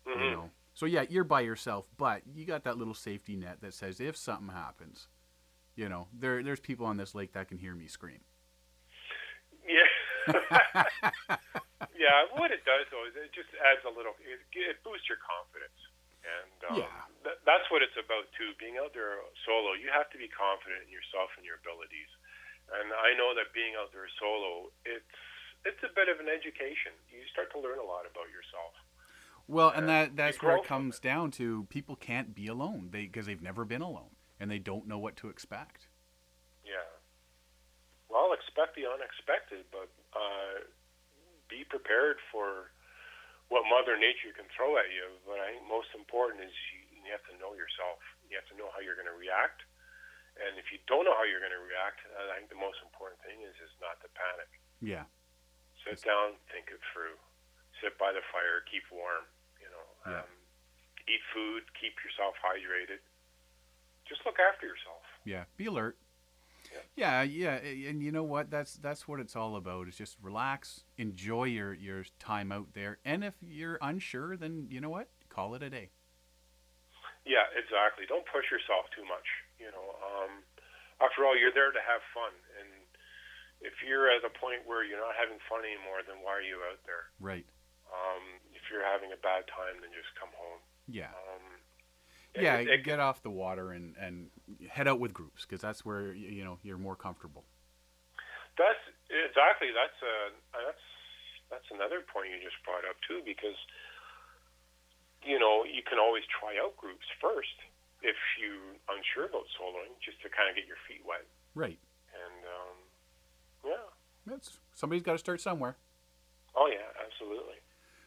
You 0.06 0.14
Mhm. 0.14 0.32
know, 0.32 0.52
so 0.80 0.88
yeah, 0.88 1.04
you're 1.12 1.28
by 1.28 1.44
yourself, 1.44 1.92
but 2.00 2.24
you 2.24 2.48
got 2.48 2.64
that 2.64 2.80
little 2.80 2.96
safety 2.96 3.36
net 3.36 3.60
that 3.60 3.76
says 3.76 4.00
if 4.00 4.16
something 4.16 4.48
happens, 4.48 5.12
you 5.76 5.92
know, 5.92 6.08
there 6.16 6.40
there's 6.40 6.64
people 6.64 6.88
on 6.88 6.96
this 6.96 7.12
lake 7.12 7.36
that 7.36 7.52
can 7.52 7.60
hear 7.60 7.76
me 7.76 7.92
scream. 7.92 8.24
yeah, 9.68 9.92
yeah, 12.00 12.18
what 12.40 12.56
it 12.56 12.64
does 12.64 12.88
though 12.96 13.04
is 13.12 13.14
it 13.20 13.36
just 13.36 13.52
adds 13.60 13.84
a 13.84 13.92
little. 13.92 14.16
It, 14.24 14.40
it 14.56 14.80
boosts 14.88 15.12
your 15.12 15.20
confidence, 15.20 15.76
and 16.24 16.58
um, 16.72 16.80
Yeah. 16.80 16.96
th- 17.28 17.44
that's 17.44 17.68
what 17.68 17.84
it's 17.84 18.00
about 18.00 18.32
too. 18.40 18.56
Being 18.56 18.80
out 18.80 18.96
there 18.96 19.20
solo, 19.44 19.76
you 19.76 19.92
have 19.92 20.08
to 20.16 20.18
be 20.18 20.32
confident 20.32 20.88
in 20.88 20.90
yourself 20.96 21.28
and 21.36 21.44
your 21.44 21.60
abilities. 21.60 22.08
And 22.72 22.96
I 22.96 23.20
know 23.20 23.36
that 23.36 23.52
being 23.52 23.76
out 23.76 23.92
there 23.92 24.08
solo, 24.16 24.72
it's 24.88 25.12
it's 25.68 25.84
a 25.84 25.92
bit 25.92 26.08
of 26.08 26.24
an 26.24 26.32
education. 26.32 26.96
You 27.12 27.20
start 27.36 27.52
to 27.52 27.60
learn 27.60 27.84
a 27.84 27.88
lot 27.88 28.08
about 28.08 28.32
yourself. 28.32 28.80
Well, 29.50 29.74
and 29.74 29.90
that 29.90 30.14
that's 30.14 30.38
where 30.46 30.62
it 30.62 30.64
comes 30.64 31.02
down 31.02 31.34
to 31.42 31.66
people 31.74 31.98
can't 31.98 32.38
be 32.38 32.46
alone. 32.46 32.94
They 32.94 33.10
because 33.10 33.26
they've 33.26 33.42
never 33.42 33.66
been 33.66 33.82
alone 33.82 34.14
and 34.38 34.46
they 34.46 34.62
don't 34.62 34.86
know 34.86 35.02
what 35.02 35.18
to 35.26 35.28
expect. 35.28 35.90
Yeah. 36.62 36.86
Well, 38.14 38.30
expect 38.38 38.78
the 38.78 38.86
unexpected, 38.86 39.66
but 39.74 39.90
uh, 40.14 40.70
be 41.50 41.66
prepared 41.66 42.22
for 42.30 42.70
what 43.50 43.66
Mother 43.66 43.98
Nature 43.98 44.38
can 44.38 44.46
throw 44.54 44.78
at 44.78 44.94
you. 44.94 45.18
But 45.26 45.42
I 45.42 45.58
think 45.58 45.66
most 45.66 45.90
important 45.98 46.46
is 46.46 46.54
you, 46.70 47.02
you 47.02 47.10
have 47.10 47.26
to 47.28 47.36
know 47.42 47.58
yourself. 47.58 47.98
You 48.30 48.38
have 48.38 48.46
to 48.54 48.58
know 48.58 48.70
how 48.70 48.86
you're 48.86 48.98
going 48.98 49.10
to 49.10 49.18
react. 49.18 49.66
And 50.38 50.62
if 50.62 50.70
you 50.70 50.78
don't 50.86 51.10
know 51.10 51.18
how 51.18 51.26
you're 51.26 51.42
going 51.42 51.58
to 51.58 51.66
react, 51.66 52.06
uh, 52.06 52.38
I 52.38 52.40
think 52.40 52.54
the 52.54 52.62
most 52.62 52.80
important 52.86 53.18
thing 53.26 53.42
is 53.44 53.58
is 53.60 53.74
not 53.82 53.98
to 54.06 54.10
panic. 54.14 54.50
Yeah. 54.80 55.10
Sit 55.84 56.06
down, 56.06 56.38
think 56.54 56.70
it 56.70 56.80
through. 56.94 57.18
Sit 57.82 57.98
by 57.98 58.14
the 58.14 58.24
fire, 58.32 58.62
keep 58.70 58.86
warm. 58.94 59.26
Yeah. 60.08 60.20
um, 60.20 60.32
eat 61.08 61.24
food, 61.34 61.64
keep 61.80 61.94
yourself 62.04 62.36
hydrated. 62.40 63.00
Just 64.08 64.22
look 64.26 64.38
after 64.40 64.66
yourself. 64.66 65.04
Yeah. 65.26 65.44
Be 65.58 65.66
alert. 65.66 65.98
Yeah. 66.96 67.24
Yeah, 67.24 67.24
yeah, 67.24 67.90
and 67.90 68.04
you 68.04 68.12
know 68.12 68.24
what? 68.24 68.52
That's 68.52 68.76
that's 68.78 69.08
what 69.08 69.20
it's 69.20 69.36
all 69.36 69.56
about. 69.56 69.88
Is 69.88 69.96
just 69.96 70.18
relax, 70.22 70.84
enjoy 70.98 71.46
your 71.46 71.74
your 71.74 72.04
time 72.20 72.52
out 72.52 72.74
there, 72.74 73.00
and 73.06 73.24
if 73.24 73.34
you're 73.42 73.80
unsure, 73.82 74.38
then 74.38 74.68
you 74.70 74.82
know 74.82 74.90
what? 74.90 75.08
Call 75.30 75.56
it 75.56 75.64
a 75.64 75.70
day. 75.70 75.90
Yeah, 77.26 77.48
exactly. 77.58 78.06
Don't 78.06 78.26
push 78.28 78.52
yourself 78.52 78.86
too 78.94 79.06
much. 79.08 79.26
You 79.58 79.72
know, 79.72 79.88
um, 80.04 80.44
after 81.02 81.26
all, 81.26 81.34
you're 81.34 81.54
there 81.54 81.72
to 81.72 81.82
have 81.82 82.02
fun, 82.14 82.34
and 82.60 82.70
if 83.62 83.82
you're 83.84 84.08
at 84.12 84.24
a 84.24 84.32
point 84.32 84.64
where 84.66 84.84
you're 84.86 85.02
not 85.02 85.16
having 85.18 85.40
fun 85.50 85.64
anymore, 85.66 86.04
then 86.06 86.22
why 86.24 86.38
are 86.38 86.46
you 86.46 86.60
out 86.70 86.80
there? 86.86 87.12
Right. 87.20 87.46
Um, 87.90 88.40
you're 88.70 88.86
having 88.86 89.12
a 89.12 89.18
bad 89.18 89.46
time, 89.48 89.82
then 89.82 89.90
just 89.94 90.14
come 90.20 90.30
home. 90.38 90.60
Yeah. 90.88 91.12
Um, 91.12 91.62
Yeah. 92.36 92.58
it- 92.62 92.68
it- 92.70 92.84
get 92.84 93.00
off 93.00 93.22
the 93.22 93.30
water 93.34 93.72
and 93.72 93.96
and 93.98 94.30
head 94.70 94.88
out 94.88 95.00
with 95.00 95.14
groups 95.14 95.46
because 95.46 95.62
that's 95.62 95.84
where 95.84 96.14
you 96.14 96.44
know 96.44 96.60
you're 96.64 96.78
more 96.78 96.96
comfortable. 96.96 97.46
That's 98.58 98.80
exactly 99.10 99.72
that's 99.72 100.02
a 100.02 100.32
that's 100.54 100.86
that's 101.50 101.70
another 101.72 102.02
point 102.02 102.30
you 102.30 102.40
just 102.42 102.62
brought 102.64 102.86
up 102.86 102.96
too 103.08 103.22
because 103.26 103.58
you 105.24 105.40
know 105.40 105.64
you 105.66 105.82
can 105.84 106.00
always 106.00 106.24
try 106.28 106.58
out 106.58 106.76
groups 106.78 107.06
first 107.20 107.56
if 108.02 108.16
you 108.40 108.80
unsure 108.88 109.26
about 109.26 109.46
soloing 109.60 109.92
just 110.00 110.22
to 110.22 110.30
kind 110.30 110.50
of 110.50 110.56
get 110.56 110.66
your 110.66 110.78
feet 110.88 111.04
wet 111.06 111.26
Right. 111.56 111.80
and 112.14 112.46
um, 112.46 112.78
yeah 113.66 113.88
That's 114.26 114.60
somebody's 114.74 115.04
got 115.04 115.14
to 115.14 115.18
start 115.18 115.42
somewhere. 115.42 115.76
oh 116.56 116.68
yeah 116.68 116.88
absolutely 117.04 117.59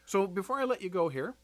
So 0.05 0.27
before 0.27 0.59
I 0.59 0.63
let 0.65 0.81
you 0.81 0.89
go 0.89 1.09
here, 1.09 1.35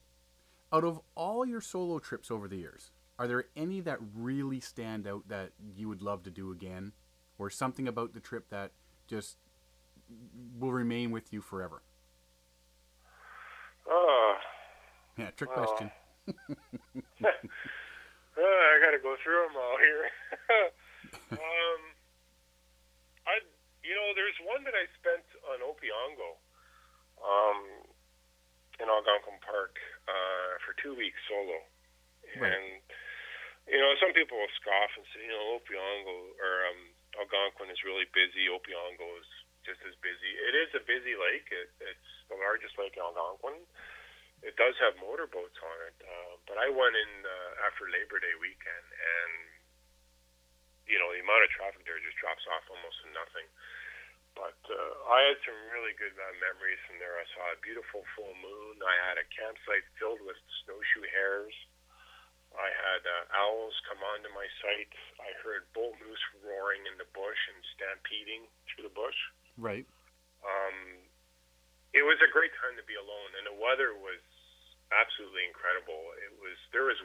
out 0.72 0.84
of 0.84 1.00
all 1.16 1.46
your 1.46 1.62
solo 1.62 2.00
trips 2.00 2.30
over 2.30 2.48
the 2.48 2.58
years, 2.58 2.92
are 3.18 3.28
there 3.28 3.46
any 3.56 3.82
that 3.82 4.00
really 4.16 4.60
stand 4.60 5.08
out 5.08 5.28
that 5.28 5.52
you 5.76 5.88
would 5.90 6.02
love 6.02 6.24
to 6.24 6.32
do 6.32 6.52
again, 6.52 6.94
or 7.38 7.50
something 7.50 7.88
about 7.88 8.14
the 8.14 8.20
trip 8.20 8.50
that 8.50 8.72
just 9.08 9.38
will 10.58 10.72
remain 10.74 11.12
with 11.12 11.32
you 11.34 11.42
forever? 11.42 11.82
uh, 13.90 14.34
Yeah, 15.18 15.32
trick 15.32 15.50
Well, 15.50 15.66
question. 15.66 15.92
uh, 16.28 16.34
I 18.40 18.80
got 18.86 18.92
to 18.92 19.00
go 19.02 19.16
through 19.24 19.48
them 19.48 19.58
all 19.58 19.78
here. 19.78 20.10
Um, 21.32 21.82
I 23.26 23.38
you 23.86 23.94
know 23.94 24.14
there's 24.18 24.38
one 24.46 24.64
that 24.66 24.74
I 24.74 24.86
spent 24.98 25.26
on 25.50 25.62
Opeongo 25.62 26.38
um, 27.22 27.89
in 28.80 28.88
Algonquin 28.88 29.40
Park 29.44 29.76
uh, 30.08 30.52
for 30.64 30.74
two 30.80 30.96
weeks 30.96 31.20
solo. 31.28 31.60
Right. 32.40 32.52
And, 32.52 32.80
you 33.68 33.80
know, 33.80 33.92
some 34.00 34.16
people 34.16 34.40
will 34.40 34.56
scoff 34.60 34.92
and 34.96 35.06
say, 35.12 35.24
you 35.28 35.32
know, 35.32 35.60
Opeongo 35.60 36.16
or 36.40 36.54
um, 36.72 36.82
Algonquin 37.20 37.70
is 37.70 37.84
really 37.84 38.08
busy. 38.16 38.48
Opeongo 38.48 39.08
is 39.20 39.30
just 39.68 39.84
as 39.84 39.94
busy. 40.00 40.32
It 40.48 40.56
is 40.56 40.72
a 40.74 40.84
busy 40.88 41.14
lake. 41.20 41.48
It, 41.52 41.70
it's 41.84 42.12
the 42.32 42.40
largest 42.40 42.80
lake 42.80 42.96
in 42.96 43.04
Algonquin. 43.04 43.60
It 44.40 44.56
does 44.56 44.74
have 44.80 44.96
motorboats 45.04 45.60
on 45.60 45.78
it. 45.92 45.98
Uh, 46.00 46.34
but 46.48 46.56
I 46.56 46.72
went 46.72 46.96
in 46.96 47.12
uh, 47.28 47.68
after 47.68 47.92
Labor 47.92 48.24
Day 48.24 48.32
weekend, 48.40 48.88
and, 48.88 49.34
you 50.88 50.96
know, 50.96 51.12
the 51.12 51.20
amount 51.20 51.44
of 51.44 51.52
traffic 51.52 51.84
there 51.84 52.00
just 52.00 52.16
drops 52.24 52.48
off 52.48 52.64
almost 52.72 53.04
to 53.04 53.12
nothing. 53.12 53.48
But 54.40 54.56
uh, 54.72 55.12
I 55.12 55.20
had 55.28 55.40
some 55.44 55.60
really 55.76 55.92
good 56.00 56.16
uh, 56.16 56.34
memories 56.40 56.80
from 56.88 56.96
there. 57.04 57.20
I 57.20 57.28
saw 57.36 57.44
a 57.52 57.60
beautiful 57.60 58.08
full 58.16 58.32
moon. 58.40 58.80
I 58.80 58.96
had 59.12 59.20
a 59.20 59.28
campsite 59.36 59.84
filled 60.00 60.24
with 60.24 60.40
snowshoe 60.64 61.04
hares. 61.12 61.52
I 62.56 62.72
had 62.72 63.04
uh, 63.04 63.36
owls 63.36 63.76
come 63.86 64.00
onto 64.00 64.32
my 64.32 64.48
site. 64.64 64.96
I 65.20 65.36
heard 65.44 65.68
bull 65.76 65.92
moose 66.00 66.24
roaring 66.40 66.88
in 66.88 66.96
the 66.96 67.10
bush 67.12 67.42
and 67.52 67.60
stampeding 67.76 68.48
through 68.72 68.88
the 68.88 68.96
bush. 68.96 69.20
Right. 69.60 69.86
Um, 70.42 71.04
it 71.92 72.08
was 72.08 72.18
a 72.24 72.32
great 72.32 72.56
time 72.64 72.80
to 72.80 72.86
be 72.88 72.96
alone, 72.96 73.32
and 73.36 73.44
the 73.44 73.60
weather 73.60 73.92
was 73.92 74.24
absolutely 74.90 75.46
incredible. 75.46 76.00
It 76.24 76.34
was 76.40 76.58
there 76.72 76.88
was 76.88 76.98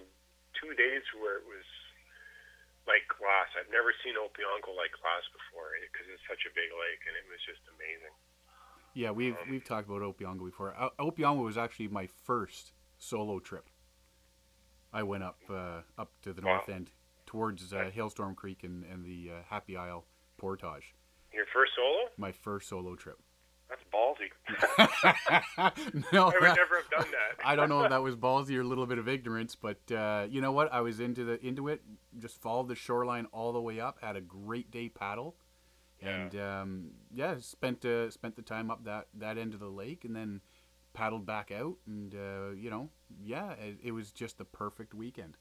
two 0.57 0.73
days 0.79 1.05
where 1.19 1.43
it 1.43 1.47
was 1.51 1.67
like 2.87 3.05
glass. 3.09 3.49
I've 3.57 3.71
never 3.73 3.93
seen 4.05 4.15
Opeongo 4.21 4.73
like 4.77 4.93
glass 4.93 5.25
before 5.33 5.73
because 5.91 6.07
it's 6.13 6.23
such 6.29 6.45
a 6.45 6.53
big 6.53 6.69
lake, 6.73 7.03
and 7.09 7.15
it 7.17 7.27
was 7.31 7.41
just 7.49 7.63
amazing. 7.73 8.15
Yeah, 8.95 9.11
we've 9.11 9.35
Um, 9.41 9.51
we've 9.51 9.65
talked 9.65 9.89
about 9.89 10.03
Opeongo 10.03 10.45
before. 10.47 10.75
O- 10.79 10.95
Opeongo 11.11 11.43
was 11.45 11.57
actually 11.59 11.89
my 11.89 12.07
first 12.07 12.73
solo 12.99 13.41
trip. 13.41 13.69
I 14.93 15.03
went 15.03 15.25
up 15.25 15.41
uh, 15.51 15.83
up 15.99 16.13
to 16.23 16.33
the 16.33 16.43
Wow. 16.43 16.57
north 16.57 16.69
end 16.69 16.91
towards 17.27 17.73
uh, 17.73 17.91
Hailstorm 17.93 18.35
Creek 18.37 18.63
and, 18.63 18.85
and 18.85 19.05
the 19.05 19.31
uh, 19.31 19.43
Happy 19.49 19.77
Isle 19.77 20.05
portage. 20.37 20.95
Your 21.33 21.47
first 21.53 21.73
solo? 21.75 22.11
My 22.17 22.31
first 22.31 22.69
solo 22.69 22.95
trip. 22.95 23.19
That's 24.49 25.61
ballsy. 25.61 26.05
no, 26.13 26.25
I 26.25 26.33
would 26.41 26.57
never 26.57 26.77
have 26.77 26.91
done 26.91 27.11
that. 27.11 27.45
I 27.45 27.57
don't 27.57 27.69
know 27.69 27.83
if 27.83 27.91
that 27.91 28.03
was 28.03 28.17
ballsy 28.17 28.57
or 28.57 28.63
a 28.63 28.65
little 28.65 28.87
bit 28.87 28.99
of 28.99 29.09
ignorance, 29.09 29.55
but 29.55 29.81
uh, 29.93 30.27
you 30.29 30.41
know 30.41 30.53
what? 30.53 30.73
I 30.73 30.81
was 30.81 31.01
into 31.01 31.25
the 31.25 31.45
into 31.45 31.69
it. 31.69 31.83
Just 32.19 32.41
followed 32.41 32.69
the 32.69 32.75
shoreline 32.75 33.27
all 33.33 33.53
the 33.53 33.61
way 33.61 33.81
up. 33.81 33.99
Had 34.01 34.17
a 34.17 34.21
great 34.21 34.71
day 34.71 34.89
paddle, 34.89 35.37
and 36.01 36.35
um, 36.37 36.91
yeah, 37.13 37.37
spent 37.41 37.85
uh, 37.85 38.11
spent 38.11 38.37
the 38.37 38.43
time 38.43 38.71
up 38.71 38.85
that 38.85 39.09
that 39.15 39.39
end 39.39 39.55
of 39.55 39.61
the 39.61 39.69
lake, 39.69 40.05
and 40.05 40.15
then 40.15 40.41
paddled 40.93 41.27
back 41.27 41.51
out. 41.51 41.77
And 41.87 42.15
uh, 42.15 42.53
you 42.57 42.71
know, 42.71 42.91
yeah, 43.23 43.53
it, 43.53 43.79
it 43.83 43.93
was 43.93 44.11
just 44.11 44.39
the 44.39 44.45
perfect 44.45 44.95
weekend. 44.95 45.37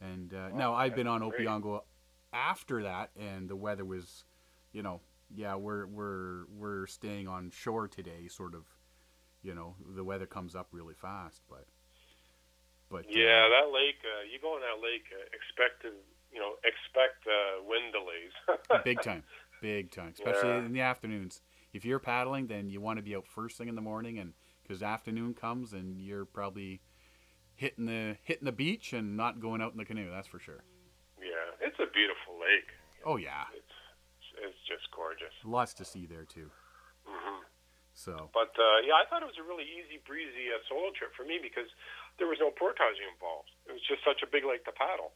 And 0.00 0.32
uh, 0.32 0.50
now 0.50 0.74
I've 0.74 0.94
been 0.94 1.08
on 1.08 1.20
that's. 1.20 1.32
Opeongo 1.40 1.82
after 2.32 2.82
that, 2.84 3.10
and 3.18 3.48
the 3.48 3.56
weather 3.56 3.84
was, 3.84 4.24
you 4.72 4.82
know, 4.82 5.00
yeah, 5.34 5.54
we're 5.54 5.86
we're 5.86 6.44
we're 6.56 6.86
staying 6.86 7.28
on 7.28 7.50
shore 7.50 7.88
today, 7.88 8.28
sort 8.28 8.54
of. 8.54 8.64
You 9.42 9.54
know, 9.54 9.76
the 9.94 10.02
weather 10.02 10.26
comes 10.26 10.56
up 10.56 10.68
really 10.72 10.94
fast, 10.94 11.42
but 11.48 11.66
but 12.90 13.04
uh, 13.06 13.08
Yeah, 13.08 13.48
that 13.48 13.70
lake. 13.72 14.00
Uh, 14.02 14.24
you 14.30 14.38
go 14.40 14.56
in 14.56 14.62
that 14.62 14.82
lake, 14.82 15.04
uh, 15.12 15.24
expect 15.32 15.82
to, 15.82 15.88
you 16.32 16.40
know, 16.40 16.54
expect 16.64 17.24
uh, 17.26 17.62
wind 17.64 17.92
delays. 17.92 18.82
big 18.84 19.00
time, 19.00 19.22
big 19.62 19.90
time, 19.92 20.12
especially 20.12 20.48
Yeah. 20.48 20.64
in 20.64 20.72
the 20.72 20.80
afternoons. 20.80 21.42
If 21.72 21.84
you're 21.84 22.00
paddling, 22.00 22.48
then 22.48 22.68
you 22.68 22.80
want 22.80 22.98
to 22.98 23.02
be 23.02 23.14
out 23.14 23.26
first 23.26 23.58
thing 23.58 23.68
in 23.68 23.74
the 23.76 23.80
morning, 23.80 24.18
and 24.18 24.32
because 24.62 24.82
afternoon 24.82 25.34
comes, 25.34 25.72
and 25.72 26.00
you're 26.00 26.24
probably 26.24 26.80
hitting 27.54 27.86
the 27.86 28.16
hitting 28.24 28.44
the 28.44 28.52
beach 28.52 28.92
and 28.92 29.16
not 29.16 29.38
going 29.40 29.60
out 29.62 29.72
in 29.72 29.78
the 29.78 29.84
canoe. 29.84 30.10
That's 30.10 30.26
for 30.28 30.40
sure. 30.40 30.64
yeah, 31.20 31.66
it's 31.66 31.78
a 31.78 31.86
beautiful 31.92 32.34
lake. 32.40 32.70
Oh 33.04 33.16
yeah, 33.16 33.44
It's 34.38 34.54
it's 34.54 34.62
just 34.66 34.86
gorgeous. 34.94 35.34
lots 35.44 35.74
to 35.74 35.84
see 35.84 36.06
there 36.06 36.24
too. 36.24 36.50
hmm 37.06 37.42
So 37.94 38.30
But 38.32 38.54
uh, 38.54 38.78
yeah, 38.86 38.94
I 39.00 39.04
thought 39.10 39.22
it 39.22 39.30
was 39.30 39.38
a 39.40 39.46
really 39.46 39.66
easy 39.66 39.98
breezy 40.06 40.50
uh, 40.54 40.62
solo 40.70 40.90
trip 40.94 41.12
for 41.18 41.24
me 41.26 41.38
because 41.42 41.66
there 42.18 42.26
was 42.30 42.38
no 42.38 42.50
portaging 42.54 43.08
involved. 43.10 43.50
It 43.66 43.72
was 43.74 43.84
just 43.86 44.02
such 44.06 44.22
a 44.22 44.28
big 44.30 44.44
lake 44.46 44.64
to 44.66 44.74
paddle. 44.74 45.12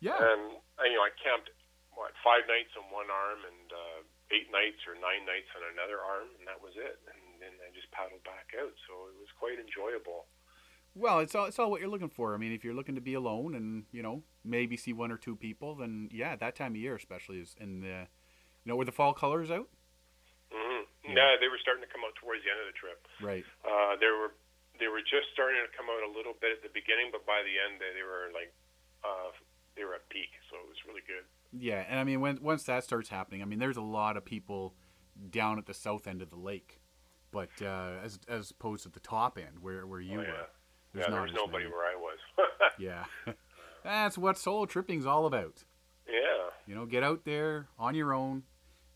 yeah, 0.00 0.18
And 0.18 0.58
you 0.86 0.96
know, 0.98 1.04
I 1.06 1.12
camped 1.22 1.50
what 1.94 2.12
five 2.26 2.44
nights 2.50 2.74
on 2.76 2.90
one 2.92 3.08
arm 3.08 3.40
and 3.46 3.66
uh, 3.72 3.98
eight 4.34 4.50
nights 4.52 4.82
or 4.84 4.94
nine 4.98 5.24
nights 5.24 5.48
on 5.56 5.62
another 5.72 6.02
arm, 6.02 6.28
and 6.38 6.44
that 6.50 6.58
was 6.60 6.74
it. 6.76 6.98
And 7.08 7.40
then 7.40 7.54
I 7.62 7.70
just 7.72 7.88
paddled 7.94 8.22
back 8.26 8.52
out, 8.58 8.74
so 8.86 8.92
it 9.12 9.16
was 9.22 9.30
quite 9.38 9.56
enjoyable. 9.62 10.26
well, 10.94 11.20
it's 11.20 11.34
all 11.34 11.46
it's 11.46 11.58
all 11.58 11.70
what 11.70 11.80
you're 11.80 11.90
looking 11.90 12.08
for. 12.10 12.34
I 12.34 12.38
mean, 12.38 12.52
if 12.52 12.64
you're 12.64 12.74
looking 12.74 12.94
to 12.96 13.00
be 13.00 13.14
alone 13.14 13.54
and 13.54 13.84
you 13.92 14.02
know 14.02 14.22
maybe 14.44 14.76
see 14.76 14.92
one 14.92 15.12
or 15.12 15.16
two 15.16 15.36
people, 15.36 15.74
then 15.74 16.08
yeah, 16.12 16.36
that 16.36 16.56
time 16.56 16.72
of 16.72 16.76
year 16.80 16.96
especially 16.96 17.38
is 17.38 17.54
in 17.60 17.80
the 17.80 18.08
you 18.66 18.72
know 18.72 18.76
where 18.76 18.84
the 18.84 18.90
fall 18.92 19.14
colors 19.14 19.48
out. 19.50 19.68
hmm 20.50 20.82
No, 21.14 21.38
they 21.38 21.46
were 21.46 21.58
starting 21.62 21.86
to 21.86 21.90
come 21.94 22.02
out 22.02 22.18
towards 22.18 22.42
the 22.42 22.50
end 22.50 22.58
of 22.58 22.66
the 22.66 22.74
trip. 22.74 22.98
Right. 23.22 23.44
Uh, 23.62 23.94
they 24.02 24.10
were 24.10 24.34
they 24.82 24.88
were 24.90 25.00
just 25.06 25.30
starting 25.32 25.62
to 25.62 25.70
come 25.72 25.86
out 25.86 26.02
a 26.02 26.10
little 26.10 26.34
bit 26.42 26.50
at 26.52 26.62
the 26.66 26.72
beginning, 26.74 27.08
but 27.14 27.24
by 27.24 27.40
the 27.46 27.54
end 27.56 27.78
they, 27.78 27.94
they 27.94 28.02
were 28.02 28.28
like 28.34 28.50
uh, 29.06 29.30
they 29.78 29.84
were 29.86 29.94
at 29.94 30.08
peak, 30.10 30.34
so 30.50 30.56
it 30.58 30.66
was 30.68 30.76
really 30.86 31.06
good. 31.06 31.22
Yeah, 31.54 31.86
and 31.88 32.00
I 32.00 32.04
mean, 32.04 32.20
when 32.20 32.42
once 32.42 32.64
that 32.64 32.82
starts 32.82 33.08
happening, 33.08 33.40
I 33.40 33.44
mean, 33.46 33.58
there's 33.62 33.76
a 33.78 33.86
lot 33.86 34.16
of 34.18 34.24
people 34.24 34.74
down 35.30 35.58
at 35.58 35.66
the 35.66 35.72
south 35.74 36.06
end 36.06 36.20
of 36.20 36.28
the 36.28 36.36
lake, 36.36 36.80
but 37.30 37.48
uh, 37.62 38.02
as 38.02 38.18
as 38.28 38.50
opposed 38.50 38.82
to 38.82 38.90
the 38.90 39.00
top 39.00 39.38
end 39.38 39.60
where 39.62 39.86
where 39.86 40.00
you 40.00 40.18
Oh, 40.18 40.22
yeah. 40.22 40.28
were, 40.28 41.00
yeah, 41.00 41.10
there 41.10 41.22
was 41.22 41.32
nobody 41.32 41.64
many. 41.64 41.72
where 41.72 41.86
I 41.86 41.94
was. 41.96 42.18
Yeah, 42.78 43.04
that's 43.84 44.18
what 44.18 44.36
solo 44.36 44.66
tripping's 44.66 45.06
all 45.06 45.24
about. 45.24 45.64
yeah, 46.06 46.50
You 46.66 46.74
know, 46.74 46.84
get 46.84 47.02
out 47.02 47.24
there 47.24 47.68
on 47.78 47.94
your 47.94 48.12
own, 48.12 48.42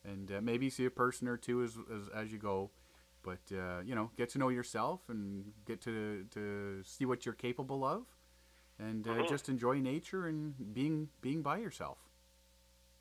and 0.04 0.30
uh, 0.32 0.40
maybe 0.40 0.70
see 0.70 0.84
a 0.86 0.90
person 0.90 1.28
or 1.28 1.36
two 1.36 1.62
as 1.62 1.76
as, 1.94 2.08
as 2.14 2.32
you 2.32 2.38
go. 2.38 2.70
But 3.22 3.40
uh, 3.52 3.80
you 3.84 3.94
know, 3.94 4.10
get 4.16 4.30
to 4.30 4.38
know 4.38 4.48
yourself 4.48 5.02
and 5.08 5.52
get 5.66 5.80
to 5.82 6.24
to 6.30 6.82
see 6.84 7.04
what 7.04 7.26
you're 7.26 7.34
capable 7.34 7.84
of, 7.84 8.06
and 8.78 9.06
uh, 9.06 9.10
Mhm. 9.10 9.28
just 9.28 9.48
enjoy 9.48 9.78
nature 9.80 10.26
and 10.26 10.72
being 10.74 11.10
being 11.20 11.42
by 11.42 11.58
yourself. 11.58 11.98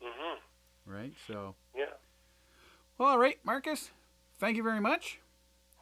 mhm, 0.02 0.38
Right. 0.86 1.14
So, 1.26 1.54
yeah. 1.74 1.86
well, 2.98 3.08
all 3.10 3.18
right, 3.18 3.38
Marcus. 3.44 3.90
Thank 4.38 4.56
you 4.56 4.62
very 4.62 4.80
much. 4.80 5.20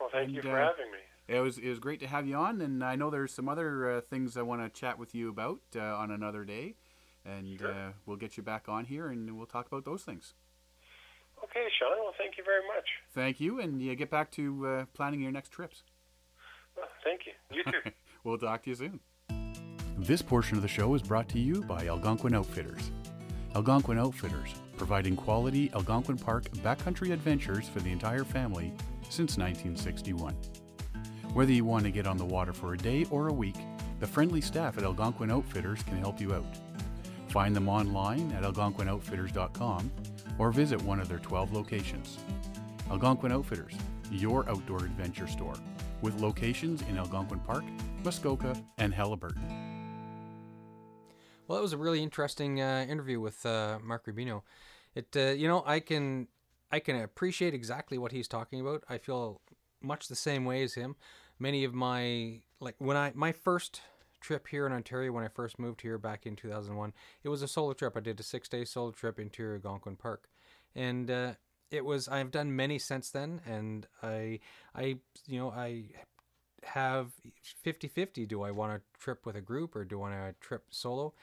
Well, 0.00 0.08
thank 0.10 0.32
you 0.32 0.42
for 0.42 0.50
uh, 0.60 0.68
having 0.68 0.90
me. 0.92 0.98
It 1.26 1.40
was 1.40 1.58
it 1.58 1.68
was 1.68 1.78
great 1.78 2.00
to 2.00 2.06
have 2.06 2.26
you 2.26 2.36
on, 2.36 2.60
and 2.60 2.82
I 2.84 2.96
know 2.96 3.10
there's 3.10 3.32
some 3.34 3.48
other 3.48 3.90
uh, 3.90 4.00
things 4.00 4.36
I 4.36 4.42
want 4.42 4.62
to 4.62 4.80
chat 4.80 4.98
with 4.98 5.14
you 5.14 5.28
about 5.28 5.60
uh, 5.76 5.80
on 5.96 6.10
another 6.10 6.44
day, 6.44 6.76
and 7.24 7.58
Sure. 7.58 7.72
uh, 7.72 7.92
we'll 8.06 8.16
get 8.16 8.36
you 8.36 8.42
back 8.42 8.68
on 8.68 8.84
here 8.86 9.08
and 9.08 9.36
we'll 9.36 9.46
talk 9.46 9.66
about 9.66 9.84
those 9.84 10.04
things. 10.04 10.34
Okay, 11.44 11.66
Sean. 11.78 11.98
Well, 12.02 12.14
thank 12.18 12.36
you 12.36 12.44
very 12.44 12.66
much. 12.66 12.86
Thank 13.14 13.40
you, 13.40 13.60
and 13.60 13.80
you 13.82 13.94
get 13.94 14.10
back 14.10 14.30
to 14.32 14.66
uh, 14.66 14.84
planning 14.94 15.20
your 15.20 15.32
next 15.32 15.50
trips. 15.50 15.82
Well, 16.76 16.86
thank 17.04 17.22
you. 17.26 17.32
You 17.56 17.64
too. 17.64 17.90
We'll 18.24 18.36
talk 18.36 18.64
to 18.64 18.70
you 18.70 18.76
soon. 18.76 19.00
This 19.96 20.20
portion 20.20 20.56
of 20.56 20.62
the 20.62 20.68
show 20.68 20.94
is 20.94 21.02
brought 21.02 21.28
to 21.30 21.38
you 21.38 21.62
by 21.62 21.86
Algonquin 21.86 22.34
Outfitters. 22.34 22.90
Algonquin 23.54 23.98
Outfitters, 23.98 24.54
providing 24.76 25.16
quality 25.16 25.70
Algonquin 25.72 26.18
Park 26.18 26.44
backcountry 26.56 27.12
adventures 27.12 27.68
for 27.68 27.80
the 27.80 27.90
entire 27.90 28.24
family 28.24 28.72
since 29.08 29.38
1961. 29.38 30.34
Whether 31.32 31.52
you 31.52 31.64
want 31.64 31.84
to 31.84 31.90
get 31.90 32.06
on 32.06 32.16
the 32.16 32.24
water 32.24 32.52
for 32.52 32.74
a 32.74 32.78
day 32.78 33.06
or 33.10 33.28
a 33.28 33.32
week, 33.32 33.56
the 34.00 34.06
friendly 34.06 34.40
staff 34.40 34.76
at 34.76 34.84
Algonquin 34.84 35.30
Outfitters 35.30 35.82
can 35.84 35.98
help 35.98 36.20
you 36.20 36.34
out. 36.34 36.44
Find 37.28 37.54
them 37.54 37.68
online 37.68 38.32
at 38.32 38.42
algonquinoutfitters.com 38.42 39.90
or 40.38 40.50
visit 40.50 40.80
one 40.82 41.00
of 41.00 41.08
their 41.08 41.18
12 41.18 41.52
locations. 41.52 42.18
Algonquin 42.90 43.32
Outfitters, 43.32 43.74
your 44.10 44.48
outdoor 44.48 44.78
adventure 44.78 45.26
store, 45.26 45.54
with 46.00 46.20
locations 46.20 46.82
in 46.82 46.96
Algonquin 46.96 47.40
Park, 47.40 47.64
Muskoka, 48.04 48.56
and 48.78 48.92
Haliburton. 48.94 49.68
Well, 51.46 51.56
that 51.56 51.62
was 51.62 51.72
a 51.72 51.78
really 51.78 52.02
interesting 52.02 52.60
uh, 52.60 52.86
interview 52.88 53.20
with 53.20 53.44
uh, 53.44 53.78
Mark 53.82 54.06
Rubino. 54.06 54.42
It, 54.94 55.08
uh, 55.16 55.30
you 55.30 55.48
know, 55.48 55.62
I 55.66 55.80
can, 55.80 56.28
I 56.70 56.78
can 56.78 56.96
appreciate 56.96 57.54
exactly 57.54 57.98
what 57.98 58.12
he's 58.12 58.28
talking 58.28 58.60
about. 58.60 58.84
I 58.88 58.98
feel 58.98 59.40
much 59.80 60.08
the 60.08 60.16
same 60.16 60.44
way 60.44 60.62
as 60.62 60.74
him. 60.74 60.96
Many 61.38 61.64
of 61.64 61.72
my, 61.72 62.40
like 62.60 62.74
when 62.78 62.96
I, 62.96 63.12
my 63.14 63.32
first 63.32 63.80
trip 64.20 64.48
here 64.48 64.66
in 64.66 64.72
Ontario, 64.72 65.12
when 65.12 65.24
I 65.24 65.28
first 65.28 65.58
moved 65.58 65.80
here 65.80 65.98
back 65.98 66.26
in 66.26 66.36
2001, 66.36 66.92
it 67.22 67.28
was 67.28 67.42
a 67.42 67.48
solo 67.48 67.72
trip. 67.72 67.96
I 67.96 68.00
did 68.00 68.20
a 68.20 68.22
six-day 68.22 68.64
solo 68.64 68.90
trip 68.90 69.18
into 69.18 69.54
Algonquin 69.54 69.96
Park, 69.96 70.28
and 70.74 71.10
uh, 71.10 71.32
it 71.70 71.84
was. 71.84 72.08
I've 72.08 72.30
done 72.30 72.54
many 72.54 72.78
since 72.78 73.10
then, 73.10 73.40
and 73.46 73.86
I, 74.02 74.40
I, 74.74 74.98
you 75.26 75.38
know, 75.38 75.50
I 75.50 75.84
have 76.64 77.12
50-50 77.64 78.26
do 78.26 78.42
i 78.42 78.50
want 78.50 78.74
to 78.74 79.00
trip 79.00 79.24
with 79.24 79.36
a 79.36 79.40
group 79.40 79.76
or 79.76 79.84
do 79.84 79.98
i 79.98 80.00
want 80.00 80.14
to 80.14 80.34
trip 80.40 80.64
solo? 80.70 81.14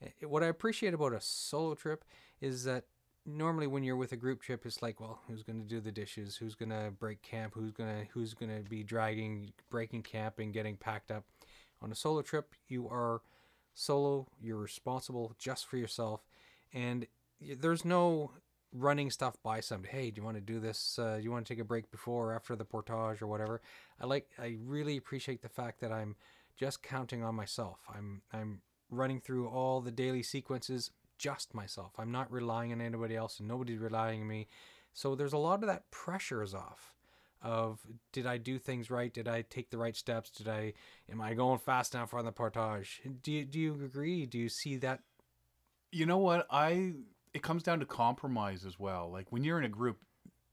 Eh, 0.00 0.26
what 0.26 0.42
i 0.42 0.46
appreciate 0.46 0.94
about 0.94 1.12
a 1.12 1.20
solo 1.20 1.74
trip 1.74 2.04
is 2.40 2.62
that 2.64 2.84
normally 3.26 3.66
when 3.66 3.82
you're 3.82 3.96
with 3.96 4.12
a 4.12 4.16
group 4.16 4.42
trip 4.42 4.64
it's 4.66 4.82
like 4.82 5.00
well 5.00 5.20
who's 5.26 5.42
going 5.42 5.60
to 5.60 5.66
do 5.66 5.80
the 5.80 5.92
dishes? 5.92 6.36
Who's 6.36 6.54
going 6.54 6.70
to 6.70 6.92
break 6.98 7.22
camp? 7.22 7.54
Who's 7.54 7.72
going 7.72 7.88
to 7.88 8.06
who's 8.12 8.34
going 8.34 8.54
to 8.54 8.68
be 8.68 8.82
dragging 8.82 9.52
breaking 9.70 10.02
camp 10.02 10.38
and 10.38 10.52
getting 10.52 10.76
packed 10.76 11.10
up 11.10 11.24
on 11.84 11.92
a 11.92 11.94
solo 11.94 12.22
trip 12.22 12.54
you 12.68 12.88
are 12.88 13.20
solo 13.74 14.26
you're 14.40 14.56
responsible 14.56 15.34
just 15.38 15.66
for 15.66 15.76
yourself 15.76 16.24
and 16.72 17.06
there's 17.60 17.84
no 17.84 18.30
running 18.72 19.10
stuff 19.10 19.36
by 19.42 19.60
somebody 19.60 19.92
hey 19.92 20.10
do 20.10 20.20
you 20.20 20.24
want 20.24 20.36
to 20.36 20.40
do 20.40 20.58
this 20.58 20.98
uh, 20.98 21.16
do 21.16 21.22
you 21.22 21.30
want 21.30 21.46
to 21.46 21.52
take 21.52 21.60
a 21.60 21.64
break 21.64 21.90
before 21.90 22.30
or 22.30 22.34
after 22.34 22.56
the 22.56 22.64
portage 22.64 23.22
or 23.22 23.26
whatever? 23.26 23.60
I 24.00 24.06
like 24.06 24.28
i 24.38 24.56
really 24.64 24.96
appreciate 24.96 25.42
the 25.42 25.48
fact 25.48 25.80
that 25.80 25.92
i'm 25.92 26.16
just 26.56 26.82
counting 26.82 27.22
on 27.22 27.34
myself. 27.34 27.78
I'm 27.94 28.22
i'm 28.32 28.60
running 28.90 29.20
through 29.20 29.48
all 29.48 29.80
the 29.80 29.90
daily 29.90 30.22
sequences 30.22 30.90
just 31.18 31.54
myself. 31.54 31.92
I'm 31.98 32.12
not 32.12 32.30
relying 32.30 32.72
on 32.72 32.80
anybody 32.80 33.16
else 33.16 33.38
and 33.38 33.48
nobody's 33.48 33.78
relying 33.78 34.22
on 34.22 34.28
me. 34.28 34.48
So 34.92 35.14
there's 35.14 35.32
a 35.32 35.38
lot 35.38 35.62
of 35.62 35.68
that 35.68 35.90
pressure 35.90 36.42
is 36.42 36.54
off 36.54 36.92
of 37.44 37.80
did 38.12 38.26
I 38.26 38.38
do 38.38 38.58
things 38.58 38.90
right? 38.90 39.12
Did 39.12 39.28
I 39.28 39.42
take 39.42 39.70
the 39.70 39.78
right 39.78 39.96
steps? 39.96 40.30
Did 40.30 40.48
I 40.48 40.72
am 41.12 41.20
I 41.20 41.34
going 41.34 41.58
fast 41.58 41.94
enough 41.94 42.14
on 42.14 42.24
the 42.24 42.32
portage? 42.32 43.02
Do 43.22 43.30
you, 43.30 43.44
do 43.44 43.60
you 43.60 43.74
agree? 43.84 44.26
Do 44.26 44.38
you 44.38 44.48
see 44.48 44.76
that? 44.78 45.00
You 45.92 46.06
know 46.06 46.18
what? 46.18 46.46
I 46.50 46.94
it 47.34 47.42
comes 47.42 47.62
down 47.62 47.80
to 47.80 47.86
compromise 47.86 48.64
as 48.64 48.78
well. 48.78 49.10
Like 49.12 49.30
when 49.30 49.44
you're 49.44 49.58
in 49.58 49.64
a 49.64 49.68
group, 49.68 49.98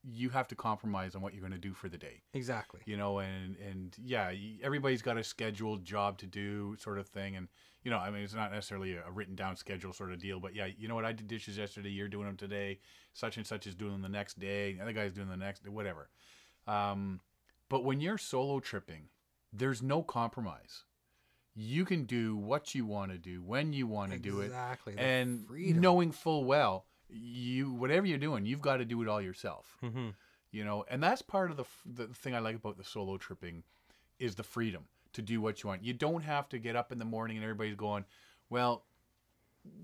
you 0.04 0.30
have 0.30 0.48
to 0.50 0.56
compromise 0.56 1.16
on 1.16 1.22
what 1.22 1.34
you're 1.34 1.42
going 1.42 1.54
to 1.54 1.58
do 1.58 1.74
for 1.74 1.88
the 1.88 1.98
day. 1.98 2.24
Exactly. 2.34 2.82
You 2.86 2.98
know, 2.98 3.20
and 3.20 3.56
and 3.58 3.96
yeah, 4.04 4.34
everybody's 4.62 5.02
got 5.02 5.18
a 5.18 5.24
scheduled 5.24 5.86
job 5.86 6.18
to 6.20 6.28
do, 6.28 6.76
sort 6.80 7.00
of 7.00 7.08
thing. 7.08 7.36
And 7.38 7.48
you 7.84 7.92
know, 7.92 7.98
I 7.98 8.12
mean, 8.12 8.24
it's 8.24 8.34
not 8.34 8.52
necessarily 8.52 8.96
a, 8.96 9.10
written 9.12 9.36
down 9.36 9.56
schedule 9.56 9.94
sort 9.94 10.12
of 10.12 10.20
deal, 10.20 10.40
but 10.40 10.56
yeah, 10.56 10.68
you 10.78 10.88
know 10.88 10.96
what? 10.96 11.06
I 11.06 11.14
did 11.14 11.28
dishes 11.28 11.58
yesterday. 11.58 11.90
You're 11.90 12.08
doing 12.08 12.26
them 12.26 12.38
today. 12.38 12.80
Such 13.14 13.38
and 13.38 13.46
such 13.46 13.66
is 13.66 13.76
doing 13.76 13.94
them 13.94 14.02
the 14.02 14.10
next 14.10 14.40
day. 14.40 14.74
The 14.74 14.82
other 14.82 14.94
guy's 14.94 15.14
doing 15.14 15.30
the 15.30 15.38
next, 15.38 15.68
whatever. 15.68 16.10
Um, 16.68 17.20
but 17.70 17.84
when 17.84 18.00
you're 18.02 18.18
solo 18.18 18.60
tripping, 18.60 19.10
there's 19.54 19.82
no 19.82 20.04
compromise. 20.04 20.84
You 21.56 21.84
can 21.86 22.06
do 22.06 22.36
what 22.38 22.74
you 22.76 22.86
want 22.86 23.12
to 23.12 23.18
do 23.18 23.42
when 23.42 23.74
you 23.74 23.88
want 23.88 24.12
to 24.14 24.20
do 24.20 24.40
it 24.42 24.46
Exactly. 24.46 24.96
and 24.98 25.48
freedom. 25.48 25.82
knowing 25.82 26.12
full 26.12 26.46
well 26.46 26.86
you 27.10 27.74
whatever 27.74 28.08
you're 28.08 28.18
doing 28.18 28.46
you've 28.46 28.62
got 28.62 28.78
to 28.78 28.86
do 28.86 29.02
it 29.02 29.08
all 29.10 29.22
yourself 29.22 29.76
Mhm. 29.84 30.14
you 30.52 30.64
know 30.64 30.86
and 30.90 31.04
that's 31.04 31.22
part 31.22 31.52
of 31.52 31.58
the 31.58 31.66
the 31.86 32.08
thing 32.08 32.34
i 32.34 32.40
like 32.40 32.56
about 32.56 32.78
the 32.78 32.86
solo 32.86 33.18
tripping 33.18 33.64
is 34.18 34.36
the 34.36 34.44
freedom 34.44 34.86
to 35.12 35.22
do 35.22 35.42
what 35.42 35.62
you 35.62 35.68
want 35.68 35.84
you 35.84 35.92
don't 35.92 36.22
have 36.22 36.48
to 36.48 36.58
get 36.58 36.78
up 36.78 36.90
in 36.90 37.00
the 37.00 37.04
morning 37.04 37.36
and 37.36 37.44
everybody's 37.44 37.76
going 37.76 38.06
well 38.50 38.86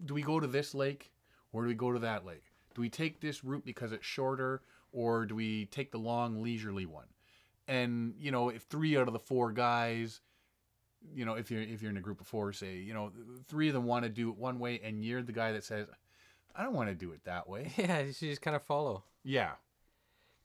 do 0.05 0.13
we 0.13 0.21
go 0.21 0.39
to 0.39 0.47
this 0.47 0.73
lake 0.73 1.11
or 1.51 1.63
do 1.63 1.67
we 1.67 1.73
go 1.73 1.91
to 1.91 1.99
that 1.99 2.25
lake 2.25 2.45
do 2.73 2.79
we 2.81 2.89
take 2.89 3.19
this 3.19 3.43
route 3.43 3.65
because 3.65 3.91
it's 3.91 4.05
shorter 4.05 4.61
or 4.91 5.25
do 5.25 5.35
we 5.35 5.65
take 5.65 5.91
the 5.91 5.97
long 5.97 6.41
leisurely 6.41 6.85
one 6.85 7.07
and 7.67 8.13
you 8.17 8.31
know 8.31 8.49
if 8.49 8.63
three 8.63 8.97
out 8.97 9.07
of 9.07 9.13
the 9.13 9.19
four 9.19 9.51
guys 9.51 10.21
you 11.13 11.25
know 11.25 11.33
if 11.33 11.51
you're 11.51 11.61
if 11.61 11.81
you're 11.81 11.91
in 11.91 11.97
a 11.97 12.01
group 12.01 12.21
of 12.21 12.27
four 12.27 12.51
say 12.53 12.75
you 12.77 12.93
know 12.93 13.11
three 13.47 13.67
of 13.67 13.73
them 13.73 13.85
want 13.85 14.03
to 14.03 14.09
do 14.09 14.29
it 14.29 14.37
one 14.37 14.59
way 14.59 14.79
and 14.83 15.03
you're 15.05 15.21
the 15.21 15.31
guy 15.31 15.51
that 15.51 15.63
says 15.63 15.87
i 16.55 16.63
don't 16.63 16.73
want 16.73 16.89
to 16.89 16.95
do 16.95 17.11
it 17.11 17.23
that 17.25 17.47
way 17.47 17.71
Yeah, 17.77 17.99
you 18.01 18.13
should 18.13 18.29
just 18.29 18.41
kind 18.41 18.55
of 18.55 18.63
follow. 18.63 19.03
yeah 19.23 19.51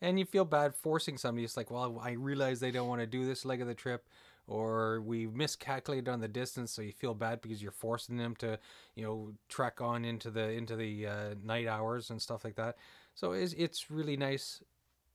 And 0.01 0.19
you 0.19 0.25
feel 0.25 0.45
bad 0.45 0.75
forcing 0.75 1.17
somebody. 1.17 1.45
It's 1.45 1.57
like, 1.57 1.71
well, 1.71 2.01
I 2.03 2.13
realize 2.13 2.59
they 2.59 2.73
don't 2.73 2.89
want 2.89 3.01
to 3.01 3.07
do 3.07 3.25
this 3.25 3.45
leg 3.45 3.61
of 3.61 3.69
the 3.69 3.75
trip, 3.75 4.09
or 4.49 5.01
we 5.01 5.29
miscalculated 5.29 6.09
on 6.09 6.19
the 6.21 6.27
distance, 6.27 6.73
so 6.73 6.83
you 6.83 6.91
feel 6.91 7.15
bad 7.15 7.41
because 7.41 7.63
you're 7.63 7.71
forcing 7.71 8.17
them 8.17 8.35
to, 8.41 8.59
you 8.97 9.05
know, 9.05 9.33
trek 9.49 9.81
on 9.81 10.05
into 10.05 10.29
the 10.29 10.51
into 10.51 10.75
the 10.75 11.07
uh, 11.07 11.35
night 11.45 11.69
hours 11.69 12.11
and 12.11 12.21
stuff 12.21 12.43
like 12.45 12.57
that. 12.57 12.77
So 13.15 13.33
it's 13.33 13.53
it's 13.55 13.91
really 13.91 14.17
nice 14.17 14.63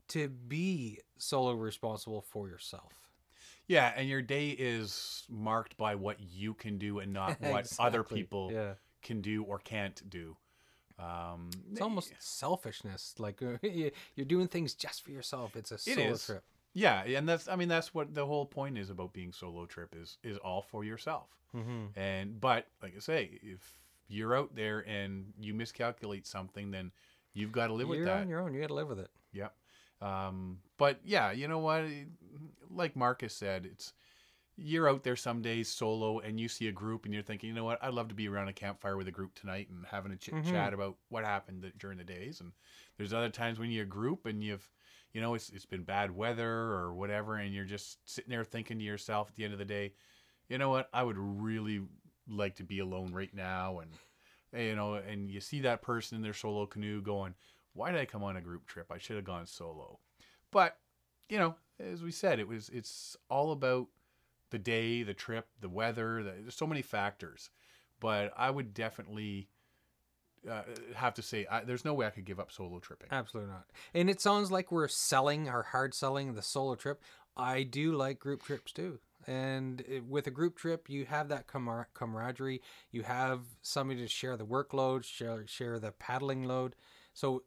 to 0.09 0.29
be 0.29 0.99
solo 1.17 1.53
responsible 1.53 2.21
for 2.21 2.47
yourself. 2.47 2.93
yeah 3.67 3.91
and 3.97 4.07
your 4.07 4.21
day 4.21 4.49
is 4.51 5.23
marked 5.29 5.75
by 5.77 5.95
what 5.95 6.17
you 6.19 6.53
can 6.53 6.77
do 6.77 6.99
and 6.99 7.11
not 7.11 7.41
what 7.53 7.67
other 7.79 8.03
people 8.03 8.49
Yeah. 8.53 8.73
can 9.01 9.21
do 9.21 9.43
or 9.43 9.59
can't 9.59 10.01
do 10.09 10.37
um 10.99 11.49
It's 11.71 11.81
almost 11.81 12.13
selfishness. 12.19 13.15
Like 13.19 13.41
you- 13.61 13.91
you're 14.15 14.25
doing 14.25 14.47
things 14.47 14.73
just 14.73 15.03
for 15.03 15.11
yourself. 15.11 15.55
It's 15.55 15.71
a 15.71 15.77
solo 15.77 16.15
trip. 16.17 16.43
yeah 16.73 17.03
and 17.17 17.27
that's 17.27 17.47
i 17.47 17.55
mean 17.55 17.67
that's 17.69 17.93
what 17.93 18.13
the 18.13 18.25
whole 18.25 18.45
point 18.45 18.77
is 18.77 18.89
about 18.89 19.11
being 19.13 19.33
solo 19.33 19.65
trip 19.65 19.95
is 19.95 20.17
is 20.23 20.37
all 20.37 20.61
for 20.61 20.83
yourself 20.83 21.29
Mm-hmm. 21.55 21.97
and 21.99 22.39
but 22.41 22.67
like 22.83 22.93
i 22.95 22.99
say 22.99 23.39
if 23.41 23.61
you're 24.09 24.35
out 24.35 24.53
there 24.55 24.79
and 24.87 25.33
you 25.39 25.53
miscalculate 25.53 26.25
something 26.27 26.71
then 26.71 26.91
you've 27.37 27.51
got 27.51 27.67
to 27.67 27.73
live 27.73 27.87
with 27.87 27.99
You're 27.99 28.07
that 28.07 28.21
on 28.21 28.29
your 28.29 28.41
own. 28.41 28.53
You 28.53 28.61
got 28.61 28.67
to 28.67 28.73
live 28.73 28.89
with 28.89 28.99
it. 28.99 29.09
Yep. 29.33 29.53
Um, 30.01 30.59
but 30.77 30.99
yeah, 31.03 31.31
you 31.31 31.47
know 31.47 31.59
what? 31.59 31.85
Like 32.69 32.95
Marcus 32.95 33.33
said, 33.33 33.65
it's 33.65 33.93
you're 34.59 34.89
out 34.89 35.03
there 35.03 35.15
some 35.15 35.41
days 35.41 35.69
solo 35.69 36.19
and 36.19 36.39
you 36.39 36.47
see 36.47 36.67
a 36.67 36.71
group 36.71 37.05
and 37.05 37.13
you're 37.13 37.21
thinking, 37.21 37.49
you 37.49 37.55
know 37.55 37.63
what? 37.63 37.83
I'd 37.83 37.93
love 37.93 38.07
to 38.07 38.15
be 38.15 38.27
around 38.27 38.47
a 38.47 38.53
campfire 38.53 38.97
with 38.97 39.07
a 39.07 39.11
group 39.11 39.35
tonight 39.35 39.69
and 39.69 39.85
having 39.85 40.11
a 40.11 40.15
chit 40.15 40.33
chat 40.45 40.73
about 40.73 40.95
what 41.09 41.23
happened 41.23 41.71
during 41.77 41.99
the 41.99 42.03
days. 42.03 42.41
And 42.41 42.51
there's 42.97 43.13
other 43.13 43.29
times 43.29 43.59
when 43.59 43.69
you're 43.69 43.83
a 43.83 43.87
group 43.87 44.25
and 44.25 44.43
you've 44.43 44.67
you 45.13 45.21
know 45.21 45.35
it's 45.35 45.49
it's 45.49 45.65
been 45.65 45.83
bad 45.83 46.15
weather 46.15 46.49
or 46.49 46.93
whatever, 46.93 47.35
and 47.35 47.53
you're 47.53 47.65
just 47.65 47.97
sitting 48.05 48.31
there 48.31 48.43
thinking 48.43 48.79
to 48.79 48.83
yourself 48.83 49.29
at 49.29 49.35
the 49.35 49.43
end 49.43 49.53
of 49.53 49.59
the 49.59 49.65
day, 49.65 49.93
you 50.49 50.57
know 50.57 50.69
what, 50.69 50.89
I 50.93 51.03
would 51.03 51.17
really 51.17 51.81
like 52.27 52.55
to 52.55 52.63
be 52.63 52.79
alone 52.79 53.13
right 53.13 53.33
now, 53.33 53.79
and 53.79 53.91
you 54.55 54.75
know, 54.75 54.95
and 54.95 55.29
you 55.29 55.41
see 55.41 55.61
that 55.61 55.81
person 55.81 56.15
in 56.15 56.21
their 56.21 56.33
solo 56.33 56.65
canoe 56.65 57.01
going, 57.01 57.35
why 57.73 57.91
did 57.91 58.01
I 58.01 58.05
come 58.05 58.23
on 58.23 58.37
a 58.37 58.41
group 58.41 58.65
trip? 58.65 58.91
I 58.91 58.97
should 58.97 59.15
have 59.15 59.25
gone 59.25 59.45
solo. 59.45 59.99
But 60.51 60.77
you 61.29 61.37
know, 61.37 61.55
as 61.79 62.01
we 62.01 62.11
said, 62.11 62.39
it 62.39 62.47
was 62.47 62.69
it's 62.69 63.15
all 63.29 63.51
about 63.51 63.87
the 64.49 64.59
day, 64.59 65.03
the 65.03 65.13
trip, 65.13 65.47
the 65.61 65.69
weather. 65.69 66.23
The, 66.23 66.31
there's 66.41 66.55
so 66.55 66.67
many 66.67 66.81
factors, 66.81 67.49
but 67.99 68.33
I 68.35 68.49
would 68.49 68.73
definitely 68.73 69.49
uh, 70.49 70.63
have 70.95 71.13
to 71.15 71.21
say 71.21 71.45
I, 71.49 71.63
there's 71.63 71.85
no 71.85 71.93
way 71.93 72.07
I 72.07 72.11
could 72.11 72.25
give 72.25 72.39
up 72.39 72.51
solo 72.51 72.79
tripping. 72.79 73.09
Absolutely 73.11 73.51
not. 73.51 73.65
And 73.93 74.09
it 74.09 74.21
sounds 74.21 74.51
like 74.51 74.71
we're 74.71 74.87
selling 74.87 75.49
or 75.49 75.63
hard 75.63 75.93
selling 75.93 76.33
the 76.33 76.41
solo 76.41 76.75
trip. 76.75 77.01
I 77.35 77.63
do 77.63 77.93
like 77.93 78.19
group 78.19 78.43
trips 78.43 78.71
too. 78.71 78.99
And 79.27 79.81
it- 79.81 80.05
with 80.05 80.25
a 80.27 80.31
group 80.31 80.55
trip, 80.57 80.89
you 80.89 81.05
have 81.05 81.27
that 81.29 81.47
camar- 81.47 81.89
camaraderie. 81.93 82.61
You 82.91 83.03
have 83.03 83.41
somebody 83.61 83.99
to 84.01 84.07
share 84.07 84.37
the 84.37 84.45
workload, 84.45 85.03
share 85.03 85.45
share 85.47 85.79
the 85.79 85.91
paddling 85.91 86.43
load. 86.45 86.75
So 87.13 87.43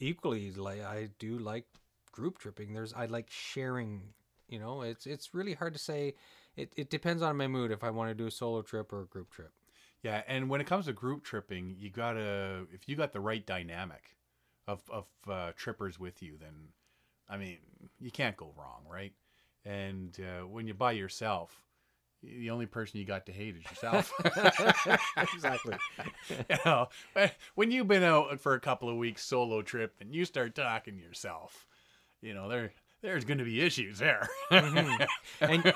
equally, 0.00 0.52
like 0.52 0.80
I 0.82 1.10
do 1.18 1.38
like 1.38 1.66
group 2.12 2.38
tripping. 2.38 2.72
There's 2.74 2.92
I 2.92 3.06
like 3.06 3.30
sharing. 3.30 4.14
You 4.48 4.58
know, 4.58 4.82
it's 4.82 5.06
it's 5.06 5.32
really 5.34 5.54
hard 5.54 5.72
to 5.74 5.78
say. 5.78 6.14
It 6.56 6.72
it 6.76 6.90
depends 6.90 7.22
on 7.22 7.36
my 7.36 7.46
mood 7.46 7.70
if 7.70 7.84
I 7.84 7.90
want 7.90 8.10
to 8.10 8.14
do 8.14 8.26
a 8.26 8.30
solo 8.30 8.62
trip 8.62 8.92
or 8.92 9.02
a 9.02 9.06
group 9.06 9.30
trip. 9.30 9.52
Yeah, 10.02 10.22
and 10.26 10.48
when 10.48 10.60
it 10.60 10.66
comes 10.66 10.86
to 10.86 10.92
group 10.92 11.24
tripping, 11.24 11.76
you 11.78 11.90
gotta 11.90 12.66
if 12.72 12.88
you 12.88 12.96
got 12.96 13.12
the 13.12 13.20
right 13.20 13.44
dynamic 13.44 14.16
of 14.66 14.82
of 14.90 15.06
uh, 15.28 15.52
trippers 15.56 15.98
with 15.98 16.22
you, 16.22 16.36
then 16.38 16.70
I 17.28 17.36
mean 17.36 17.58
you 18.00 18.10
can't 18.10 18.36
go 18.36 18.52
wrong, 18.56 18.84
right? 18.90 19.12
And 19.64 20.16
uh, 20.20 20.46
when 20.46 20.66
you're 20.66 20.74
by 20.74 20.92
yourself, 20.92 21.62
the 22.22 22.50
only 22.50 22.66
person 22.66 22.98
you 22.98 23.06
got 23.06 23.26
to 23.26 23.32
hate 23.32 23.56
is 23.56 23.64
yourself. 23.64 24.12
exactly. 25.34 25.76
you 26.28 26.56
know, 26.64 26.88
when- 27.14 27.30
when 27.54 27.70
you've 27.70 27.88
been 27.88 28.02
out 28.02 28.40
for 28.40 28.54
a 28.54 28.60
couple 28.60 28.88
of 28.88 28.96
weeks 28.96 29.24
solo 29.24 29.62
trip 29.62 29.94
and 30.00 30.14
you 30.14 30.24
start 30.24 30.54
talking 30.54 30.96
to 30.96 31.02
yourself, 31.02 31.66
you 32.22 32.34
know 32.34 32.48
there 32.48 32.72
there's 33.02 33.24
going 33.24 33.38
to 33.38 33.44
be 33.44 33.60
issues 33.60 33.98
there. 33.98 34.28
and 34.50 34.94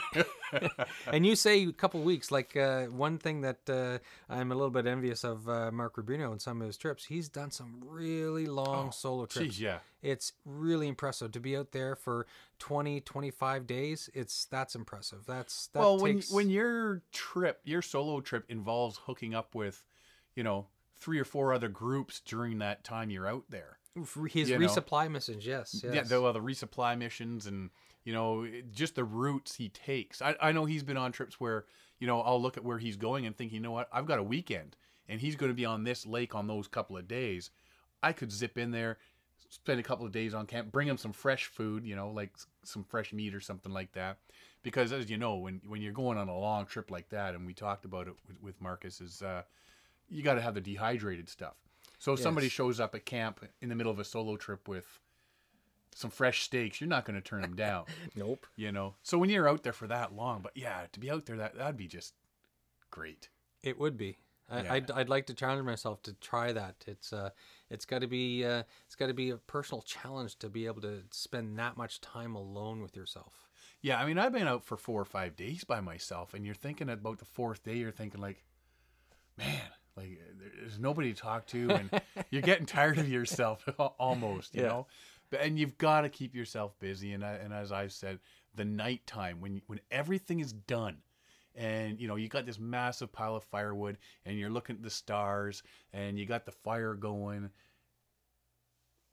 and 1.13 1.27
you 1.27 1.37
say 1.37 1.65
a 1.65 1.73
couple 1.73 2.01
weeks 2.03 2.31
like 2.31 2.57
uh, 2.57 2.85
one 2.85 3.19
thing 3.19 3.41
that 3.41 3.59
uh, 3.69 3.99
i'm 4.33 4.53
a 4.53 4.55
little 4.55 4.71
bit 4.71 4.87
envious 4.87 5.25
of 5.25 5.49
uh, 5.49 5.71
mark 5.73 5.97
rubino 5.97 6.31
and 6.31 6.41
some 6.41 6.61
of 6.61 6.67
his 6.67 6.77
trips 6.77 7.05
he's 7.07 7.29
done 7.29 7.51
some 7.51 7.83
really 7.85 8.47
long 8.47 8.93
solo 8.93 9.27
trips 9.27 9.57
Jeez, 9.57 9.61
yeah. 9.61 9.79
it's 10.03 10.33
really 10.45 10.87
impressive 10.87 11.33
to 11.33 11.41
be 11.41 11.57
out 11.57 11.73
there 11.73 11.97
for 11.97 12.27
20 12.61 13.01
25 13.01 13.67
days 13.67 14.09
it's 14.15 14.45
that's 14.45 14.75
impressive 14.77 15.25
that's 15.27 15.69
that 15.69 15.81
well, 15.81 15.99
when 15.99 16.17
takes, 16.17 16.31
when 16.31 16.51
your 16.51 17.03
trip, 17.13 17.61
your 17.65 17.83
solo 17.83 18.21
trip 18.21 18.45
involves 18.49 18.99
hooking 19.07 19.35
up 19.35 19.55
with, 19.55 19.85
you 20.35 20.43
know, 20.43 20.67
three 20.97 21.19
or 21.19 21.25
four 21.25 21.53
other 21.53 21.69
groups 21.69 22.21
during 22.21 22.59
that 22.59 22.85
time 22.85 23.11
you're 23.11 23.27
out 23.27 23.45
there. 23.49 23.79
His 24.31 24.51
you 24.51 24.59
know. 24.59 24.67
resupply 24.67 25.11
missions 25.11 25.47
yes, 25.47 25.81
yes. 25.85 25.95
Yeah, 25.95 26.03
the, 26.03 26.21
well, 26.21 26.33
the 26.33 26.41
resupply 26.41 26.99
missions 26.99 27.47
and 27.47 27.71
you 28.05 28.13
know 28.13 28.47
just 28.73 28.95
the 28.97 29.05
routes 29.05 29.55
he 29.57 29.69
takes. 29.69 30.21
I, 30.21 30.37
I 30.41 30.53
know 30.53 30.65
he's 30.65 30.83
been 30.83 30.97
on 30.97 31.13
trips 31.13 31.41
where 31.41 31.67
you 31.99 32.07
know 32.07 32.21
I'll 32.21 32.41
look 32.41 32.57
at 32.57 32.65
where 32.65 32.79
he's 32.79 32.97
going 32.97 33.27
and 33.27 33.37
think, 33.37 33.53
you 33.53 33.61
know 33.61 33.73
what, 33.73 33.89
I've 33.93 34.07
got 34.07 34.19
a 34.19 34.23
weekend 34.23 34.77
and 35.09 35.21
he's 35.21 35.37
going 35.37 35.51
to 35.51 35.55
be 35.55 35.65
on 35.65 35.85
this 35.85 36.07
lake 36.07 36.35
on 36.35 36.47
those 36.47 36.69
couple 36.69 36.97
of 36.97 37.07
days. 37.07 37.51
I 38.03 38.13
could 38.13 38.33
zip 38.33 38.59
in 38.59 38.71
there, 38.71 38.99
spend 39.49 39.81
a 39.81 39.83
couple 39.83 40.07
of 40.07 40.13
days 40.13 40.35
on 40.35 40.47
camp, 40.47 40.73
bring 40.73 40.89
him 40.89 40.97
some 40.97 41.13
fresh 41.13 41.47
food, 41.47 41.85
you 41.85 41.97
know, 41.97 42.11
like 42.11 42.33
some 42.65 42.85
fresh 42.85 43.13
meat 43.13 43.35
or 43.35 43.41
something 43.41 43.73
like 43.73 43.93
that. 43.93 44.19
Because 44.63 44.93
as 44.93 45.11
you 45.11 45.19
know, 45.19 45.37
when 45.37 45.61
when 45.67 45.83
you're 45.83 45.93
going 45.93 46.19
on 46.19 46.29
a 46.29 46.37
long 46.37 46.67
trip 46.67 46.91
like 46.91 47.11
that, 47.11 47.35
and 47.35 47.47
we 47.47 47.55
talked 47.55 47.85
about 47.85 48.09
it 48.09 48.15
with, 48.27 48.43
with 48.43 48.61
Marcus, 48.61 49.01
is 49.01 49.23
uh, 49.23 49.43
you 50.09 50.23
got 50.23 50.35
to 50.35 50.41
have 50.41 50.55
the 50.55 50.61
dehydrated 50.61 51.29
stuff. 51.29 51.57
So 52.05 52.13
if 52.13 52.21
somebody 52.21 52.51
shows 52.51 52.81
up 52.81 52.95
at 52.95 53.07
camp 53.07 53.43
in 53.63 53.71
the 53.71 53.75
middle 53.75 53.91
of 53.91 53.99
a 53.99 54.05
solo 54.05 54.37
trip 54.37 54.69
with 54.69 55.01
some 55.95 56.11
fresh 56.11 56.43
steaks, 56.43 56.79
you're 56.79 56.87
not 56.87 57.07
going 57.07 57.15
to 57.15 57.27
turn 57.27 57.41
them 57.41 57.57
down, 57.57 57.87
nope 58.15 58.47
you 58.57 58.71
know. 58.71 58.95
So 59.03 59.17
when 59.17 59.31
you're 59.31 59.49
out 59.49 59.63
there 59.63 59.73
for 59.73 59.87
that 59.87 60.15
long, 60.15 60.43
but 60.43 60.53
yeah, 60.55 60.83
to 60.93 61.01
be 61.01 61.11
out 61.11 61.25
there 61.25 61.39
that 61.39 61.57
that'd 61.57 61.79
be 61.79 61.89
just 61.89 62.13
great. 62.91 63.31
It 63.63 63.79
would 63.79 63.97
be. 63.97 64.19
I, 64.51 64.61
Yeah. 64.61 64.73
I'd, 64.75 64.91
I'd 64.91 65.09
like 65.09 65.25
to 65.29 65.35
challenge 65.35 65.65
myself 65.65 66.03
to 66.03 66.13
try 66.13 66.53
that. 66.53 66.85
It's 66.87 67.11
uh, 67.11 67.31
it's 67.71 67.87
got 67.87 68.03
to 68.03 68.07
be 68.07 68.45
uh, 68.45 68.65
it's 68.85 68.97
got 68.97 69.07
to 69.07 69.15
be 69.15 69.31
a 69.31 69.39
personal 69.39 69.81
challenge 69.81 70.39
to 70.41 70.51
be 70.51 70.67
able 70.67 70.83
to 70.83 71.05
spend 71.11 71.59
that 71.59 71.79
much 71.79 72.03
time 72.03 72.35
alone 72.35 72.83
with 72.83 72.95
yourself. 72.97 73.49
Yeah, 73.81 73.99
I 73.99 74.05
mean, 74.05 74.19
I've 74.19 74.33
been 74.33 74.47
out 74.47 74.65
for 74.65 74.77
four 74.77 75.01
or 75.01 75.07
five 75.07 75.37
days 75.37 75.65
by 75.65 75.81
myself, 75.81 76.35
and 76.35 76.45
you're 76.45 76.55
thinking 76.55 76.91
about 76.91 77.19
the 77.19 77.25
fourth 77.25 77.63
day, 77.65 77.77
you're 77.77 77.91
thinking 77.91 78.21
like, 78.21 78.45
man, 79.39 79.61
like 79.97 80.19
eh, 80.21 80.47
there's 80.61 80.79
nobody 80.79 81.13
to 81.13 81.21
talk 81.21 81.47
to, 81.49 81.75
and 81.75 81.91
you're 82.31 82.43
getting 82.43 82.67
tired 82.67 82.99
of 82.99 83.09
yourself 83.09 83.65
almost, 83.99 84.55
you 84.55 84.63
Yeah. 84.63 84.69
know. 84.69 84.87
But 85.31 85.41
and 85.41 85.59
you've 85.59 85.79
got 85.79 86.03
to 86.03 86.09
keep 86.09 86.35
yourself 86.35 86.79
busy, 86.79 87.13
and 87.13 87.25
I, 87.25 87.33
and 87.35 87.53
as 87.53 87.73
I've 87.73 87.93
said, 87.93 88.19
the 88.55 88.65
nighttime 88.65 89.41
when 89.41 89.63
when 89.67 89.81
everything 89.91 90.41
is 90.41 90.53
done. 90.53 90.99
And 91.57 92.01
you 92.01 92.09
know 92.09 92.17
you 92.17 92.29
got 92.29 92.47
this 92.47 92.59
massive 92.59 93.13
pile 93.13 93.37
of 93.37 93.45
firewood, 93.45 93.99
and 94.25 94.37
you're 94.39 94.51
looking 94.51 94.77
at 94.77 94.83
the 94.83 94.91
stars, 94.91 95.63
and 95.93 96.19
you 96.19 96.27
got 96.27 96.45
the 96.47 96.53
fire 96.53 96.95
going, 96.95 97.51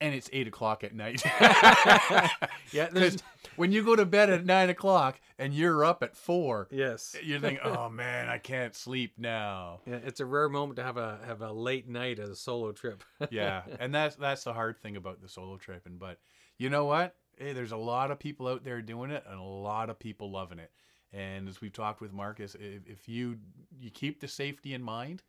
and 0.01 0.13
it's 0.13 0.29
eight 0.33 0.47
o'clock 0.47 0.83
at 0.83 0.93
night. 0.93 1.23
Yeah, 2.73 2.87
Because 2.91 3.17
when 3.57 3.71
you 3.73 3.83
go 3.83 3.95
to 3.97 4.05
bed 4.05 4.29
at 4.29 4.45
nine 4.45 4.69
o'clock 4.69 5.19
and 5.37 5.53
you're 5.53 5.83
up 5.83 6.03
at 6.03 6.15
four, 6.15 6.69
yes, 6.71 7.15
you're 7.21 7.39
thinking, 7.39 7.59
"Oh 7.63 7.89
man, 7.89 8.29
I 8.29 8.37
can't 8.37 8.73
sleep 8.73 9.13
now." 9.17 9.81
yeah, 9.85 9.99
it's 10.05 10.21
a 10.21 10.25
rare 10.25 10.47
moment 10.47 10.77
to 10.77 10.83
have 10.83 10.95
a 10.97 11.19
have 11.25 11.41
a 11.41 11.51
late 11.51 11.87
night 11.87 12.17
as 12.19 12.29
a 12.29 12.35
solo 12.35 12.71
trip. 12.71 13.03
Yeah, 13.29 13.63
and 13.79 13.93
that's 13.93 14.15
that's 14.15 14.43
the 14.45 14.53
hard 14.53 14.79
thing 14.81 14.95
about 14.95 15.21
the 15.21 15.27
solo 15.27 15.57
tripping. 15.57 15.97
But 15.97 16.19
you 16.57 16.69
know 16.69 16.85
what? 16.85 17.15
Hey, 17.37 17.51
there's 17.53 17.73
a 17.73 17.77
lot 17.77 18.09
of 18.11 18.19
people 18.19 18.47
out 18.47 18.63
there 18.63 18.81
doing 18.81 19.11
it, 19.11 19.23
and 19.29 19.39
a 19.39 19.43
lot 19.43 19.89
of 19.89 19.99
people 19.99 20.31
loving 20.31 20.59
it. 20.59 20.71
And 21.11 21.49
as 21.49 21.59
we've 21.59 21.73
talked 21.73 21.99
with 21.99 22.13
Marcus, 22.13 22.55
if, 22.55 22.87
if 22.87 23.09
you 23.09 23.37
you 23.79 23.89
keep 23.91 24.21
the 24.21 24.29
safety 24.29 24.73
in 24.73 24.81
mind, 24.81 25.23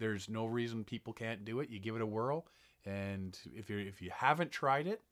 there's 0.00 0.28
no 0.28 0.46
reason 0.46 0.82
people 0.82 1.12
can't 1.12 1.44
do 1.44 1.60
it. 1.60 1.70
You 1.70 1.78
give 1.78 1.94
it 1.94 2.02
a 2.02 2.06
whirl, 2.06 2.46
and 2.84 3.38
if 3.54 3.70
you 3.70 3.78
if 3.78 4.00
you 4.02 4.10
haven't 4.14 4.50
tried 4.50 4.86
it, 4.86 5.02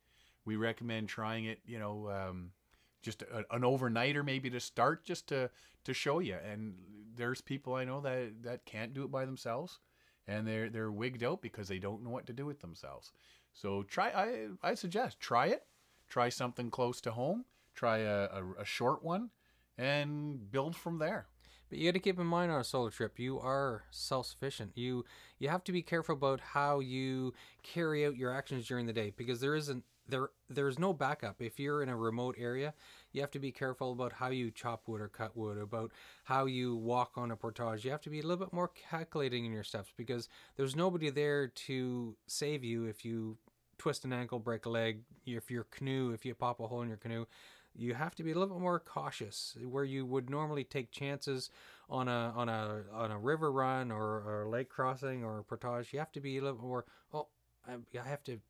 we 0.44 0.56
recommend 0.56 1.08
trying 1.08 1.44
it. 1.44 1.60
You 1.66 1.78
know, 1.78 2.10
um, 2.10 2.50
just 3.02 3.22
a, 3.22 3.44
an 3.54 3.62
overnighter 3.62 4.24
maybe 4.24 4.50
to 4.50 4.60
start, 4.60 5.04
just 5.04 5.28
to 5.28 5.50
to 5.84 5.94
show 5.94 6.18
you. 6.18 6.36
And 6.50 6.74
there's 7.14 7.40
people 7.40 7.74
I 7.74 7.84
know 7.84 8.00
that 8.00 8.42
that 8.42 8.64
can't 8.64 8.94
do 8.94 9.04
it 9.04 9.10
by 9.10 9.24
themselves, 9.24 9.78
and 10.26 10.46
they're 10.46 10.68
they're 10.68 10.92
wigged 10.92 11.22
out 11.22 11.42
because 11.42 11.68
they 11.68 11.78
don't 11.78 12.02
know 12.02 12.10
what 12.10 12.26
to 12.26 12.32
do 12.32 12.46
with 12.46 12.60
themselves. 12.60 13.12
So 13.52 13.82
try. 13.82 14.10
I 14.10 14.70
I 14.70 14.74
suggest 14.74 15.20
try 15.20 15.46
it. 15.46 15.64
Try 16.08 16.28
something 16.28 16.70
close 16.70 17.00
to 17.02 17.10
home. 17.10 17.44
Try 17.74 17.98
a, 17.98 18.24
a, 18.26 18.44
a 18.60 18.64
short 18.64 19.02
one, 19.02 19.30
and 19.76 20.50
build 20.50 20.76
from 20.76 20.98
there. 20.98 21.26
But 21.68 21.78
you 21.78 21.88
got 21.90 21.94
to 21.94 22.00
keep 22.00 22.18
in 22.18 22.26
mind 22.26 22.52
on 22.52 22.60
a 22.60 22.64
solo 22.64 22.90
trip, 22.90 23.18
you 23.18 23.40
are 23.40 23.84
self-sufficient. 23.90 24.72
You 24.76 25.04
you 25.38 25.48
have 25.48 25.64
to 25.64 25.72
be 25.72 25.82
careful 25.82 26.14
about 26.14 26.40
how 26.40 26.80
you 26.80 27.34
carry 27.62 28.06
out 28.06 28.16
your 28.16 28.32
actions 28.32 28.66
during 28.66 28.86
the 28.86 28.92
day 28.92 29.12
because 29.16 29.40
there 29.40 29.54
isn't 29.54 29.84
there 30.08 30.30
there's 30.48 30.78
no 30.78 30.92
backup. 30.92 31.36
If 31.40 31.58
you're 31.58 31.82
in 31.82 31.88
a 31.88 31.96
remote 31.96 32.36
area, 32.38 32.74
you 33.12 33.20
have 33.20 33.32
to 33.32 33.38
be 33.38 33.50
careful 33.50 33.92
about 33.92 34.12
how 34.12 34.28
you 34.28 34.50
chop 34.50 34.82
wood 34.86 35.00
or 35.00 35.08
cut 35.08 35.36
wood, 35.36 35.58
about 35.58 35.90
how 36.24 36.46
you 36.46 36.76
walk 36.76 37.12
on 37.16 37.30
a 37.30 37.36
portage. 37.36 37.84
You 37.84 37.90
have 37.90 38.02
to 38.02 38.10
be 38.10 38.20
a 38.20 38.22
little 38.22 38.44
bit 38.44 38.52
more 38.52 38.68
calculating 38.68 39.44
in 39.44 39.52
your 39.52 39.64
steps 39.64 39.90
because 39.96 40.28
there's 40.56 40.76
nobody 40.76 41.10
there 41.10 41.48
to 41.48 42.16
save 42.26 42.62
you 42.62 42.84
if 42.84 43.04
you 43.04 43.38
twist 43.78 44.04
an 44.04 44.12
ankle, 44.12 44.38
break 44.38 44.66
a 44.66 44.70
leg, 44.70 45.02
if 45.26 45.50
your 45.50 45.64
canoe, 45.64 46.12
if 46.12 46.24
you 46.24 46.34
pop 46.34 46.60
a 46.60 46.66
hole 46.66 46.82
in 46.82 46.88
your 46.88 46.96
canoe 46.96 47.26
you 47.78 47.94
have 47.94 48.14
to 48.16 48.22
be 48.22 48.32
a 48.32 48.34
little 48.34 48.54
bit 48.54 48.62
more 48.62 48.80
cautious 48.80 49.56
where 49.68 49.84
you 49.84 50.04
would 50.06 50.30
normally 50.30 50.64
take 50.64 50.90
chances 50.90 51.50
on 51.88 52.08
a 52.08 52.32
on 52.34 52.48
a 52.48 52.82
on 52.92 53.10
a 53.10 53.18
river 53.18 53.52
run 53.52 53.90
or, 53.90 54.02
or 54.02 54.42
a 54.42 54.48
lake 54.48 54.68
crossing 54.68 55.24
or 55.24 55.38
a 55.38 55.44
portage. 55.44 55.92
You 55.92 55.98
have 55.98 56.12
to 56.12 56.20
be 56.20 56.38
a 56.38 56.42
little 56.42 56.60
more 56.60 56.84
oh 57.12 57.28
I, 57.68 57.74
I 57.98 58.08
have 58.08 58.24
to 58.24 58.40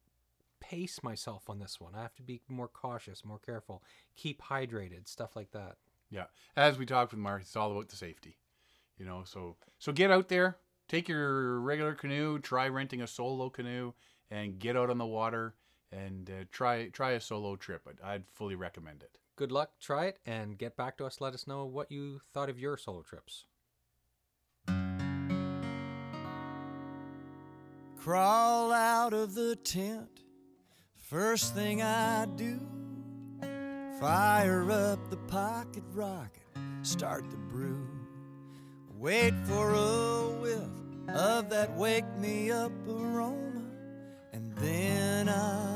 pace 0.61 1.03
myself 1.03 1.51
on 1.51 1.59
this 1.59 1.81
one. 1.81 1.95
I 1.95 2.03
have 2.03 2.15
to 2.17 2.23
be 2.23 2.41
more 2.49 2.69
cautious 2.69 3.25
more 3.25 3.39
careful 3.39 3.83
keep 4.17 4.43
hydrated 4.43 5.09
stuff 5.09 5.37
like 5.37 5.51
that. 5.53 5.77
Yeah, 6.11 6.27
as 6.57 6.79
we 6.79 6.87
talked 6.87 7.13
with 7.13 7.21
Mark, 7.21 7.43
it's 7.43 7.57
all 7.57 7.73
about 7.73 7.89
the 7.89 7.97
safety. 7.97 8.39
You 8.99 9.05
know, 9.05 9.23
so 9.25 9.57
so 9.79 9.93
get 9.93 10.11
out 10.11 10.29
there, 10.29 10.57
take 10.89 11.09
your 11.09 11.61
regular 11.61 11.95
canoe, 11.95 12.39
try 12.39 12.69
renting 12.69 13.03
a 13.03 13.07
solo 13.07 13.51
canoe, 13.51 13.93
and 14.31 14.59
get 14.59 14.77
out 14.77 14.89
on 14.89 14.99
the 14.99 15.07
water 15.07 15.55
and 15.93 16.31
uh, 16.31 16.45
try 16.51 16.89
try 16.89 17.13
a 17.13 17.21
solo 17.21 17.57
trip. 17.57 17.83
I'd, 17.89 18.01
I'd 18.05 18.25
fully 18.33 18.55
recommend 18.55 19.03
it. 19.03 19.19
good 19.37 19.53
luck 19.53 19.73
try 19.81 20.07
it 20.07 20.19
and 20.25 20.59
get 20.59 20.77
back 20.77 20.97
to 20.99 21.07
us 21.07 21.21
let 21.21 21.35
us 21.35 21.47
know 21.47 21.65
what 21.65 21.91
you 21.91 22.21
thought 22.33 22.49
of 22.49 22.59
your 22.59 22.77
solo 22.77 23.03
trips 23.03 23.47
Crawl 27.99 28.71
out 28.71 29.13
of 29.13 29.35
the 29.35 29.57
tent. 29.57 30.23
First 30.95 31.57
thing 31.57 31.83
I 31.83 32.27
do 32.37 32.61
Fire 34.01 34.71
up 34.71 35.09
the 35.09 35.17
pocket 35.17 35.83
rocket, 35.95 36.43
start 36.83 37.31
the 37.31 37.39
brew. 37.39 37.89
Wait 38.99 39.33
for 39.45 39.73
a 39.73 40.29
whiff 40.39 41.17
of 41.17 41.49
that 41.49 41.75
wake 41.75 42.05
me 42.19 42.51
up 42.51 42.73
aroma, 42.87 43.65
and 44.35 44.55
then 44.57 45.31
I'm 45.31 45.76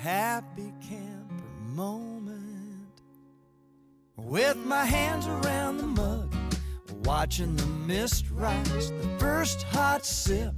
happy 0.00 0.72
camper 0.80 1.44
moment. 1.74 3.02
With 4.16 4.56
my 4.56 4.86
hands 4.86 5.26
around 5.26 5.76
the 5.76 5.86
mug, 5.86 6.34
watching 7.04 7.54
the 7.54 7.66
mist 7.66 8.30
rise, 8.30 8.92
the 8.92 9.08
first 9.18 9.62
hot 9.64 10.06
sip, 10.06 10.54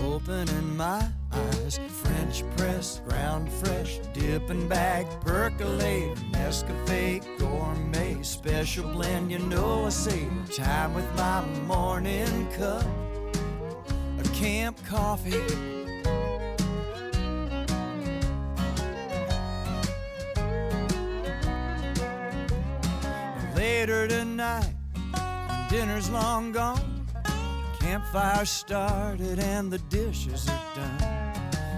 opening 0.00 0.76
my 0.76 1.08
eyes. 1.32 1.80
French 1.88 2.44
press, 2.56 3.00
ground 3.08 3.50
fresh, 3.50 3.98
dipping 4.12 4.68
back, 4.68 5.06
percolate, 5.22 6.16
Nescafe 6.30 7.20
gourmet, 7.38 8.22
special 8.22 8.88
blend. 8.92 9.32
You 9.32 9.40
know 9.40 9.86
I 9.86 9.88
savor 9.88 10.52
time 10.52 10.94
with 10.94 11.12
my 11.16 11.44
morning 11.66 12.46
cup 12.52 12.86
A 14.20 14.22
camp 14.34 14.78
coffee. 14.86 15.71
Later 23.62 24.08
tonight, 24.08 24.74
when 25.12 25.68
dinner's 25.70 26.10
long 26.10 26.50
gone, 26.50 27.06
campfire 27.78 28.44
started 28.44 29.38
and 29.38 29.70
the 29.72 29.78
dishes 29.88 30.48
are 30.48 30.74
done. 30.74 31.02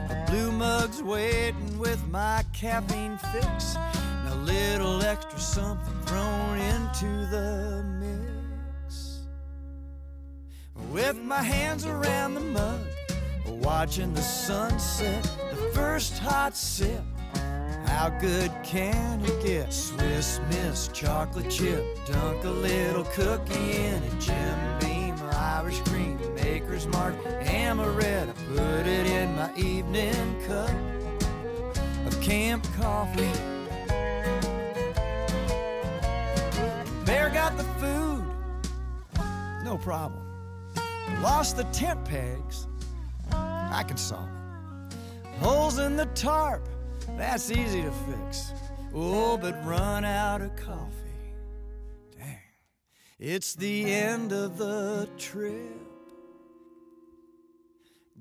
A 0.09 0.24
blue 0.26 0.51
mug's 0.51 1.03
waiting 1.03 1.78
with 1.78 2.03
my 2.09 2.43
caffeine 2.55 3.18
fix, 3.30 3.76
and 3.76 4.28
a 4.30 4.35
little 4.35 5.03
extra 5.03 5.39
something 5.39 6.01
thrown 6.07 6.59
into 6.59 7.26
the 7.26 7.85
mix. 8.01 9.20
With 10.91 11.18
my 11.18 11.43
hands 11.43 11.85
around 11.85 12.32
the 12.32 12.41
mug, 12.41 12.80
watching 13.47 14.14
the 14.14 14.22
sunset, 14.22 15.22
the 15.51 15.70
first 15.74 16.16
hot 16.18 16.57
sip. 16.57 17.03
How 17.95 18.11
good 18.11 18.53
can 18.64 19.24
it 19.24 19.42
get? 19.42 19.72
Swiss 19.72 20.40
Miss 20.51 20.88
chocolate 20.88 21.49
chip, 21.49 21.86
dunk 22.05 22.45
a 22.45 22.51
little 22.51 23.05
cookie 23.05 23.76
in 23.76 24.03
it. 24.03 24.20
Jim 24.20 24.78
Beam, 24.80 25.14
Irish 25.32 25.80
cream, 25.82 26.18
Maker's 26.34 26.86
Mark, 26.88 27.14
amaretto. 27.45 28.34
Put 28.49 28.86
it 28.86 29.07
in 29.07 29.34
my 29.36 29.55
evening 29.57 30.42
cup 30.47 30.68
of 32.05 32.20
camp 32.20 32.66
coffee. 32.76 33.32
Bear 37.07 37.30
got 37.30 37.57
the 37.57 37.64
food, 37.80 38.26
no 39.64 39.78
problem. 39.78 40.20
Lost 41.22 41.57
the 41.57 41.64
tent 41.64 42.05
pegs, 42.05 42.66
I 43.30 43.84
can 43.86 43.97
solve 43.97 44.28
it. 44.28 45.38
Holes 45.38 45.78
in 45.78 45.97
the 45.97 46.07
tarp, 46.07 46.68
that's 47.16 47.50
easy 47.50 47.82
to 47.82 47.90
fix. 47.90 48.52
Oh, 48.94 49.36
but 49.36 49.54
run 49.64 50.04
out 50.04 50.40
of 50.40 50.54
coffee. 50.56 50.90
Dang. 52.16 52.38
It's 53.18 53.54
the 53.54 53.92
end 53.92 54.32
of 54.32 54.58
the 54.58 55.08
trip. 55.18 55.80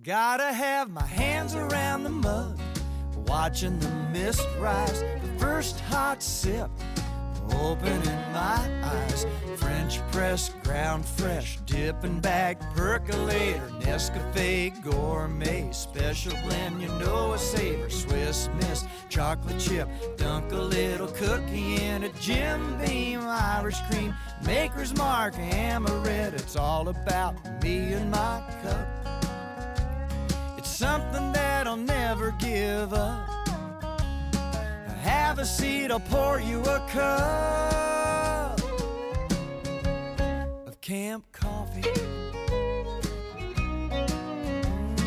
Gotta 0.02 0.52
have 0.52 0.90
my 0.90 1.06
hands 1.06 1.56
around 1.56 2.04
the 2.04 2.10
mug, 2.10 2.60
watching 3.28 3.80
the 3.80 3.90
mist 4.12 4.46
rise. 4.60 5.02
The 5.02 5.40
first 5.40 5.80
hot 5.80 6.22
sip, 6.22 6.70
opening 7.52 8.22
my 8.32 8.68
eyes. 8.84 9.26
French 9.58 10.00
press, 10.12 10.50
ground 10.64 11.06
fresh, 11.06 11.58
dipping 11.66 12.20
back, 12.20 12.60
percolator, 12.76 13.70
Nescafe 13.80 14.82
gourmet, 14.84 15.72
special 15.72 16.34
blend. 16.44 16.82
You 16.82 16.88
know 17.00 17.34
a 17.34 17.38
savor, 17.38 17.90
Swiss 17.90 18.50
Miss, 18.56 18.86
chocolate 19.10 19.60
chip, 19.60 19.88
dunk 20.18 20.52
a 20.52 20.58
little 20.58 21.08
cookie 21.08 21.84
in 21.84 22.04
a 22.04 22.10
Jim 22.20 22.78
Beam, 22.80 23.22
Irish 23.22 23.80
cream, 23.90 24.14
Maker's 24.46 24.96
Mark, 24.96 25.36
amaretto. 25.36 26.34
It's 26.34 26.56
all 26.56 26.90
about 26.90 27.36
me 27.64 27.94
and 27.94 28.10
my 28.10 28.44
cup. 28.64 28.88
It's 30.58 30.70
something 30.70 31.32
that 31.34 31.68
I'll 31.68 31.78
never 31.78 32.32
give 32.40 32.94
up. 32.94 33.33
Have 35.34 35.42
a 35.42 35.46
seat, 35.48 35.90
I'll 35.90 36.00
pour 36.00 36.40
you 36.40 36.62
a 36.62 36.80
cup 36.90 38.62
of 40.68 40.80
camp 40.80 41.26
coffee. 41.32 41.82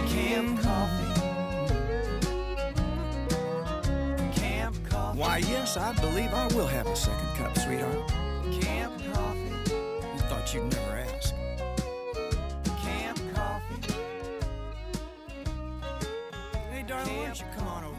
Camp 0.08 0.60
coffee. 0.62 1.20
Camp 4.34 4.74
coffee. 4.90 5.16
Why, 5.16 5.36
yes, 5.46 5.76
I 5.76 5.92
believe 5.92 6.34
I 6.34 6.48
will 6.56 6.66
have 6.66 6.88
a 6.88 6.96
second 6.96 7.36
cup, 7.36 7.56
sweetheart. 7.58 8.10
Camp 8.60 8.92
coffee. 9.14 9.54
You 10.12 10.22
thought 10.28 10.52
you'd 10.52 10.64
never 10.64 11.04
ask. 11.06 11.34
Camp 12.82 13.20
coffee. 13.32 13.94
Hey, 16.72 16.82
darling, 16.84 17.16
why 17.16 17.26
don't 17.26 17.38
you 17.38 17.46
come 17.56 17.68
on 17.68 17.84
over 17.84 17.95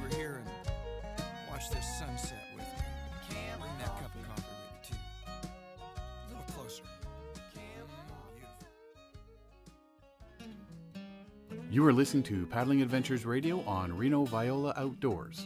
You 11.78 11.86
are 11.86 11.94
listening 11.94 12.24
to 12.24 12.48
Paddling 12.48 12.82
Adventures 12.82 13.24
Radio 13.24 13.62
on 13.68 13.96
Reno 13.96 14.26
Viola 14.26 14.74
Outdoors. 14.78 15.46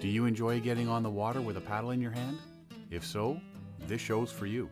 Do 0.00 0.08
you 0.08 0.26
enjoy 0.26 0.58
getting 0.58 0.88
on 0.88 1.04
the 1.04 1.10
water 1.10 1.40
with 1.40 1.56
a 1.56 1.60
paddle 1.60 1.92
in 1.92 2.00
your 2.00 2.10
hand? 2.10 2.38
If 2.90 3.06
so, 3.06 3.40
this 3.86 4.00
show's 4.00 4.32
for 4.32 4.46
you. 4.46 4.68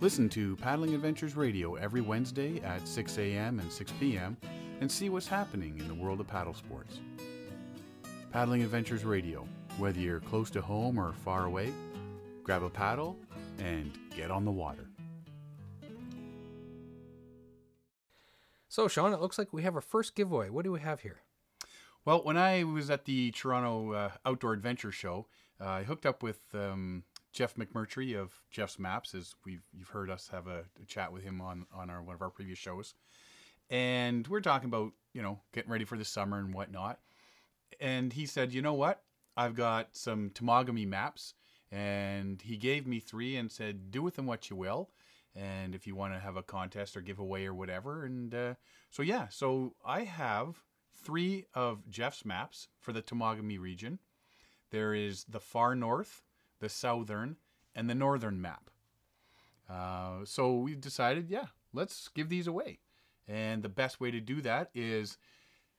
Listen 0.00 0.28
to 0.30 0.56
Paddling 0.56 0.96
Adventures 0.96 1.36
Radio 1.36 1.76
every 1.76 2.00
Wednesday 2.00 2.60
at 2.62 2.88
6 2.88 3.18
a.m. 3.18 3.60
and 3.60 3.70
6 3.70 3.92
p.m. 4.00 4.36
and 4.80 4.90
see 4.90 5.10
what's 5.10 5.28
happening 5.28 5.78
in 5.78 5.86
the 5.86 5.94
world 5.94 6.18
of 6.18 6.26
paddle 6.26 6.52
sports. 6.52 6.98
Paddling 8.32 8.64
Adventures 8.64 9.04
Radio, 9.04 9.46
whether 9.78 10.00
you're 10.00 10.18
close 10.18 10.50
to 10.50 10.60
home 10.60 10.98
or 10.98 11.12
far 11.12 11.44
away, 11.44 11.72
grab 12.42 12.64
a 12.64 12.68
paddle 12.68 13.16
and 13.60 13.96
get 14.10 14.32
on 14.32 14.44
the 14.44 14.50
water. 14.50 14.85
So, 18.76 18.88
Sean, 18.88 19.14
it 19.14 19.22
looks 19.22 19.38
like 19.38 19.54
we 19.54 19.62
have 19.62 19.74
our 19.74 19.80
first 19.80 20.14
giveaway. 20.14 20.50
What 20.50 20.66
do 20.66 20.70
we 20.70 20.80
have 20.80 21.00
here? 21.00 21.22
Well, 22.04 22.22
when 22.22 22.36
I 22.36 22.62
was 22.64 22.90
at 22.90 23.06
the 23.06 23.30
Toronto 23.30 23.92
uh, 23.92 24.10
Outdoor 24.26 24.52
Adventure 24.52 24.92
Show, 24.92 25.28
uh, 25.58 25.66
I 25.66 25.84
hooked 25.84 26.04
up 26.04 26.22
with 26.22 26.40
um, 26.52 27.02
Jeff 27.32 27.54
McMurtry 27.54 28.14
of 28.14 28.34
Jeff's 28.50 28.78
Maps, 28.78 29.14
as 29.14 29.34
we've 29.46 29.62
you've 29.72 29.88
heard 29.88 30.10
us 30.10 30.28
have 30.30 30.46
a, 30.46 30.64
a 30.78 30.84
chat 30.86 31.10
with 31.10 31.22
him 31.22 31.40
on 31.40 31.64
on 31.74 31.88
our 31.88 32.02
one 32.02 32.14
of 32.14 32.20
our 32.20 32.28
previous 32.28 32.58
shows, 32.58 32.92
and 33.70 34.28
we're 34.28 34.42
talking 34.42 34.68
about 34.68 34.92
you 35.14 35.22
know 35.22 35.40
getting 35.54 35.70
ready 35.70 35.86
for 35.86 35.96
the 35.96 36.04
summer 36.04 36.38
and 36.38 36.52
whatnot. 36.52 36.98
And 37.80 38.12
he 38.12 38.26
said, 38.26 38.52
you 38.52 38.60
know 38.60 38.74
what, 38.74 39.00
I've 39.38 39.54
got 39.54 39.96
some 39.96 40.28
Temagami 40.28 40.86
maps, 40.86 41.32
and 41.72 42.42
he 42.42 42.58
gave 42.58 42.86
me 42.86 43.00
three 43.00 43.36
and 43.36 43.50
said, 43.50 43.90
do 43.90 44.02
with 44.02 44.16
them 44.16 44.26
what 44.26 44.50
you 44.50 44.56
will. 44.56 44.90
And 45.36 45.74
if 45.74 45.86
you 45.86 45.94
want 45.94 46.14
to 46.14 46.18
have 46.18 46.36
a 46.36 46.42
contest 46.42 46.96
or 46.96 47.02
giveaway 47.02 47.44
or 47.44 47.54
whatever, 47.54 48.04
and 48.06 48.34
uh, 48.34 48.54
so 48.90 49.02
yeah, 49.02 49.28
so 49.28 49.74
I 49.84 50.04
have 50.04 50.62
three 50.94 51.44
of 51.54 51.88
Jeff's 51.90 52.24
maps 52.24 52.68
for 52.80 52.92
the 52.92 53.02
Temagami 53.02 53.58
region. 53.58 53.98
There 54.70 54.94
is 54.94 55.24
the 55.28 55.40
far 55.40 55.74
north, 55.74 56.22
the 56.60 56.70
southern, 56.70 57.36
and 57.74 57.90
the 57.90 57.94
northern 57.94 58.40
map. 58.40 58.70
Uh, 59.68 60.24
so 60.24 60.56
we 60.56 60.74
decided, 60.74 61.28
yeah, 61.28 61.46
let's 61.72 62.08
give 62.08 62.28
these 62.28 62.46
away. 62.46 62.78
And 63.28 63.62
the 63.62 63.68
best 63.68 64.00
way 64.00 64.10
to 64.10 64.20
do 64.20 64.40
that 64.40 64.70
is 64.74 65.18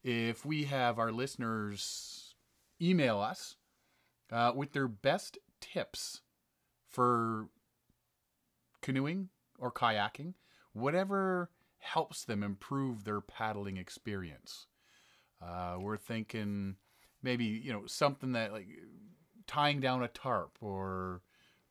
if 0.03 0.45
we 0.45 0.65
have 0.65 0.99
our 0.99 1.11
listeners 1.11 2.35
email 2.81 3.19
us 3.19 3.55
uh, 4.31 4.51
with 4.55 4.73
their 4.73 4.87
best 4.87 5.37
tips 5.59 6.21
for 6.87 7.47
canoeing 8.81 9.29
or 9.57 9.71
kayaking, 9.71 10.33
whatever 10.73 11.49
helps 11.79 12.25
them 12.25 12.43
improve 12.43 13.03
their 13.03 13.21
paddling 13.21 13.77
experience. 13.77 14.67
Uh, 15.41 15.77
we're 15.79 15.97
thinking 15.97 16.75
maybe 17.21 17.45
you 17.45 17.71
know 17.71 17.85
something 17.85 18.31
that 18.33 18.51
like 18.51 18.67
tying 19.45 19.79
down 19.79 20.03
a 20.03 20.07
tarp 20.07 20.57
or 20.61 21.21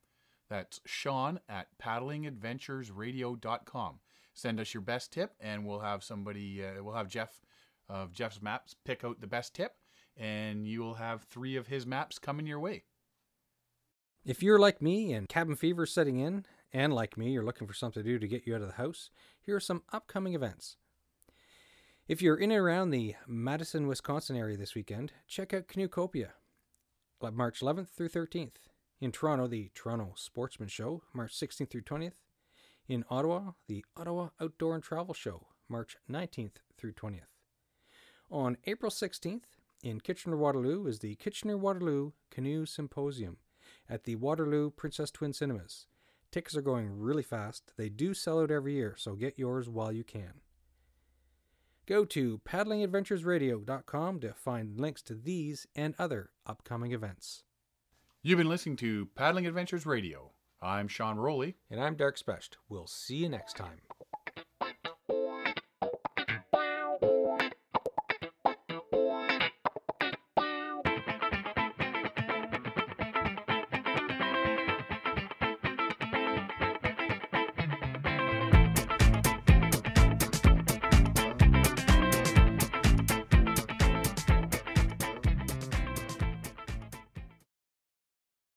That's 0.50 0.80
Sean 0.84 1.40
at 1.48 1.68
paddlingadventuresradio.com. 1.82 4.00
Send 4.34 4.60
us 4.60 4.74
your 4.74 4.82
best 4.82 5.12
tip, 5.12 5.32
and 5.40 5.64
we'll 5.66 5.80
have 5.80 6.04
somebody, 6.04 6.62
uh, 6.64 6.82
we'll 6.82 6.94
have 6.94 7.08
Jeff 7.08 7.40
of 7.88 8.12
Jeff's 8.12 8.42
Maps 8.42 8.74
pick 8.84 9.04
out 9.04 9.20
the 9.20 9.26
best 9.26 9.54
tip, 9.54 9.72
and 10.16 10.66
you 10.66 10.80
will 10.80 10.94
have 10.94 11.22
three 11.22 11.56
of 11.56 11.68
his 11.68 11.86
maps 11.86 12.18
coming 12.18 12.46
your 12.46 12.60
way. 12.60 12.84
If 14.24 14.42
you're 14.42 14.58
like 14.58 14.82
me 14.82 15.12
and 15.12 15.28
cabin 15.28 15.56
fever 15.56 15.84
is 15.84 15.92
setting 15.92 16.18
in, 16.18 16.44
and 16.72 16.92
like 16.92 17.16
me, 17.16 17.30
you're 17.30 17.44
looking 17.44 17.66
for 17.66 17.74
something 17.74 18.02
to 18.02 18.08
do 18.08 18.18
to 18.18 18.28
get 18.28 18.46
you 18.46 18.54
out 18.54 18.60
of 18.60 18.66
the 18.66 18.74
house, 18.74 19.10
here 19.40 19.56
are 19.56 19.60
some 19.60 19.82
upcoming 19.92 20.34
events. 20.34 20.76
If 22.08 22.20
you're 22.20 22.36
in 22.36 22.50
and 22.50 22.60
around 22.60 22.90
the 22.90 23.14
Madison, 23.26 23.86
Wisconsin 23.86 24.36
area 24.36 24.56
this 24.56 24.74
weekend, 24.74 25.12
check 25.26 25.54
out 25.54 25.68
Canoecopia, 25.68 26.30
March 27.32 27.60
11th 27.60 27.88
through 27.88 28.08
13th. 28.08 28.56
In 29.00 29.12
Toronto, 29.12 29.46
the 29.46 29.70
Toronto 29.74 30.12
Sportsman 30.16 30.68
Show, 30.68 31.02
March 31.14 31.32
16th 31.38 31.70
through 31.70 31.82
20th. 31.82 32.14
In 32.88 33.04
Ottawa, 33.10 33.52
the 33.66 33.84
Ottawa 33.96 34.30
Outdoor 34.40 34.74
and 34.74 34.82
Travel 34.82 35.14
Show, 35.14 35.46
March 35.68 35.96
19th 36.10 36.56
through 36.76 36.94
20th. 36.94 37.37
On 38.30 38.58
April 38.66 38.90
16th, 38.90 39.44
in 39.82 40.00
Kitchener 40.00 40.36
Waterloo, 40.36 40.86
is 40.86 40.98
the 40.98 41.14
Kitchener 41.14 41.56
Waterloo 41.56 42.12
Canoe 42.30 42.66
Symposium 42.66 43.38
at 43.88 44.04
the 44.04 44.16
Waterloo 44.16 44.70
Princess 44.70 45.10
Twin 45.10 45.32
Cinemas. 45.32 45.86
Tickets 46.30 46.54
are 46.56 46.62
going 46.62 46.90
really 46.98 47.22
fast. 47.22 47.72
They 47.78 47.88
do 47.88 48.12
sell 48.12 48.40
out 48.40 48.50
every 48.50 48.74
year, 48.74 48.94
so 48.98 49.14
get 49.14 49.38
yours 49.38 49.68
while 49.68 49.92
you 49.92 50.04
can. 50.04 50.42
Go 51.86 52.04
to 52.04 52.38
paddlingadventuresradio.com 52.46 54.20
to 54.20 54.34
find 54.34 54.78
links 54.78 55.00
to 55.02 55.14
these 55.14 55.66
and 55.74 55.94
other 55.98 56.30
upcoming 56.46 56.92
events. 56.92 57.44
You've 58.22 58.36
been 58.36 58.48
listening 58.48 58.76
to 58.76 59.06
Paddling 59.14 59.46
Adventures 59.46 59.86
Radio. 59.86 60.32
I'm 60.60 60.86
Sean 60.88 61.16
Rowley. 61.16 61.56
And 61.70 61.80
I'm 61.80 61.94
Derek 61.94 62.18
Specht. 62.18 62.58
We'll 62.68 62.88
see 62.88 63.16
you 63.16 63.30
next 63.30 63.56
time. 63.56 63.80